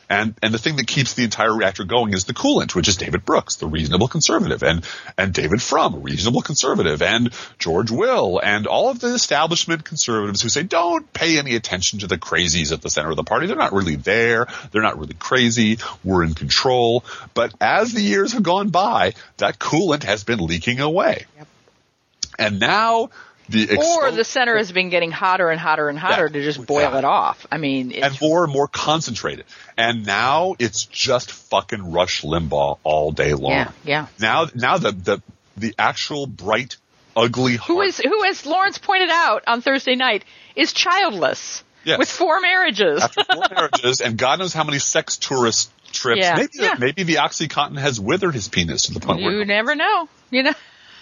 And, 0.09 0.35
and 0.43 0.55
the 0.55 0.59
thing 0.59 0.77
that 0.77 0.87
keeps 0.87 1.15
the 1.15 1.25
entire 1.25 1.55
reactor 1.55 1.85
going 1.85 2.13
is 2.13 2.25
the 2.25 2.35
coolant, 2.35 2.75
which 2.75 2.89
is 2.89 2.97
David 2.97 3.25
Brooks, 3.25 3.57
the 3.57 3.67
reasonable 3.67 4.07
conservative, 4.07 4.63
and, 4.63 4.85
and 5.19 5.33
David 5.33 5.61
Frum, 5.61 5.95
a 5.95 5.99
reasonable 5.99 6.43
conservative, 6.43 7.03
and 7.03 7.33
George 7.59 7.91
Will, 7.91 8.39
and 8.39 8.67
all 8.67 8.91
of 8.91 9.01
the 9.01 9.15
establishment 9.15 9.85
conservatives 9.85 10.43
who 10.43 10.49
say, 10.49 10.63
don't 10.63 11.13
pay 11.13 11.39
any 11.39 11.57
attention 11.57 12.01
to 12.01 12.07
the 12.07 12.19
crazies 12.19 12.71
at 12.71 12.83
the 12.83 12.91
center 12.91 13.11
of 13.11 13.17
the 13.17 13.25
party. 13.25 13.47
They're 13.47 13.57
not 13.57 13.73
really 13.73 13.97
there. 13.97 14.47
They're 14.71 14.83
not 14.83 14.99
really 14.99 15.15
crazy. 15.15 15.79
We're 16.05 16.23
in 16.23 16.35
control. 16.35 17.05
But 17.33 17.55
as 17.61 17.93
the 17.93 18.03
years 18.03 18.33
have 18.35 18.43
gone 18.43 18.69
by, 18.69 19.15
that 19.39 19.59
coolant 19.59 20.05
has 20.05 20.23
been 20.23 20.39
leaking 20.39 20.81
away. 20.81 21.27
Yep. 21.37 21.49
And 22.39 22.61
now 22.61 23.11
the 23.49 23.77
Or 23.77 24.11
the 24.11 24.25
center 24.25 24.57
has 24.57 24.73
been 24.73 24.89
getting 24.91 25.11
hotter 25.11 25.51
and 25.51 25.61
hotter 25.61 25.89
and 25.89 25.99
hotter 25.99 26.27
Yeah. 26.27 26.33
to 26.33 26.43
just 26.43 26.67
boil 26.67 26.93
Yeah. 26.93 26.99
it 26.99 27.05
off. 27.05 27.47
I 27.53 27.59
mean, 27.59 27.91
it's, 27.93 28.03
and 28.07 28.21
more 28.21 28.45
and 28.45 28.53
more 28.53 28.69
concentrated. 28.69 29.45
And 29.77 30.07
now 30.07 30.55
it's 30.59 30.85
just 30.85 31.31
fucking 31.31 31.93
Rush 31.93 32.23
Limbaugh 32.23 32.79
all 32.85 33.13
day 33.13 33.35
long. 33.35 33.53
yeah, 33.53 33.71
yeah. 33.85 34.07
Now, 34.19 34.47
now 34.55 34.79
the, 34.79 34.93
the, 34.93 35.23
the 35.57 35.75
actual 35.79 36.27
bright, 36.27 36.77
ugly 37.17 37.57
Who 37.57 37.77
heart- 37.77 37.87
is 37.89 37.99
who, 37.99 38.25
as 38.25 38.45
Lawrence 38.47 38.79
pointed 38.79 39.11
out 39.11 39.45
on 39.47 39.61
Thursday 39.61 39.95
night, 39.95 40.25
is 40.57 40.73
childless 40.73 41.63
Yes. 41.85 41.99
with 41.99 42.11
four 42.11 42.41
marriages. 42.41 43.03
after 43.03 43.25
four 43.25 43.45
marriages 43.55 44.01
and 44.01 44.17
God 44.17 44.39
knows 44.39 44.55
how 44.55 44.65
many 44.65 44.79
sex 44.79 45.19
tourist 45.19 45.71
trips. 45.93 46.21
Yeah. 46.23 46.35
Maybe, 46.37 46.49
Yeah. 46.55 46.75
maybe 46.79 47.03
the 47.03 47.17
OxyContin 47.17 47.79
has 47.79 48.01
withered 48.01 48.35
his 48.35 48.49
penis 48.49 48.85
to 48.85 48.95
the 48.95 49.01
point 49.01 49.21
you 49.21 49.27
where, 49.27 49.35
you 49.41 49.45
never 49.45 49.75
know. 49.75 50.09
You 50.31 50.45
know, 50.45 50.53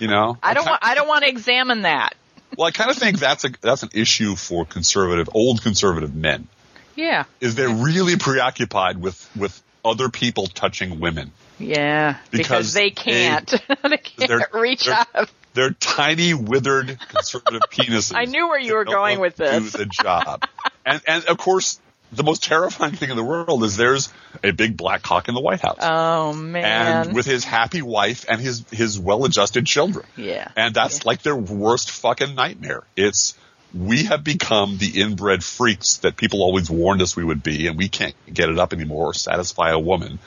you 0.00 0.08
know, 0.08 0.36
I 0.42 0.54
don't 0.54 0.66
want 0.66 0.80
I 0.84 0.94
don't 0.96 1.06
want 1.06 1.22
to 1.22 1.30
examine 1.30 1.82
that. 1.82 2.14
Well, 2.56 2.66
I 2.66 2.70
kind 2.70 2.90
of 2.90 2.96
think 2.96 3.18
that's 3.18 3.44
a, 3.44 3.50
that's 3.60 3.82
an 3.82 3.90
issue 3.94 4.36
for 4.36 4.64
conservative, 4.64 5.28
old 5.34 5.62
conservative 5.62 6.14
men. 6.14 6.48
Yeah, 6.94 7.24
Is 7.40 7.54
they're 7.54 7.68
really 7.70 8.16
preoccupied 8.16 8.98
with, 8.98 9.30
with 9.34 9.62
other 9.84 10.08
people 10.10 10.46
touching 10.46 11.00
women. 11.00 11.32
yeah, 11.58 12.18
because, 12.30 12.46
Because 12.48 12.72
they 12.74 12.88
they- 12.88 12.90
can't 12.90 13.48
they 13.82 13.96
can't 13.96 14.28
they're- 14.28 14.48
reach 14.52 14.84
they're- 14.86 15.06
out. 15.14 15.30
They're 15.54 15.70
tiny, 15.72 16.32
withered, 16.32 16.98
conservative 17.10 17.60
penises. 17.70 18.12
I 18.14 18.24
knew 18.24 18.48
where 18.48 18.58
you 18.58 18.74
were 18.74 18.86
going 18.86 19.20
with 19.20 19.36
this. 19.36 19.72
Do 19.72 19.78
the 19.80 19.84
job, 19.86 20.44
and 20.86 21.02
and 21.06 21.24
of 21.26 21.36
course, 21.36 21.78
the 22.12 22.22
most 22.22 22.44
terrifying 22.44 22.94
thing 22.94 23.10
in 23.10 23.16
the 23.16 23.24
world 23.24 23.64
is 23.64 23.76
there's 23.76 24.12
a 24.44 24.50
big 24.50 24.76
black 24.76 25.02
cock 25.02 25.28
in 25.28 25.34
the 25.34 25.40
White 25.40 25.60
House, 25.60 25.78
Oh 25.80 26.32
man, 26.34 27.04
and 27.06 27.14
with 27.14 27.26
his 27.26 27.44
happy 27.44 27.82
wife 27.82 28.24
and 28.28 28.40
his 28.40 28.64
his 28.70 28.98
well-adjusted 28.98 29.66
children. 29.66 30.04
yeah, 30.16 30.48
And 30.56 30.74
that's 30.74 31.04
like 31.06 31.22
their 31.22 31.36
worst 31.36 31.90
fucking 31.90 32.34
nightmare. 32.34 32.82
It's 32.96 33.34
we 33.74 34.04
have 34.04 34.22
become 34.22 34.76
the 34.76 35.00
inbred 35.00 35.42
freaks 35.42 35.96
that 35.98 36.16
people 36.16 36.42
always 36.42 36.68
warned 36.70 37.00
us 37.00 37.16
we 37.16 37.24
would 37.24 37.42
be, 37.42 37.66
and 37.68 37.78
we 37.78 37.88
can't 37.88 38.14
get 38.32 38.50
it 38.50 38.58
up 38.58 38.74
anymore 38.74 39.06
or 39.06 39.14
satisfy 39.14 39.70
a 39.70 39.78
woman. 39.78 40.18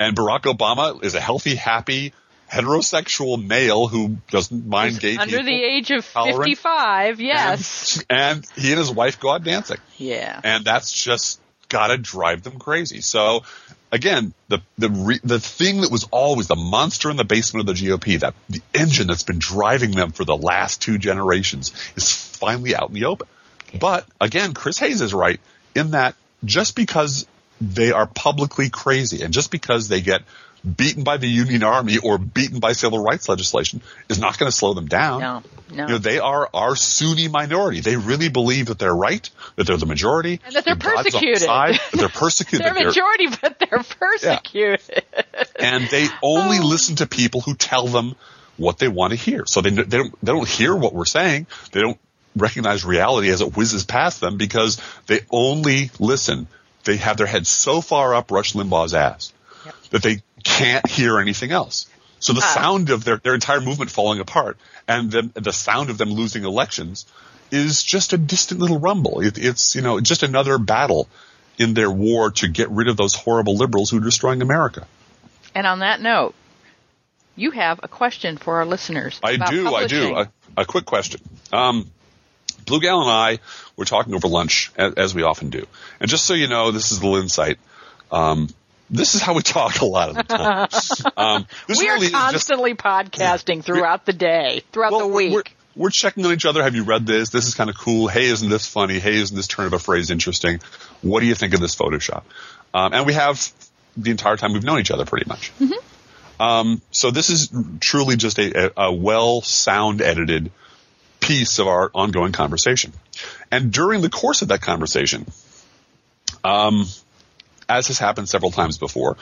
And 0.00 0.16
Barack 0.16 0.42
Obama 0.52 1.02
is 1.04 1.14
a 1.14 1.20
healthy, 1.20 1.54
happy, 1.54 2.12
heterosexual 2.50 3.44
male 3.44 3.86
who 3.86 4.16
doesn't 4.30 4.66
mind 4.66 4.98
gay 5.00 5.16
under 5.16 5.38
people. 5.38 5.44
the 5.46 5.62
age 5.62 5.90
of 5.90 6.10
tolerant, 6.10 6.38
fifty-five. 6.38 7.20
Yes, 7.20 8.02
And 8.10 8.46
he 8.56 8.70
and 8.70 8.78
his 8.78 8.90
wife 8.90 9.20
go 9.20 9.30
out 9.30 9.44
dancing. 9.44 9.78
yeah, 9.98 10.40
And 10.42 10.64
that's 10.64 10.92
just 10.92 11.40
gotta 11.68 11.96
drive 11.96 12.42
them 12.42 12.58
crazy. 12.58 13.00
So 13.00 13.44
again, 13.92 14.34
the, 14.48 14.60
the, 14.78 14.90
re, 14.90 15.20
the 15.22 15.38
thing 15.38 15.82
that 15.82 15.90
was 15.90 16.04
always 16.10 16.48
the 16.48 16.56
monster 16.56 17.10
in 17.10 17.16
the 17.16 17.24
basement 17.24 17.68
of 17.68 17.76
the 17.76 17.86
GOP, 17.86 18.20
that 18.20 18.34
the 18.48 18.60
engine 18.74 19.06
that's 19.06 19.22
been 19.22 19.38
driving 19.38 19.92
them 19.92 20.10
for 20.10 20.24
the 20.24 20.36
last 20.36 20.82
two 20.82 20.98
generations 20.98 21.72
is 21.96 22.12
finally 22.12 22.74
out 22.74 22.88
in 22.88 22.94
the 22.94 23.04
open. 23.04 23.28
But 23.78 24.06
again, 24.20 24.52
Chris 24.54 24.78
Hayes 24.78 25.00
is 25.00 25.14
right 25.14 25.38
in 25.76 25.92
that 25.92 26.16
just 26.44 26.74
because 26.74 27.26
they 27.60 27.92
are 27.92 28.06
publicly 28.06 28.70
crazy 28.70 29.22
and 29.22 29.32
just 29.32 29.50
because 29.50 29.86
they 29.86 30.00
get 30.00 30.22
beaten 30.64 31.04
by 31.04 31.16
the 31.16 31.26
Union 31.26 31.62
Army 31.62 31.98
or 31.98 32.18
beaten 32.18 32.60
by 32.60 32.72
civil 32.72 33.02
rights 33.02 33.28
legislation 33.28 33.80
is 34.08 34.18
not 34.18 34.38
going 34.38 34.50
to 34.50 34.56
slow 34.56 34.74
them 34.74 34.86
down. 34.86 35.20
no, 35.20 35.42
no, 35.74 35.82
You 35.86 35.88
know, 35.92 35.98
they 35.98 36.18
are 36.18 36.48
our 36.52 36.76
Sunni 36.76 37.28
minority. 37.28 37.80
They 37.80 37.96
really 37.96 38.28
believe 38.28 38.66
that 38.66 38.78
they're 38.78 38.94
right, 38.94 39.28
that 39.56 39.66
they're 39.66 39.76
the 39.76 39.86
majority, 39.86 40.40
And 40.44 40.54
that 40.56 40.64
they're 40.64 40.74
God's 40.76 41.04
persecuted. 41.04 41.40
side, 41.42 41.74
that 41.92 41.98
they're 41.98 42.08
persecuted. 42.08 42.60
they're 42.66 42.74
that 42.74 42.78
they're- 42.78 42.88
majority, 42.88 43.26
but 43.40 43.58
they're 43.58 43.82
persecuted. 43.98 45.04
and 45.58 45.84
they 45.88 46.08
only 46.22 46.58
Oh. 46.58 46.66
listen 46.66 46.96
to 46.96 47.06
people 47.06 47.40
who 47.40 47.54
tell 47.54 47.86
them 47.86 48.14
what 48.56 48.78
they 48.78 48.88
want 48.88 49.12
to 49.12 49.16
hear. 49.16 49.46
So 49.46 49.60
they, 49.62 49.70
they 49.70 49.84
don't 49.96 50.14
they 50.22 50.32
don't 50.32 50.48
hear 50.48 50.74
what 50.76 50.92
we're 50.94 51.04
saying. 51.06 51.46
They 51.72 51.80
don't 51.80 51.98
recognize 52.36 52.84
reality 52.84 53.30
as 53.30 53.40
it 53.40 53.56
whizzes 53.56 53.84
past 53.84 54.20
them 54.20 54.36
because 54.36 54.80
they 55.06 55.20
only 55.30 55.90
listen. 55.98 56.46
They 56.84 56.96
have 56.98 57.16
their 57.16 57.26
head 57.26 57.46
so 57.46 57.80
far 57.80 58.14
up 58.14 58.30
Rush 58.30 58.52
Limbaugh's 58.54 58.94
ass 58.94 59.32
Yep. 59.64 59.74
that 59.90 60.02
they 60.02 60.22
can't 60.44 60.86
hear 60.88 61.18
anything 61.18 61.50
else. 61.52 61.86
So 62.18 62.32
the 62.32 62.42
Ah. 62.44 62.54
sound 62.54 62.90
of 62.90 63.04
their, 63.04 63.16
their 63.16 63.34
entire 63.34 63.60
movement 63.60 63.90
falling 63.90 64.20
apart 64.20 64.58
and 64.86 65.10
the, 65.10 65.30
the 65.34 65.52
sound 65.52 65.90
of 65.90 65.98
them 65.98 66.10
losing 66.10 66.44
elections 66.44 67.06
is 67.50 67.82
just 67.82 68.12
a 68.12 68.18
distant 68.18 68.60
little 68.60 68.78
rumble. 68.78 69.20
It, 69.20 69.38
it's, 69.38 69.74
you 69.74 69.82
know, 69.82 70.00
just 70.00 70.22
another 70.22 70.58
battle 70.58 71.08
in 71.58 71.74
their 71.74 71.90
war 71.90 72.30
to 72.30 72.48
get 72.48 72.70
rid 72.70 72.88
of 72.88 72.96
those 72.96 73.14
horrible 73.14 73.56
liberals 73.56 73.90
who 73.90 73.98
are 73.98 74.04
destroying 74.04 74.42
America. 74.42 74.86
And 75.54 75.66
on 75.66 75.80
that 75.80 76.00
note, 76.00 76.34
you 77.36 77.50
have 77.52 77.80
a 77.82 77.88
question 77.88 78.36
for 78.36 78.56
our 78.56 78.66
listeners. 78.66 79.18
I 79.22 79.36
do, 79.36 79.74
I 79.74 79.86
do. 79.86 80.16
A, 80.16 80.30
a 80.58 80.64
quick 80.64 80.84
question. 80.84 81.20
Um, 81.52 81.90
Blue 82.66 82.80
Gal 82.80 83.00
and 83.00 83.10
I 83.10 83.38
were 83.76 83.84
talking 83.84 84.14
over 84.14 84.28
lunch, 84.28 84.70
as, 84.76 84.94
as 84.94 85.14
we 85.14 85.22
often 85.22 85.50
do. 85.50 85.66
And 86.00 86.08
just 86.10 86.24
so 86.24 86.34
you 86.34 86.48
know, 86.48 86.70
this 86.70 86.92
is 86.92 87.00
the 87.00 87.08
Lynn 87.08 87.28
site. 87.28 87.58
Um, 88.12 88.48
this 88.90 89.14
is 89.14 89.22
how 89.22 89.34
we 89.34 89.42
talk 89.42 89.80
a 89.80 89.84
lot 89.84 90.10
of 90.10 90.16
the 90.16 90.22
time. 90.24 90.68
um, 91.16 91.46
we 91.68 91.88
are 91.88 91.94
really 91.94 92.06
is 92.06 92.12
just- 92.12 92.22
constantly 92.22 92.74
podcasting 92.74 93.62
throughout 93.62 94.04
the 94.06 94.12
day, 94.12 94.62
throughout 94.72 94.92
well, 94.92 95.08
the 95.08 95.14
week. 95.14 95.32
We're, 95.32 95.42
we're 95.76 95.90
checking 95.90 96.26
on 96.26 96.32
each 96.32 96.44
other. 96.44 96.62
Have 96.62 96.74
you 96.74 96.82
read 96.82 97.06
this? 97.06 97.30
This 97.30 97.46
is 97.46 97.54
kind 97.54 97.70
of 97.70 97.76
cool. 97.76 98.08
Hey, 98.08 98.26
isn't 98.26 98.48
this 98.48 98.66
funny? 98.66 98.98
Hey, 98.98 99.14
isn't 99.14 99.36
this 99.36 99.46
turn 99.46 99.66
of 99.66 99.72
a 99.72 99.78
phrase 99.78 100.10
interesting? 100.10 100.60
What 101.00 101.20
do 101.20 101.26
you 101.26 101.34
think 101.34 101.54
of 101.54 101.60
this 101.60 101.76
Photoshop? 101.76 102.24
Um, 102.74 102.92
and 102.92 103.06
we 103.06 103.14
have 103.14 103.52
the 103.96 104.10
entire 104.10 104.36
time 104.36 104.52
we've 104.52 104.64
known 104.64 104.80
each 104.80 104.90
other 104.90 105.04
pretty 105.04 105.28
much. 105.28 105.52
Mm-hmm. 105.58 106.42
Um, 106.42 106.82
so 106.90 107.10
this 107.10 107.30
is 107.30 107.52
truly 107.80 108.16
just 108.16 108.38
a, 108.38 108.66
a, 108.66 108.88
a 108.88 108.92
well 108.92 109.42
sound 109.42 110.00
edited 110.00 110.50
piece 111.20 111.58
of 111.58 111.68
our 111.68 111.90
ongoing 111.94 112.32
conversation. 112.32 112.92
And 113.50 113.72
during 113.72 114.00
the 114.00 114.10
course 114.10 114.42
of 114.42 114.48
that 114.48 114.62
conversation, 114.62 115.26
um, 116.42 116.86
as 117.70 117.88
has 117.88 117.98
happened 117.98 118.28
several 118.28 118.50
times 118.50 118.76
before, 118.76 119.16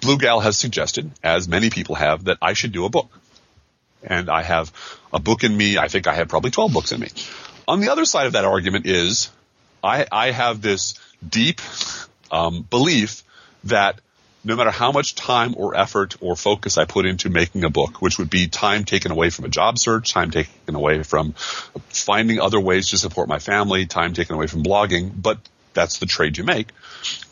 Blue 0.00 0.18
Gal 0.18 0.40
has 0.40 0.58
suggested, 0.58 1.10
as 1.22 1.48
many 1.48 1.70
people 1.70 1.94
have, 1.94 2.24
that 2.24 2.38
I 2.42 2.52
should 2.52 2.72
do 2.72 2.84
a 2.84 2.90
book. 2.90 3.10
And 4.02 4.28
I 4.28 4.42
have 4.42 4.72
a 5.12 5.20
book 5.20 5.44
in 5.44 5.56
me. 5.56 5.78
I 5.78 5.88
think 5.88 6.06
I 6.08 6.14
have 6.14 6.28
probably 6.28 6.50
12 6.50 6.72
books 6.72 6.92
in 6.92 7.00
me. 7.00 7.08
On 7.68 7.80
the 7.80 7.90
other 7.90 8.04
side 8.04 8.26
of 8.26 8.32
that 8.32 8.44
argument 8.44 8.86
is 8.86 9.30
I, 9.82 10.06
I 10.10 10.32
have 10.32 10.60
this 10.60 10.94
deep 11.26 11.60
um, 12.32 12.66
belief 12.68 13.22
that 13.64 14.00
no 14.44 14.56
matter 14.56 14.72
how 14.72 14.90
much 14.90 15.14
time 15.14 15.54
or 15.56 15.76
effort 15.76 16.16
or 16.20 16.34
focus 16.34 16.76
I 16.76 16.84
put 16.84 17.06
into 17.06 17.30
making 17.30 17.62
a 17.62 17.70
book, 17.70 18.02
which 18.02 18.18
would 18.18 18.30
be 18.30 18.48
time 18.48 18.84
taken 18.84 19.12
away 19.12 19.30
from 19.30 19.44
a 19.44 19.48
job 19.48 19.78
search, 19.78 20.12
time 20.12 20.32
taken 20.32 20.74
away 20.74 21.04
from 21.04 21.32
finding 21.90 22.40
other 22.40 22.58
ways 22.58 22.90
to 22.90 22.98
support 22.98 23.28
my 23.28 23.38
family, 23.38 23.86
time 23.86 24.14
taken 24.14 24.34
away 24.34 24.48
from 24.48 24.64
blogging, 24.64 25.12
but 25.14 25.38
that's 25.74 25.98
the 25.98 26.06
trade 26.06 26.38
you 26.38 26.44
make, 26.44 26.68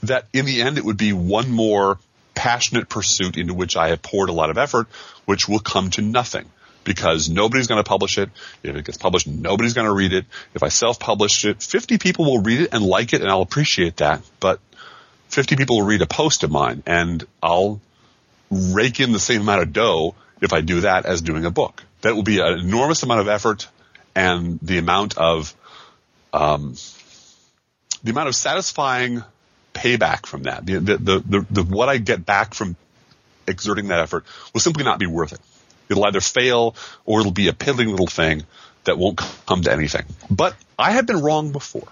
that 0.02 0.26
in 0.32 0.44
the 0.44 0.62
end 0.62 0.78
it 0.78 0.84
would 0.84 0.96
be 0.96 1.12
one 1.12 1.50
more 1.50 1.98
passionate 2.34 2.88
pursuit 2.88 3.36
into 3.36 3.54
which 3.54 3.76
I 3.76 3.88
have 3.88 4.02
poured 4.02 4.28
a 4.28 4.32
lot 4.32 4.50
of 4.50 4.58
effort, 4.58 4.86
which 5.26 5.48
will 5.48 5.58
come 5.58 5.90
to 5.90 6.02
nothing 6.02 6.46
because 6.84 7.28
nobody's 7.28 7.66
going 7.66 7.82
to 7.82 7.88
publish 7.88 8.18
it. 8.18 8.30
If 8.62 8.74
it 8.74 8.84
gets 8.84 8.98
published, 8.98 9.26
nobody's 9.26 9.74
going 9.74 9.86
to 9.86 9.92
read 9.92 10.12
it. 10.12 10.24
If 10.54 10.62
I 10.62 10.68
self-publish 10.68 11.44
it, 11.44 11.62
50 11.62 11.98
people 11.98 12.24
will 12.24 12.42
read 12.42 12.62
it 12.62 12.70
and 12.72 12.84
like 12.84 13.12
it 13.12 13.20
and 13.20 13.30
I'll 13.30 13.42
appreciate 13.42 13.98
that. 13.98 14.22
But 14.40 14.60
50 15.28 15.56
people 15.56 15.76
will 15.76 15.86
read 15.86 16.02
a 16.02 16.06
post 16.06 16.42
of 16.42 16.50
mine 16.50 16.82
and 16.86 17.24
I'll 17.42 17.80
rake 18.50 19.00
in 19.00 19.12
the 19.12 19.20
same 19.20 19.42
amount 19.42 19.62
of 19.62 19.72
dough 19.72 20.14
if 20.40 20.52
I 20.52 20.60
do 20.60 20.80
that 20.80 21.06
as 21.06 21.22
doing 21.22 21.44
a 21.44 21.50
book. 21.50 21.82
That 22.00 22.16
will 22.16 22.22
be 22.22 22.40
an 22.40 22.58
enormous 22.58 23.02
amount 23.02 23.20
of 23.20 23.28
effort 23.28 23.68
and 24.14 24.58
the 24.60 24.78
amount 24.78 25.18
of, 25.18 25.54
um, 26.32 26.74
the 28.02 28.10
amount 28.10 28.28
of 28.28 28.34
satisfying 28.34 29.22
payback 29.74 30.26
from 30.26 30.44
that, 30.44 30.66
the, 30.66 30.78
the, 30.78 30.96
the, 30.96 31.18
the, 31.20 31.46
the 31.50 31.62
what 31.62 31.88
I 31.88 31.98
get 31.98 32.24
back 32.24 32.54
from 32.54 32.76
exerting 33.46 33.88
that 33.88 34.00
effort 34.00 34.24
will 34.52 34.60
simply 34.60 34.84
not 34.84 34.98
be 34.98 35.06
worth 35.06 35.32
it. 35.32 35.40
It'll 35.88 36.04
either 36.04 36.20
fail 36.20 36.76
or 37.04 37.20
it'll 37.20 37.32
be 37.32 37.48
a 37.48 37.52
piddling 37.52 37.88
little 37.88 38.06
thing 38.06 38.44
that 38.84 38.96
won't 38.96 39.20
come 39.46 39.62
to 39.62 39.72
anything. 39.72 40.04
But 40.30 40.56
I 40.78 40.92
have 40.92 41.06
been 41.06 41.20
wrong 41.20 41.52
before. 41.52 41.88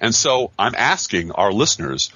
And 0.00 0.14
so 0.14 0.52
I'm 0.58 0.74
asking 0.74 1.32
our 1.32 1.52
listeners 1.52 2.12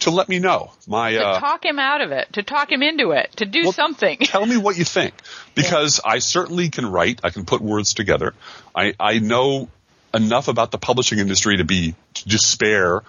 to 0.00 0.10
let 0.10 0.28
me 0.28 0.38
know. 0.38 0.72
My 0.86 1.12
to 1.12 1.24
uh, 1.24 1.40
talk 1.40 1.64
him 1.64 1.78
out 1.78 2.00
of 2.00 2.12
it, 2.12 2.32
to 2.34 2.42
talk 2.42 2.70
him 2.70 2.82
into 2.82 3.12
it, 3.12 3.32
to 3.36 3.46
do 3.46 3.64
well, 3.64 3.72
something. 3.72 4.18
tell 4.18 4.44
me 4.44 4.56
what 4.56 4.76
you 4.76 4.84
think, 4.84 5.14
because 5.54 6.00
yeah. 6.04 6.12
I 6.12 6.18
certainly 6.18 6.68
can 6.68 6.86
write. 6.86 7.20
I 7.24 7.30
can 7.30 7.44
put 7.44 7.60
words 7.60 7.94
together. 7.94 8.34
I 8.74 8.94
I 9.00 9.18
know 9.18 9.68
enough 10.16 10.48
about 10.48 10.70
the 10.70 10.78
publishing 10.78 11.18
industry 11.18 11.58
to 11.58 11.64
be 11.64 11.94
to 12.14 12.28
despair 12.28 13.02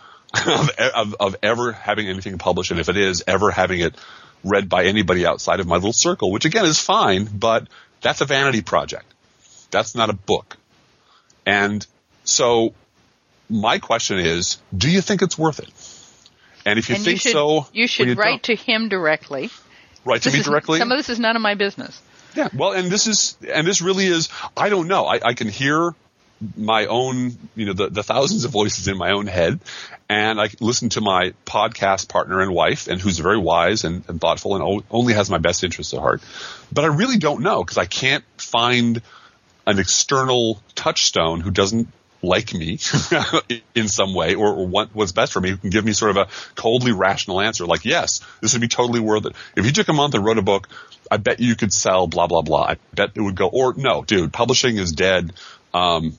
of, 0.45 0.70
of, 0.95 1.16
of 1.20 1.36
ever 1.41 1.72
having 1.72 2.08
anything 2.08 2.38
published, 2.38 2.72
and 2.72 2.80
if 2.80 2.89
it 2.89 2.97
is, 2.97 3.24
ever 3.26 3.49
having 3.49 3.80
it 3.80 3.95
read 4.43 4.70
by 4.70 4.86
anybody 4.86 5.26
outside 5.26 5.60
of 5.60 5.68
my 5.68 5.76
little 5.76 5.93
circle, 5.93 6.32
which 6.32 6.45
again 6.45 6.66
is 6.66 6.80
fine, 6.80 7.26
but 7.26 7.68
that's 8.01 8.22
a 8.22 8.26
vanity 8.26 8.62
project. 8.62 9.05
That's 9.72 9.95
not 9.95 10.10
a 10.10 10.14
book. 10.14 10.58
And 11.45 11.86
so 12.24 12.74
my 13.49 13.80
question 13.80 14.20
is, 14.20 14.58
do 14.76 14.89
you 14.89 15.01
think 15.01 15.22
it's 15.22 15.38
worth 15.38 15.60
it? 15.60 15.72
And 16.66 16.78
if 16.78 16.89
you 16.89 16.95
and 16.95 17.03
think 17.03 17.16
you 17.16 17.20
should, 17.20 17.32
so, 17.32 17.68
you 17.72 17.88
should 17.88 18.08
you 18.10 18.14
write 18.16 18.43
don't. 18.43 18.43
to 18.43 18.55
him 18.55 18.89
directly. 18.89 19.49
Write 20.03 20.24
to 20.24 20.32
me 20.32 20.39
is- 20.39 20.45
directly. 20.45 20.80
Some 20.80 20.91
of 20.91 20.97
this 20.97 21.10
is 21.10 21.20
none 21.20 21.36
of 21.36 21.41
my 21.41 21.55
business. 21.55 22.01
Yeah, 22.36 22.49
well, 22.53 22.74
and 22.74 22.91
this 22.91 23.08
is, 23.08 23.36
and 23.51 23.66
this 23.66 23.82
really 23.82 24.05
is, 24.05 24.30
I 24.55 24.70
don't 24.70 24.88
know. 24.88 25.05
I, 25.05 25.20
I 25.24 25.34
can 25.34 25.49
hear 25.49 25.95
my 26.55 26.85
own, 26.85 27.38
you 27.55 27.65
know, 27.65 27.73
the, 27.73 27.89
the 27.89 28.03
thousands 28.03 28.45
of 28.45 28.51
voices 28.51 28.88
in 28.88 28.97
my 28.97 29.11
own 29.11 29.27
head, 29.27 29.59
and 30.09 30.39
I 30.39 30.49
listen 30.59 30.89
to 30.89 31.01
my 31.01 31.33
podcast 31.45 32.09
partner 32.09 32.41
and 32.41 32.51
wife, 32.51 32.88
and 32.88 33.01
who's 33.01 33.19
very 33.19 33.38
wise 33.38 33.83
and, 33.83 34.03
and 34.07 34.21
thoughtful 34.21 34.55
and 34.55 34.63
o- 34.63 34.83
only 34.91 35.13
has 35.13 35.29
my 35.29 35.39
best 35.39 35.63
interests 35.63 35.93
at 35.93 35.99
heart. 35.99 36.21
But 36.71 36.85
I 36.85 36.88
really 36.88 37.17
don't 37.17 37.41
know 37.41 37.63
because 37.63 37.77
I 37.77 37.85
can't 37.85 38.23
find 38.38 39.01
an 39.65 39.79
external 39.79 40.61
touchstone 40.75 41.41
who 41.41 41.51
doesn't 41.51 41.89
like 42.23 42.53
me 42.53 42.79
in 43.75 43.88
some 43.88 44.13
way 44.15 44.35
or, 44.35 44.53
or 44.53 44.67
want 44.67 44.95
what's 44.95 45.11
best 45.11 45.33
for 45.33 45.39
me 45.39 45.51
who 45.51 45.57
can 45.57 45.69
give 45.69 45.85
me 45.85 45.93
sort 45.93 46.11
of 46.11 46.17
a 46.17 46.27
coldly 46.55 46.91
rational 46.91 47.39
answer 47.39 47.65
like 47.67 47.85
yes 47.85 48.21
this 48.41 48.53
would 48.53 48.61
be 48.61 48.67
totally 48.67 48.99
worth 48.99 49.25
it. 49.27 49.35
If 49.55 49.65
you 49.65 49.71
took 49.71 49.88
a 49.88 49.93
month 49.93 50.15
and 50.15 50.25
wrote 50.25 50.39
a 50.39 50.41
book 50.41 50.67
i 51.11 51.17
bet 51.17 51.39
you 51.39 51.55
could 51.55 51.71
sell 51.71 52.07
blah 52.07 52.27
blah 52.27 52.41
blah. 52.41 52.63
I 52.63 52.77
bet 52.93 53.11
it 53.15 53.21
would 53.21 53.35
go 53.35 53.47
or 53.47 53.73
no 53.75 54.03
dude 54.03 54.33
publishing 54.33 54.77
is 54.77 54.91
dead. 54.91 55.33
Um, 55.73 56.17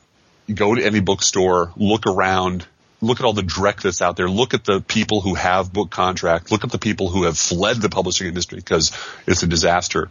go 0.52 0.74
to 0.74 0.84
any 0.84 1.00
bookstore 1.00 1.72
look 1.76 2.06
around 2.06 2.66
look 3.00 3.20
at 3.20 3.24
all 3.24 3.32
the 3.32 3.42
dreck 3.42 3.82
that's 3.82 4.02
out 4.02 4.16
there 4.16 4.28
look 4.28 4.54
at 4.54 4.64
the 4.64 4.80
people 4.80 5.20
who 5.20 5.34
have 5.34 5.72
book 5.72 5.90
contracts 5.90 6.50
look 6.50 6.64
at 6.64 6.70
the 6.70 6.78
people 6.78 7.08
who 7.08 7.24
have 7.24 7.38
fled 7.38 7.76
the 7.76 7.88
publishing 7.88 8.26
industry 8.26 8.58
because 8.58 8.92
it's 9.26 9.42
a 9.42 9.46
disaster 9.46 10.08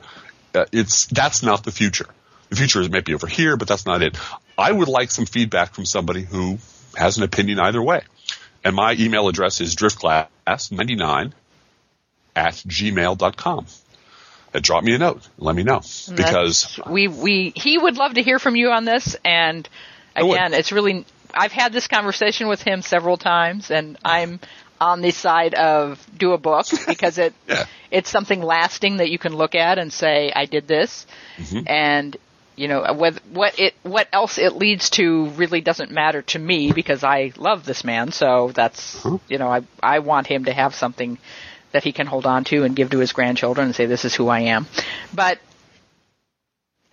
uh, 0.56 0.66
it's 0.72 1.06
that's 1.08 1.44
not 1.44 1.64
the 1.64 1.72
future 1.72 2.08
the 2.50 2.56
future 2.56 2.82
is 2.82 2.90
maybe 2.90 3.14
over 3.14 3.28
here, 3.28 3.58
but 3.58 3.68
that's 3.68 3.86
not 3.86 4.02
it. 4.02 4.18
I 4.58 4.72
would 4.72 4.88
like 4.88 5.12
some 5.12 5.26
feedback 5.26 5.74
from 5.74 5.86
somebody 5.86 6.22
who 6.22 6.60
has 6.96 7.18
an 7.18 7.24
opinion 7.24 7.60
either 7.60 7.82
way. 7.82 8.02
And 8.64 8.76
my 8.76 8.94
email 8.94 9.28
address 9.28 9.62
is 9.62 9.76
driftglass99 9.76 11.34
at 12.36 12.54
gmail.com. 12.54 13.66
Uh, 14.54 14.60
drop 14.62 14.84
me 14.84 14.96
a 14.96 14.98
note. 14.98 15.28
Let 15.38 15.56
me 15.56 15.64
know. 15.64 15.80
Because 15.80 16.16
That's- 16.16 16.80
we 16.90 17.08
we 17.08 17.52
he 17.56 17.78
would 17.78 17.98
love 17.98 18.14
to 18.14 18.24
hear 18.24 18.40
from 18.40 18.56
you 18.56 18.72
on 18.72 18.86
this 18.86 19.16
and. 19.24 19.68
Again 20.18 20.54
it's 20.54 20.72
really 20.72 21.06
I've 21.34 21.52
had 21.52 21.74
this 21.74 21.88
conversation 21.88 22.48
with 22.48 22.62
him 22.62 22.82
several 22.82 23.18
times 23.18 23.70
and 23.72 23.98
I'm 24.04 24.40
on 24.80 25.02
the 25.02 25.12
side 25.12 25.54
of 25.56 26.06
do 26.18 26.34
a 26.34 26.38
book 26.38 26.66
because 26.88 27.18
it 27.18 27.34
Yeah. 27.48 27.66
it's 27.92 28.10
something 28.10 28.42
lasting 28.42 28.98
that 28.98 29.10
you 29.10 29.18
can 29.20 29.36
look 29.36 29.56
at 29.56 29.78
and 29.80 29.92
say 29.92 30.32
I 30.36 30.46
did 30.46 30.68
this 30.68 31.06
Mm-hmm. 31.38 31.68
and 31.68 32.18
you 32.56 32.68
know 32.68 32.84
what 32.94 33.14
what 33.32 33.60
it 33.60 33.76
what 33.84 34.08
else 34.12 34.40
it 34.40 34.56
leads 34.56 34.90
to 34.92 35.28
really 35.32 35.62
doesn't 35.62 35.92
matter 35.92 36.24
to 36.24 36.40
me 36.40 36.72
because 36.72 37.04
I 37.04 37.32
love 37.38 37.64
this 37.66 37.84
man 37.84 38.12
so 38.12 38.52
that's 38.56 39.06
you 39.30 39.38
know 39.38 39.48
I 39.48 39.62
I 39.84 40.00
want 40.00 40.26
him 40.26 40.46
to 40.46 40.54
have 40.54 40.74
something 40.74 41.20
that 41.74 41.84
he 41.84 41.92
can 41.92 42.08
hold 42.08 42.26
on 42.26 42.44
to 42.46 42.64
and 42.64 42.76
give 42.76 42.90
to 42.92 42.98
his 42.98 43.12
grandchildren 43.14 43.68
and 43.68 43.76
say 43.76 43.86
this 43.86 44.06
is 44.06 44.16
who 44.16 44.28
I 44.30 44.40
am 44.56 44.66
but 45.14 45.38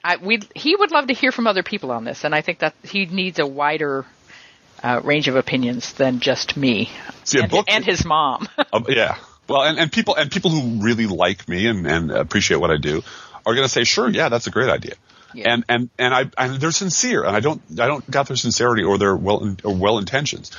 I, 0.04 0.16
we 0.16 0.40
he 0.54 0.76
would 0.76 0.90
love 0.90 1.06
to 1.06 1.14
hear 1.14 1.32
from 1.32 1.46
other 1.46 1.62
people 1.62 1.90
on 1.90 2.04
this, 2.04 2.24
and 2.24 2.34
I 2.34 2.42
think 2.42 2.58
that 2.58 2.74
he 2.82 3.06
needs 3.06 3.38
a 3.38 3.46
wider 3.46 4.04
uh, 4.82 5.00
range 5.02 5.28
of 5.28 5.36
opinions 5.36 5.94
than 5.94 6.20
just 6.20 6.56
me 6.58 6.90
See, 7.24 7.40
and, 7.40 7.50
book- 7.50 7.66
and 7.68 7.84
his 7.84 8.04
mom. 8.04 8.46
Uh, 8.58 8.82
yeah. 8.88 9.16
Well, 9.48 9.62
and, 9.62 9.78
and 9.78 9.90
people 9.90 10.14
and 10.14 10.30
people 10.30 10.50
who 10.50 10.82
really 10.82 11.06
like 11.06 11.48
me 11.48 11.66
and, 11.66 11.86
and 11.86 12.10
appreciate 12.10 12.58
what 12.58 12.70
I 12.70 12.76
do 12.76 13.02
are 13.46 13.54
going 13.54 13.64
to 13.64 13.72
say, 13.72 13.84
"Sure, 13.84 14.08
yeah, 14.08 14.28
that's 14.28 14.46
a 14.46 14.50
great 14.50 14.68
idea." 14.70 14.94
Yeah. 15.32 15.52
And 15.52 15.64
and 15.68 15.90
and 15.98 16.14
I 16.14 16.30
and 16.36 16.60
they're 16.60 16.70
sincere, 16.70 17.24
and 17.24 17.34
I 17.34 17.40
don't 17.40 17.60
I 17.72 17.86
don't 17.86 18.08
doubt 18.10 18.28
their 18.28 18.36
sincerity 18.36 18.84
or 18.84 18.98
their 18.98 19.16
well 19.16 19.56
or 19.64 19.74
well 19.74 19.98
intentions. 19.98 20.50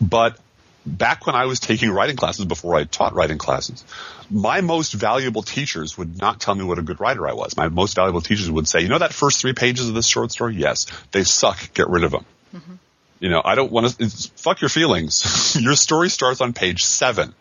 But 0.00 0.38
back 0.84 1.26
when 1.26 1.34
I 1.34 1.46
was 1.46 1.60
taking 1.60 1.90
writing 1.90 2.16
classes 2.16 2.44
before 2.44 2.74
I 2.76 2.84
taught 2.84 3.14
writing 3.14 3.38
classes, 3.38 3.84
my 4.30 4.60
most 4.60 4.92
valuable 4.92 5.42
teachers 5.42 5.96
would 5.96 6.18
not 6.18 6.40
tell 6.40 6.54
me 6.54 6.64
what 6.64 6.78
a 6.78 6.82
good 6.82 7.00
writer 7.00 7.28
I 7.28 7.32
was. 7.32 7.56
My 7.56 7.68
most 7.68 7.94
valuable 7.94 8.20
teachers 8.20 8.50
would 8.50 8.68
say, 8.68 8.80
"You 8.80 8.88
know 8.88 8.98
that 8.98 9.12
first 9.12 9.40
three 9.40 9.52
pages 9.52 9.88
of 9.88 9.94
this 9.94 10.06
short 10.06 10.32
story? 10.32 10.56
Yes, 10.56 10.86
they 11.12 11.24
suck. 11.24 11.72
Get 11.74 11.88
rid 11.88 12.04
of 12.04 12.10
them." 12.10 12.24
Mm-hmm. 12.54 12.74
You 13.20 13.28
know, 13.28 13.40
I 13.44 13.54
don't 13.54 13.70
want 13.70 13.96
to, 13.98 14.08
fuck 14.36 14.60
your 14.60 14.68
feelings. 14.68 15.56
your 15.60 15.76
story 15.76 16.08
starts 16.08 16.40
on 16.40 16.52
page 16.52 16.84
seven. 16.84 17.34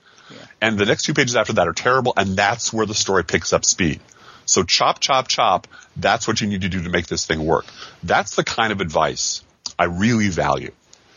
And 0.61 0.77
the 0.77 0.85
next 0.85 1.03
two 1.03 1.15
pages 1.15 1.35
after 1.35 1.53
that 1.53 1.67
are 1.67 1.73
terrible, 1.73 2.13
and 2.15 2.35
that's 2.35 2.71
where 2.71 2.85
the 2.85 2.93
story 2.93 3.23
picks 3.23 3.51
up 3.51 3.65
speed. 3.65 3.99
So 4.45 4.63
chop, 4.63 4.99
chop, 4.99 5.27
chop. 5.27 5.67
That's 5.97 6.27
what 6.27 6.39
you 6.39 6.47
need 6.47 6.61
to 6.61 6.69
do 6.69 6.83
to 6.83 6.89
make 6.89 7.07
this 7.07 7.25
thing 7.25 7.45
work. 7.45 7.65
That's 8.03 8.35
the 8.35 8.43
kind 8.43 8.71
of 8.71 8.79
advice 8.79 9.43
I 9.79 9.85
really 9.85 10.29
value. 10.29 10.71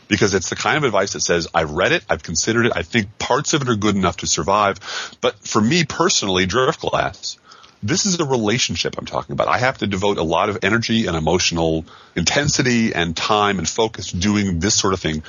Because 0.07 0.33
it's 0.33 0.49
the 0.49 0.55
kind 0.55 0.77
of 0.77 0.83
advice 0.83 1.13
that 1.13 1.21
says, 1.21 1.47
I've 1.53 1.71
read 1.71 1.91
it, 1.91 2.05
I've 2.09 2.21
considered 2.21 2.67
it, 2.67 2.73
I 2.75 2.83
think 2.83 3.17
parts 3.17 3.53
of 3.53 3.63
it 3.63 3.69
are 3.69 3.75
good 3.75 3.95
enough 3.95 4.17
to 4.17 4.27
survive. 4.27 4.79
But 5.19 5.35
for 5.39 5.59
me 5.59 5.83
personally, 5.83 6.45
Driftglass, 6.45 7.37
this 7.81 8.05
is 8.05 8.19
a 8.19 8.25
relationship 8.25 8.95
I'm 8.97 9.05
talking 9.05 9.33
about. 9.33 9.47
I 9.47 9.59
have 9.59 9.79
to 9.79 9.87
devote 9.87 10.17
a 10.17 10.23
lot 10.23 10.49
of 10.49 10.59
energy 10.63 11.07
and 11.07 11.15
emotional 11.15 11.85
intensity 12.15 12.93
and 12.93 13.15
time 13.15 13.59
and 13.59 13.67
focus 13.67 14.11
doing 14.11 14.59
this 14.59 14.75
sort 14.75 14.93
of 14.93 14.99
thing 14.99 15.23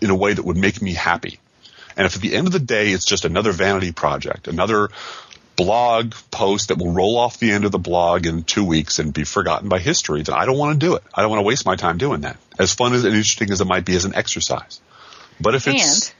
in 0.00 0.10
a 0.10 0.14
way 0.14 0.32
that 0.32 0.44
would 0.44 0.56
make 0.56 0.80
me 0.80 0.94
happy. 0.94 1.38
And 1.96 2.06
if 2.06 2.14
at 2.14 2.22
the 2.22 2.34
end 2.34 2.46
of 2.46 2.52
the 2.52 2.60
day 2.60 2.90
it's 2.90 3.04
just 3.04 3.24
another 3.24 3.52
vanity 3.52 3.92
project, 3.92 4.48
another 4.48 4.88
blog 5.58 6.14
post 6.30 6.68
that 6.68 6.78
will 6.78 6.92
roll 6.92 7.18
off 7.18 7.38
the 7.38 7.50
end 7.50 7.64
of 7.66 7.72
the 7.72 7.78
blog 7.78 8.26
in 8.26 8.44
two 8.44 8.64
weeks 8.64 8.98
and 8.98 9.12
be 9.12 9.24
forgotten 9.24 9.68
by 9.68 9.78
history, 9.80 10.22
then 10.22 10.34
I 10.34 10.46
don't 10.46 10.56
want 10.56 10.80
to 10.80 10.86
do 10.86 10.94
it. 10.94 11.02
I 11.12 11.20
don't 11.20 11.30
want 11.30 11.40
to 11.40 11.46
waste 11.46 11.66
my 11.66 11.76
time 11.76 11.98
doing 11.98 12.22
that. 12.22 12.36
As 12.58 12.72
fun 12.74 12.94
as 12.94 13.04
and 13.04 13.14
interesting 13.14 13.50
as 13.50 13.60
it 13.60 13.66
might 13.66 13.84
be 13.84 13.94
as 13.96 14.04
an 14.04 14.14
exercise. 14.14 14.80
But 15.40 15.54
if 15.54 15.66
it's 15.68 16.08
And- 16.08 16.14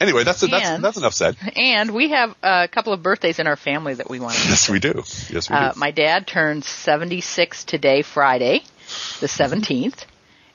anyway, 0.00 0.24
that's 0.24 0.40
that's 0.40 0.52
and- 0.64 0.82
that's 0.82 0.96
enough 0.96 1.14
said. 1.14 1.36
And 1.56 1.90
we 1.92 2.08
have 2.10 2.34
a 2.42 2.68
couple 2.68 2.92
of 2.92 3.02
birthdays 3.02 3.38
in 3.38 3.46
our 3.46 3.56
family 3.56 3.94
that 3.94 4.08
we 4.10 4.18
want 4.18 4.34
to 4.36 4.40
Yes, 4.48 4.68
we 4.68 4.80
do. 4.80 5.04
Yes, 5.30 5.48
we 5.50 5.56
Uh, 5.56 5.72
do. 5.72 5.78
my 5.78 5.90
dad 5.90 6.26
turns 6.26 6.66
76 6.66 7.64
today, 7.64 8.02
Friday, 8.02 8.62
the 9.20 9.26
17th. 9.28 10.04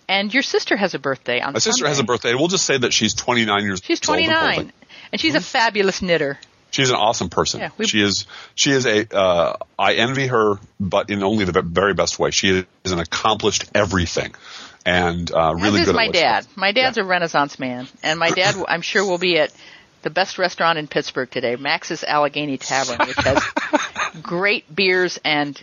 And 0.08 0.32
your 0.34 0.44
sister 0.44 0.76
has 0.76 0.94
a 0.94 1.00
birthday 1.00 1.42
on 1.42 1.54
My 1.54 1.60
sister 1.60 1.80
Sunday. 1.80 1.90
has 1.90 2.00
a 2.00 2.04
birthday. 2.04 2.36
We'll 2.36 2.48
just 2.48 2.66
say 2.66 2.78
that 2.78 2.94
she's 2.94 3.14
29 3.16 3.64
years 3.64 3.82
She's 3.84 4.08
old 4.08 4.20
and 4.20 4.28
29. 4.28 4.72
And 5.12 5.22
she's 5.22 5.34
a 5.36 5.42
fabulous 5.42 6.02
knitter. 6.04 6.38
She's 6.72 6.90
an 6.90 6.96
awesome 6.98 7.30
person. 7.30 7.62
Yeah, 7.62 7.70
we- 7.78 7.88
she 7.88 8.02
is. 8.02 8.26
She 8.54 8.72
is 8.72 8.86
a. 8.86 9.08
Uh, 9.16 9.56
I 9.80 9.94
envy 9.94 10.28
her, 10.28 10.56
but 10.80 11.10
in 11.10 11.24
only 11.24 11.46
the 11.46 11.62
very 11.62 11.94
best 11.94 12.20
way. 12.20 12.32
She 12.32 12.66
is 12.84 12.92
an 12.92 13.00
accomplished 13.00 13.66
everything, 13.74 14.36
and 14.86 15.32
uh, 15.32 15.54
really 15.56 15.80
As 15.80 15.86
good. 15.86 15.92
is 15.92 15.96
my 15.96 16.08
dad. 16.10 16.46
does. 16.46 16.58
My 16.58 16.72
dad's 16.74 16.98
a 16.98 17.04
Renaissance 17.06 17.60
man. 17.60 17.88
And 18.04 18.20
my 18.20 18.30
dad, 18.32 18.56
I'm 18.68 18.82
sure, 18.82 19.06
will 19.06 19.18
be 19.18 19.38
at 19.40 19.54
the 20.02 20.10
best 20.10 20.38
restaurant 20.38 20.78
in 20.78 20.88
Pittsburgh 20.88 21.32
today, 21.32 21.56
Max's 21.56 22.04
Allegheny 22.04 22.58
Tavern, 22.58 23.08
which 23.08 23.18
has 23.18 23.42
great 24.22 24.74
beers 24.76 25.18
and, 25.24 25.60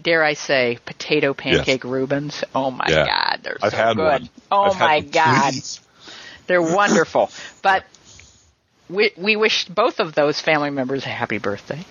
dare 0.00 0.24
I 0.24 0.34
say, 0.34 0.78
potato 0.84 1.34
pancake 1.34 1.84
Rubens. 1.84 2.42
Oh 2.54 2.70
my 2.72 2.86
Yeah. 2.88 3.06
God, 3.06 3.40
they're 3.44 3.56
I've 3.62 3.70
so 3.70 3.76
had 3.76 3.96
good. 3.96 4.02
one. 4.22 4.28
Oh 4.50 4.62
I've 4.72 4.78
my. 4.80 5.00
God. 5.00 5.54
They're 6.46 6.60
wonderful. 6.60 7.30
But 7.62 7.84
we, 8.90 9.12
we 9.16 9.36
wish 9.36 9.66
both 9.66 10.00
of 10.00 10.14
those 10.14 10.40
family 10.40 10.70
members 10.70 11.04
a 11.06 11.08
happy 11.08 11.38
birthday. 11.38 11.84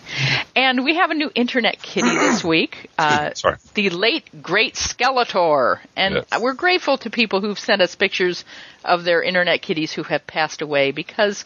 And 0.56 0.84
we 0.84 0.95
have 0.95 1.10
a 1.12 1.14
new 1.14 1.32
internet 1.34 1.82
kitty 1.82 2.10
this 2.10 2.43
week. 2.56 2.89
Uh, 2.97 3.34
Sorry. 3.34 3.56
the 3.74 3.89
late, 3.89 4.41
great 4.41 4.76
Skeletor. 4.76 5.80
And 5.95 6.16
Yes. 6.32 6.41
we're 6.41 6.54
grateful 6.54 6.97
to 7.00 7.10
people 7.10 7.41
who've 7.41 7.58
sent 7.60 7.82
us 7.82 7.95
pictures 7.95 8.43
of 8.84 9.04
their 9.04 9.24
internet 9.24 9.62
kitties 9.62 9.91
who 9.93 10.04
have 10.04 10.28
passed 10.28 10.62
away 10.62 10.91
because 10.91 11.45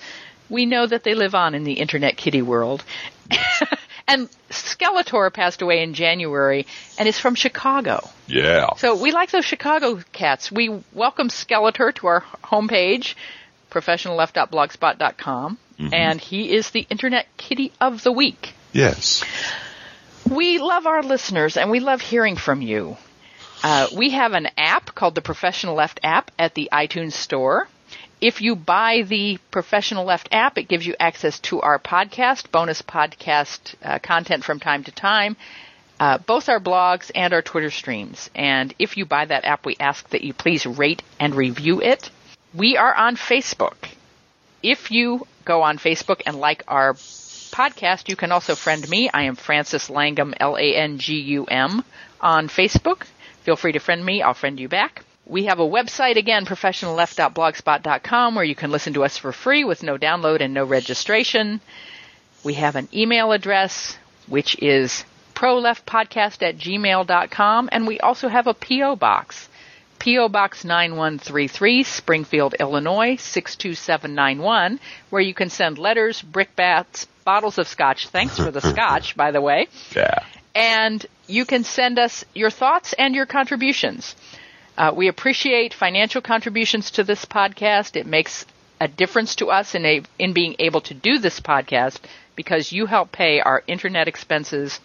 we 0.50 0.66
know 0.66 0.86
that 0.86 1.04
they 1.04 1.16
live 1.16 1.36
on 1.36 1.56
in 1.56 1.64
the 1.64 1.74
internet 1.74 2.18
kitty 2.18 2.42
world. 2.42 2.84
and 4.08 4.30
Skeletor 4.50 5.32
passed 5.34 5.62
away 5.62 5.82
in 5.84 5.94
January 5.94 6.66
and 6.98 7.08
is 7.08 7.20
from 7.20 7.36
Chicago. 7.36 8.08
Yeah. 8.28 8.74
So 8.78 9.02
we 9.02 9.12
like 9.12 9.32
those 9.32 9.46
Chicago 9.46 10.02
cats. 10.12 10.52
We 10.52 10.82
welcome 10.94 11.30
Skeletor 11.30 11.94
to 11.96 12.08
our 12.08 12.22
homepage, 12.44 13.16
professionalleft.blogspot.com, 13.74 15.58
and 15.92 16.22
he 16.22 16.54
is 16.54 16.70
the 16.70 16.86
Internet 16.90 17.26
Kitty 17.38 17.72
of 17.82 18.04
the 18.04 18.12
Week. 18.12 18.54
Yes. 18.72 19.24
We 20.30 20.60
love 20.60 20.86
our 20.88 21.04
listeners 21.04 21.58
and 21.58 21.70
we 21.70 21.80
love 21.80 22.00
hearing 22.00 22.38
from 22.38 22.62
you. 22.62 22.96
Uh, 23.62 23.88
we 23.96 24.12
have 24.12 24.34
an 24.34 24.50
app 24.58 24.94
called 24.96 25.16
the 25.16 25.22
Professional 25.22 25.76
Left 25.76 26.00
app 26.04 26.32
at 26.40 26.54
the 26.54 26.70
iTunes 26.72 27.14
Store. 27.14 27.68
If 28.22 28.42
you 28.42 28.56
buy 28.56 29.04
the 29.06 29.38
Professional 29.52 30.06
Left 30.06 30.30
app, 30.32 30.58
it 30.58 30.70
gives 30.70 30.86
you 30.86 30.96
access 31.00 31.40
to 31.42 31.62
our 31.62 31.78
podcast, 31.80 32.52
bonus 32.52 32.82
podcast 32.82 33.76
uh, 33.84 34.00
content 34.00 34.44
from 34.44 34.60
time 34.60 34.84
to 34.86 34.92
time, 34.92 35.36
uh, 36.00 36.18
both 36.20 36.50
our 36.50 36.60
blogs 36.60 37.12
and 37.14 37.34
our 37.34 37.42
Twitter 37.42 37.70
streams. 37.70 38.30
And 38.34 38.74
if 38.80 38.96
you 38.98 39.06
buy 39.06 39.26
that 39.26 39.46
app, 39.46 39.66
we 39.66 39.76
ask 39.80 40.10
that 40.10 40.24
you 40.24 40.34
please 40.34 40.66
rate 40.66 41.04
and 41.20 41.36
review 41.36 41.82
it. 41.82 42.10
We 42.54 42.78
are 42.78 42.94
on 42.94 43.16
Facebook. 43.16 43.76
If 44.62 44.92
you 44.92 45.26
go 45.44 45.64
on 45.64 45.78
Facebook 45.78 46.22
and 46.26 46.40
like 46.40 46.64
our 46.68 46.94
podcast, 46.94 48.10
you 48.10 48.16
can 48.16 48.32
also 48.32 48.56
friend 48.56 48.88
me. 48.88 49.10
I 49.14 49.24
am 49.24 49.36
Frances 49.36 49.90
Langum, 49.90 50.34
L-A-N-G-U-M, 50.40 51.84
on 52.22 52.48
Facebook. 52.48 53.06
Feel 53.42 53.56
free 53.56 53.72
to 53.72 53.80
friend 53.80 54.06
me. 54.06 54.22
I'll 54.22 54.34
friend 54.34 54.60
you 54.60 54.70
back. 54.70 55.04
We 55.26 55.46
have 55.46 55.60
a 55.60 55.68
website 55.68 56.18
again, 56.18 56.46
professionalleft.blogspot.com, 56.46 58.36
where 58.36 58.46
you 58.46 58.56
can 58.56 58.72
listen 58.72 58.94
to 58.94 59.04
us 59.04 59.18
for 59.18 59.32
free 59.32 59.64
with 59.64 59.82
no 59.82 59.98
download 59.98 60.42
and 60.42 60.54
no 60.54 60.66
registration. 60.66 61.62
We 62.44 62.56
have 62.56 62.76
an 62.76 62.90
email 62.94 63.32
address, 63.32 63.98
which 64.28 64.62
is 64.62 65.06
proleftpodcast 65.34 66.44
at 66.44 66.58
gmail.com, 66.58 67.70
and 67.72 67.88
we 67.88 68.00
also 68.00 68.28
have 68.28 68.48
a 68.48 68.54
P.O. 68.54 68.96
box. 68.98 69.50
P.O. 70.04 70.28
Box 70.28 70.66
9133, 70.66 71.84
Springfield, 71.84 72.56
Illinois 72.60 73.16
62791, 73.16 74.78
where 75.10 75.22
you 75.22 75.34
can 75.34 75.50
send 75.50 75.78
letters, 75.78 76.22
brickbats, 76.22 77.08
bottles 77.24 77.58
of 77.58 77.70
scotch. 77.70 78.10
Thanks 78.10 78.36
for 78.36 78.52
the 78.52 78.60
scotch, 78.74 79.16
by 79.16 79.32
the 79.32 79.40
way. 79.40 79.70
Yeah. 79.96 80.20
And 80.54 81.06
you 81.26 81.46
can 81.46 81.64
send 81.64 82.00
us 82.00 82.26
your 82.34 82.50
thoughts 82.50 82.92
and 83.00 83.16
your 83.16 83.26
contributions. 83.26 84.18
Uh, 84.78 84.92
we 84.94 85.08
appreciate 85.08 85.74
financial 85.74 86.22
contributions 86.22 86.92
to 86.92 87.06
this 87.06 87.24
podcast. 87.24 87.96
It 87.96 88.06
makes 88.06 88.46
a 88.82 88.90
difference 88.90 89.36
to 89.36 89.52
us 89.52 89.74
in, 89.74 89.86
a, 89.86 90.02
in 90.20 90.34
being 90.34 90.58
able 90.60 90.82
to 90.82 90.94
do 90.94 91.18
this 91.18 91.40
podcast 91.40 92.00
because 92.36 92.74
you 92.74 92.88
help 92.88 93.14
pay 93.14 93.40
our 93.40 93.64
internet 93.68 94.10
expenses, 94.10 94.82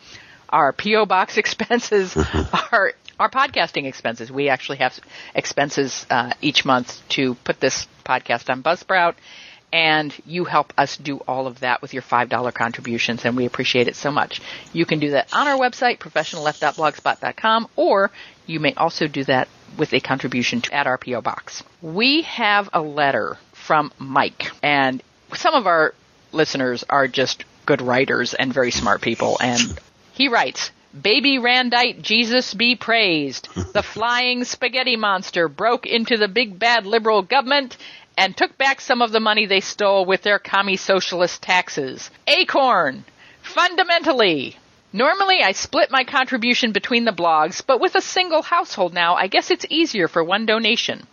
our 0.49 0.73
PO 0.73 1.07
box 1.07 1.37
expenses, 1.43 2.17
our 2.71 2.93
our 3.19 3.31
podcasting 3.31 3.87
expenses. 3.87 4.31
We 4.31 4.49
actually 4.49 4.79
have 4.79 4.99
expenses 5.35 6.07
uh, 6.11 6.33
each 6.41 6.65
month 6.65 7.03
to 7.11 7.35
put 7.35 7.61
this 7.61 7.87
podcast 8.05 8.51
on 8.51 8.63
Buzzsprout, 8.63 9.15
and 9.73 10.15
you 10.25 10.45
help 10.45 10.73
us 10.79 10.97
do 10.97 11.19
all 11.29 11.47
of 11.47 11.61
that 11.61 11.83
with 11.83 11.93
your 11.93 12.03
five 12.03 12.29
dollar 12.29 12.53
contributions, 12.53 13.25
and 13.25 13.37
we 13.37 13.45
appreciate 13.47 13.89
it 13.89 13.97
so 13.97 14.11
much. 14.11 14.41
You 14.73 14.87
can 14.87 14.99
do 14.99 15.11
that 15.11 15.29
on 15.33 15.47
our 15.47 15.59
website, 15.59 15.99
professionalleft.blogspot.com, 15.99 17.69
or 17.77 18.11
you 18.47 18.61
may 18.61 18.75
also 18.75 19.09
do 19.09 19.25
that 19.25 19.49
with 19.77 19.93
a 19.93 20.01
contribution 20.01 20.63
to, 20.63 20.75
at 20.75 20.87
our 20.87 20.99
PO 20.99 21.21
box. 21.21 21.63
We 21.83 22.23
have 22.23 22.71
a 22.73 22.81
letter 22.81 23.37
from 23.53 23.93
Mike, 23.99 24.51
and 24.63 25.03
some 25.35 25.55
of 25.55 25.67
our 25.67 25.95
listeners 26.33 26.85
are 26.89 27.09
just 27.09 27.45
good 27.67 27.83
writers 27.83 28.33
and 28.33 28.53
very 28.53 28.71
smart 28.71 29.03
people, 29.03 29.37
and 29.41 29.61
he 30.13 30.29
writes. 30.29 30.71
Baby 30.93 31.39
Randite, 31.39 32.01
Jesus 32.01 32.55
be 32.55 32.75
praised. 32.75 33.49
The 33.73 33.83
flying 33.95 34.45
spaghetti 34.45 34.97
monster 34.97 35.49
broke 35.49 35.87
into 35.87 36.17
the 36.17 36.29
big 36.29 36.59
bad 36.59 36.87
liberal 36.87 37.23
government 37.23 37.77
and 38.17 38.37
took 38.37 38.57
back 38.57 38.81
some 38.81 39.03
of 39.03 39.13
the 39.13 39.21
money 39.21 39.47
they 39.47 39.61
stole 39.61 40.05
with 40.05 40.23
their 40.23 40.39
commie 40.39 40.77
socialist 40.77 41.43
taxes. 41.43 42.11
Acorn! 42.27 43.05
Fundamentally! 43.43 44.57
Normally 44.93 45.43
I 45.43 45.53
split 45.53 45.91
my 45.91 46.05
contribution 46.05 46.73
between 46.73 47.05
the 47.05 47.13
blogs, 47.13 47.63
but 47.65 47.81
with 47.81 47.95
a 47.95 48.01
single 48.01 48.43
household 48.43 48.95
now, 48.95 49.15
I 49.15 49.27
guess 49.27 49.51
it's 49.51 49.67
easier 49.69 50.09
for 50.09 50.25
one 50.25 50.47
donation. 50.47 51.07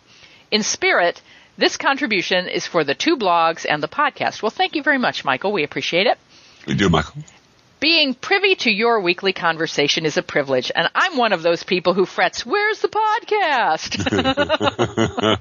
In 0.50 0.62
spirit, 0.62 1.20
this 1.58 1.76
contribution 1.76 2.48
is 2.48 2.66
for 2.66 2.84
the 2.84 2.94
two 2.94 3.16
blogs 3.16 3.66
and 3.68 3.82
the 3.82 3.88
podcast. 3.88 4.42
Well, 4.42 4.50
thank 4.50 4.74
you 4.74 4.82
very 4.82 4.98
much, 4.98 5.24
Michael. 5.24 5.52
We 5.52 5.64
appreciate 5.64 6.06
it. 6.06 6.18
We 6.66 6.74
do, 6.74 6.88
Michael. 6.88 7.22
Being 7.78 8.14
privy 8.14 8.54
to 8.56 8.70
your 8.70 9.00
weekly 9.00 9.34
conversation 9.34 10.06
is 10.06 10.16
a 10.16 10.22
privilege, 10.22 10.72
and 10.74 10.88
I'm 10.94 11.18
one 11.18 11.34
of 11.34 11.42
those 11.42 11.62
people 11.62 11.92
who 11.92 12.06
frets, 12.06 12.44
where's 12.46 12.80
the 12.80 12.88
podcast? 12.88 13.98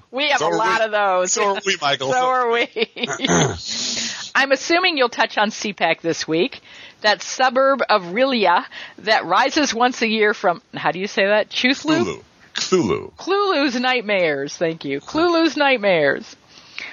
we 0.11 0.29
have 0.29 0.39
So 0.39 0.49
a 0.49 0.55
lot 0.55 0.79
we. 0.79 0.85
of 0.85 0.91
those. 0.91 1.31
So 1.31 1.55
are 1.55 1.61
we, 1.65 1.77
Michael. 1.81 2.11
So 2.11 2.17
are 2.17 2.51
we. 2.51 2.67
I'm 4.35 4.51
assuming 4.51 4.97
you'll 4.97 5.07
touch 5.07 5.37
on 5.37 5.49
CPAC 5.49 6.01
this 6.01 6.27
week, 6.27 6.59
that 7.01 7.21
suburb 7.21 7.81
of 7.89 8.01
R'lyeh 8.03 8.65
that 8.99 9.25
rises 9.25 9.73
once 9.73 10.01
a 10.01 10.07
year 10.07 10.33
from, 10.33 10.61
how 10.73 10.91
do 10.91 10.99
you 10.99 11.07
say 11.07 11.25
that? 11.27 11.49
Chuslu? 11.49 12.03
Cthulhu. 12.03 12.23
Cthulhu. 12.55 13.13
Clulu's 13.15 13.79
Nightmares, 13.79 14.57
thank 14.57 14.83
you. 14.83 14.99
Clulu's 14.99 15.55
Nightmares. 15.55 16.35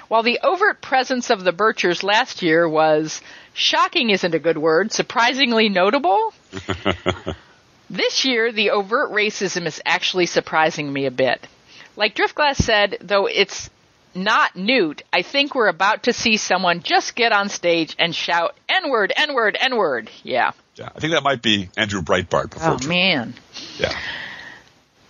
While 0.07 0.23
the 0.23 0.39
overt 0.45 0.81
presence 0.81 1.31
of 1.31 1.43
the 1.43 1.53
Birchers 1.53 2.03
last 2.05 2.43
year 2.43 2.69
was 2.69 3.21
shocking 3.53 4.11
isn't 4.11 4.35
a 4.35 4.39
good 4.39 4.59
word, 4.59 4.93
surprisingly 4.93 5.69
notable. 5.69 6.33
this 7.91 8.25
year, 8.25 8.53
the 8.53 8.71
overt 8.71 9.11
racism 9.11 9.67
is 9.67 9.81
actually 9.85 10.27
surprising 10.27 10.93
me 10.93 11.07
a 11.07 11.11
bit. 11.11 11.47
Like 11.97 12.15
Driftglass 12.15 12.57
said, 12.57 12.99
though 13.01 13.27
it's 13.27 13.69
not 14.15 14.57
Newt, 14.57 15.03
I 15.13 15.23
think 15.23 15.55
we're 15.55 15.69
about 15.69 16.05
to 16.05 16.13
see 16.13 16.37
someone 16.37 16.83
just 16.83 17.15
get 17.15 17.33
on 17.33 17.49
stage 17.49 17.95
and 17.99 18.15
shout 18.15 18.57
N-word, 18.69 19.13
N-word, 19.15 19.57
N-word. 19.61 20.11
Yeah. 20.23 20.53
Yeah, 20.77 20.89
I 20.95 21.01
think 21.01 21.13
that 21.13 21.23
might 21.23 21.43
be 21.43 21.69
Andrew 21.77 22.01
Breitbart 22.01 22.51
before. 22.51 22.79
Oh 22.83 22.87
man. 22.87 23.35
Yeah. 23.79 23.95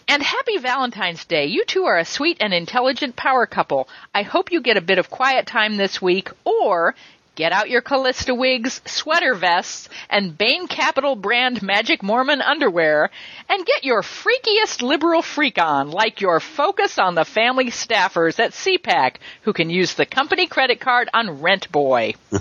And 0.08 0.22
happy 0.22 0.58
Valentine's 0.58 1.24
Day. 1.24 1.46
You 1.46 1.64
two 1.64 1.84
are 1.84 1.98
a 1.98 2.04
sweet 2.04 2.38
and 2.40 2.52
intelligent 2.52 3.14
power 3.14 3.46
couple. 3.46 3.88
I 4.12 4.22
hope 4.22 4.50
you 4.50 4.60
get 4.60 4.76
a 4.76 4.80
bit 4.80 4.98
of 4.98 5.08
quiet 5.08 5.46
time 5.46 5.76
this 5.76 6.02
week 6.02 6.30
or 6.44 6.94
get 7.34 7.52
out 7.52 7.70
your 7.70 7.80
Callista 7.80 8.34
wigs, 8.34 8.80
sweater 8.84 9.34
vests, 9.34 9.88
and 10.10 10.36
Bain 10.36 10.66
Capital 10.66 11.16
brand 11.16 11.62
Magic 11.62 12.02
Mormon 12.02 12.42
underwear 12.42 13.10
and 13.48 13.66
get 13.66 13.84
your 13.84 14.02
freakiest 14.02 14.82
liberal 14.82 15.22
freak 15.22 15.58
on 15.58 15.90
like 15.90 16.20
your 16.20 16.40
focus 16.40 16.98
on 16.98 17.14
the 17.14 17.24
family 17.24 17.66
staffers 17.66 18.38
at 18.38 18.52
CPAC 18.52 19.16
who 19.42 19.52
can 19.52 19.70
use 19.70 19.94
the 19.94 20.06
company 20.06 20.46
credit 20.46 20.80
card 20.80 21.08
on 21.12 21.40
Rent 21.40 21.70
Boy. 21.72 22.14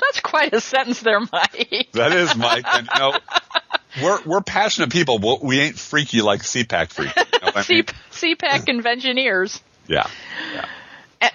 That's 0.00 0.20
quite 0.20 0.52
a 0.52 0.60
sentence 0.60 1.00
there, 1.00 1.20
Mike. 1.20 1.88
That 1.92 2.12
is, 2.12 2.34
Mike. 2.36 2.64
And 2.66 2.88
you 2.92 3.00
know, 3.00 3.18
we're 4.02 4.22
we're 4.24 4.40
passionate 4.40 4.90
people, 4.90 5.18
but 5.18 5.42
we 5.44 5.60
ain't 5.60 5.78
freaky 5.78 6.22
like 6.22 6.40
CPAC 6.40 6.90
freak. 6.90 7.14
You 7.16 7.22
know 7.42 7.52
I 7.54 7.64
mean? 7.68 7.84
CPAC 8.10 8.66
conventioneers. 8.66 9.60
Yeah. 9.86 10.08
yeah. 10.52 10.66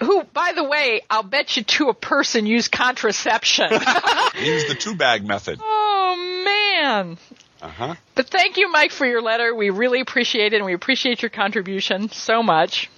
Who, 0.00 0.24
by 0.24 0.52
the 0.54 0.64
way, 0.64 1.02
I'll 1.08 1.22
bet 1.22 1.56
you 1.56 1.62
to 1.62 1.88
a 1.88 1.94
person 1.94 2.44
use 2.46 2.68
contraception. 2.68 3.70
Use 4.42 4.66
the 4.68 4.76
two 4.78 4.96
bag 4.96 5.24
method. 5.26 5.58
oh 5.62 6.42
man. 6.44 7.18
Uh 7.62 7.68
huh. 7.68 7.94
But 8.14 8.28
thank 8.28 8.56
you, 8.56 8.70
Mike, 8.70 8.90
for 8.92 9.06
your 9.06 9.22
letter. 9.22 9.54
We 9.54 9.70
really 9.70 10.00
appreciate 10.00 10.52
it 10.52 10.56
and 10.56 10.66
we 10.66 10.74
appreciate 10.74 11.22
your 11.22 11.30
contribution 11.30 12.10
so 12.10 12.42
much. 12.42 12.90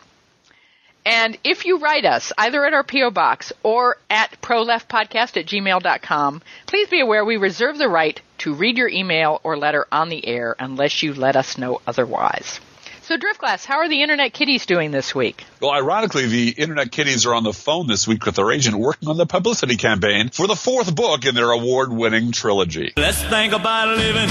And 1.07 1.39
if 1.45 1.65
you 1.65 1.79
write 1.79 2.05
us, 2.05 2.33
either 2.37 2.67
at 2.67 2.75
our 2.75 2.83
P.O. 2.85 3.11
Box 3.13 3.53
or 3.63 3.97
at 4.11 4.41
proleftpodcast 4.43 5.37
at 5.39 5.47
gmail.com, 5.47 6.43
please 6.67 6.89
be 6.89 7.01
aware 7.01 7.25
we 7.25 7.37
reserve 7.37 7.79
the 7.79 7.89
right 7.89 8.21
to 8.39 8.53
read 8.53 8.77
your 8.77 8.89
email 8.89 9.41
or 9.43 9.57
letter 9.57 9.87
on 9.91 10.09
the 10.11 10.27
air 10.27 10.55
unless 10.59 11.03
you 11.03 11.15
let 11.15 11.37
us 11.37 11.57
know 11.57 11.81
otherwise. 11.87 12.61
So, 13.09 13.17
Driftglass, 13.17 13.65
how 13.65 13.79
are 13.79 13.89
the 13.89 14.03
Internet 14.03 14.35
Kitties 14.35 14.67
doing 14.67 14.91
this 14.91 15.15
week? 15.15 15.43
Well, 15.63 15.71
ironically, 15.71 16.27
the 16.27 16.51
Internet 16.51 16.93
Kitties 16.93 17.25
are 17.25 17.33
on 17.33 17.43
the 17.43 17.55
phone 17.55 17.87
this 17.87 18.07
week 18.07 18.27
with 18.27 18.35
their 18.35 18.53
agent 18.53 18.77
working 18.77 19.09
on 19.09 19.17
the 19.17 19.25
publicity 19.25 19.77
campaign 19.77 20.29
for 20.29 20.47
the 20.47 20.55
fourth 20.55 20.95
book 20.95 21.25
in 21.25 21.35
their 21.35 21.51
award 21.51 21.91
winning 21.91 22.33
trilogy. 22.33 22.93
Let's 22.99 23.23
think 23.23 23.55
about 23.55 23.97
living. 23.97 24.29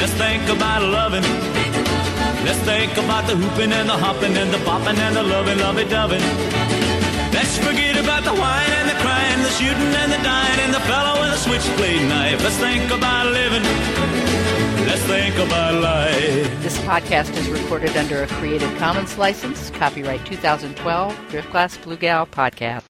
Let's 0.00 0.14
think 0.14 0.48
about 0.48 0.80
loving. 0.80 1.20
Let's 2.48 2.58
think 2.60 2.96
about 2.96 3.26
the 3.26 3.36
hooping 3.36 3.70
and 3.70 3.86
the 3.86 3.98
hopping 3.98 4.34
and 4.34 4.50
the 4.50 4.56
bopping 4.64 4.96
and 4.96 5.14
the 5.14 5.22
loving, 5.22 5.58
lovey 5.58 5.84
doving. 5.84 6.22
Let's 7.36 7.58
forget 7.58 8.00
about 8.02 8.24
the 8.24 8.32
wine 8.32 8.72
and 8.80 8.88
the 8.88 8.96
crying, 9.04 9.42
the 9.42 9.50
shooting 9.50 9.92
and 10.00 10.10
the 10.10 10.22
dying, 10.24 10.58
and 10.60 10.72
the 10.72 10.80
fellow 10.88 11.20
with 11.20 11.34
a 11.34 11.36
switchblade 11.36 12.08
knife. 12.08 12.42
Let's 12.42 12.56
think 12.56 12.90
about 12.90 13.26
living. 13.26 14.71
Life. 14.92 16.62
This 16.62 16.76
podcast 16.80 17.34
is 17.38 17.48
recorded 17.48 17.96
under 17.96 18.24
a 18.24 18.26
Creative 18.26 18.68
Commons 18.76 19.16
license, 19.16 19.70
copyright 19.70 20.26
2012, 20.26 21.14
Driftglass 21.30 21.82
Blue 21.82 21.96
Gal 21.96 22.26
Podcast. 22.26 22.80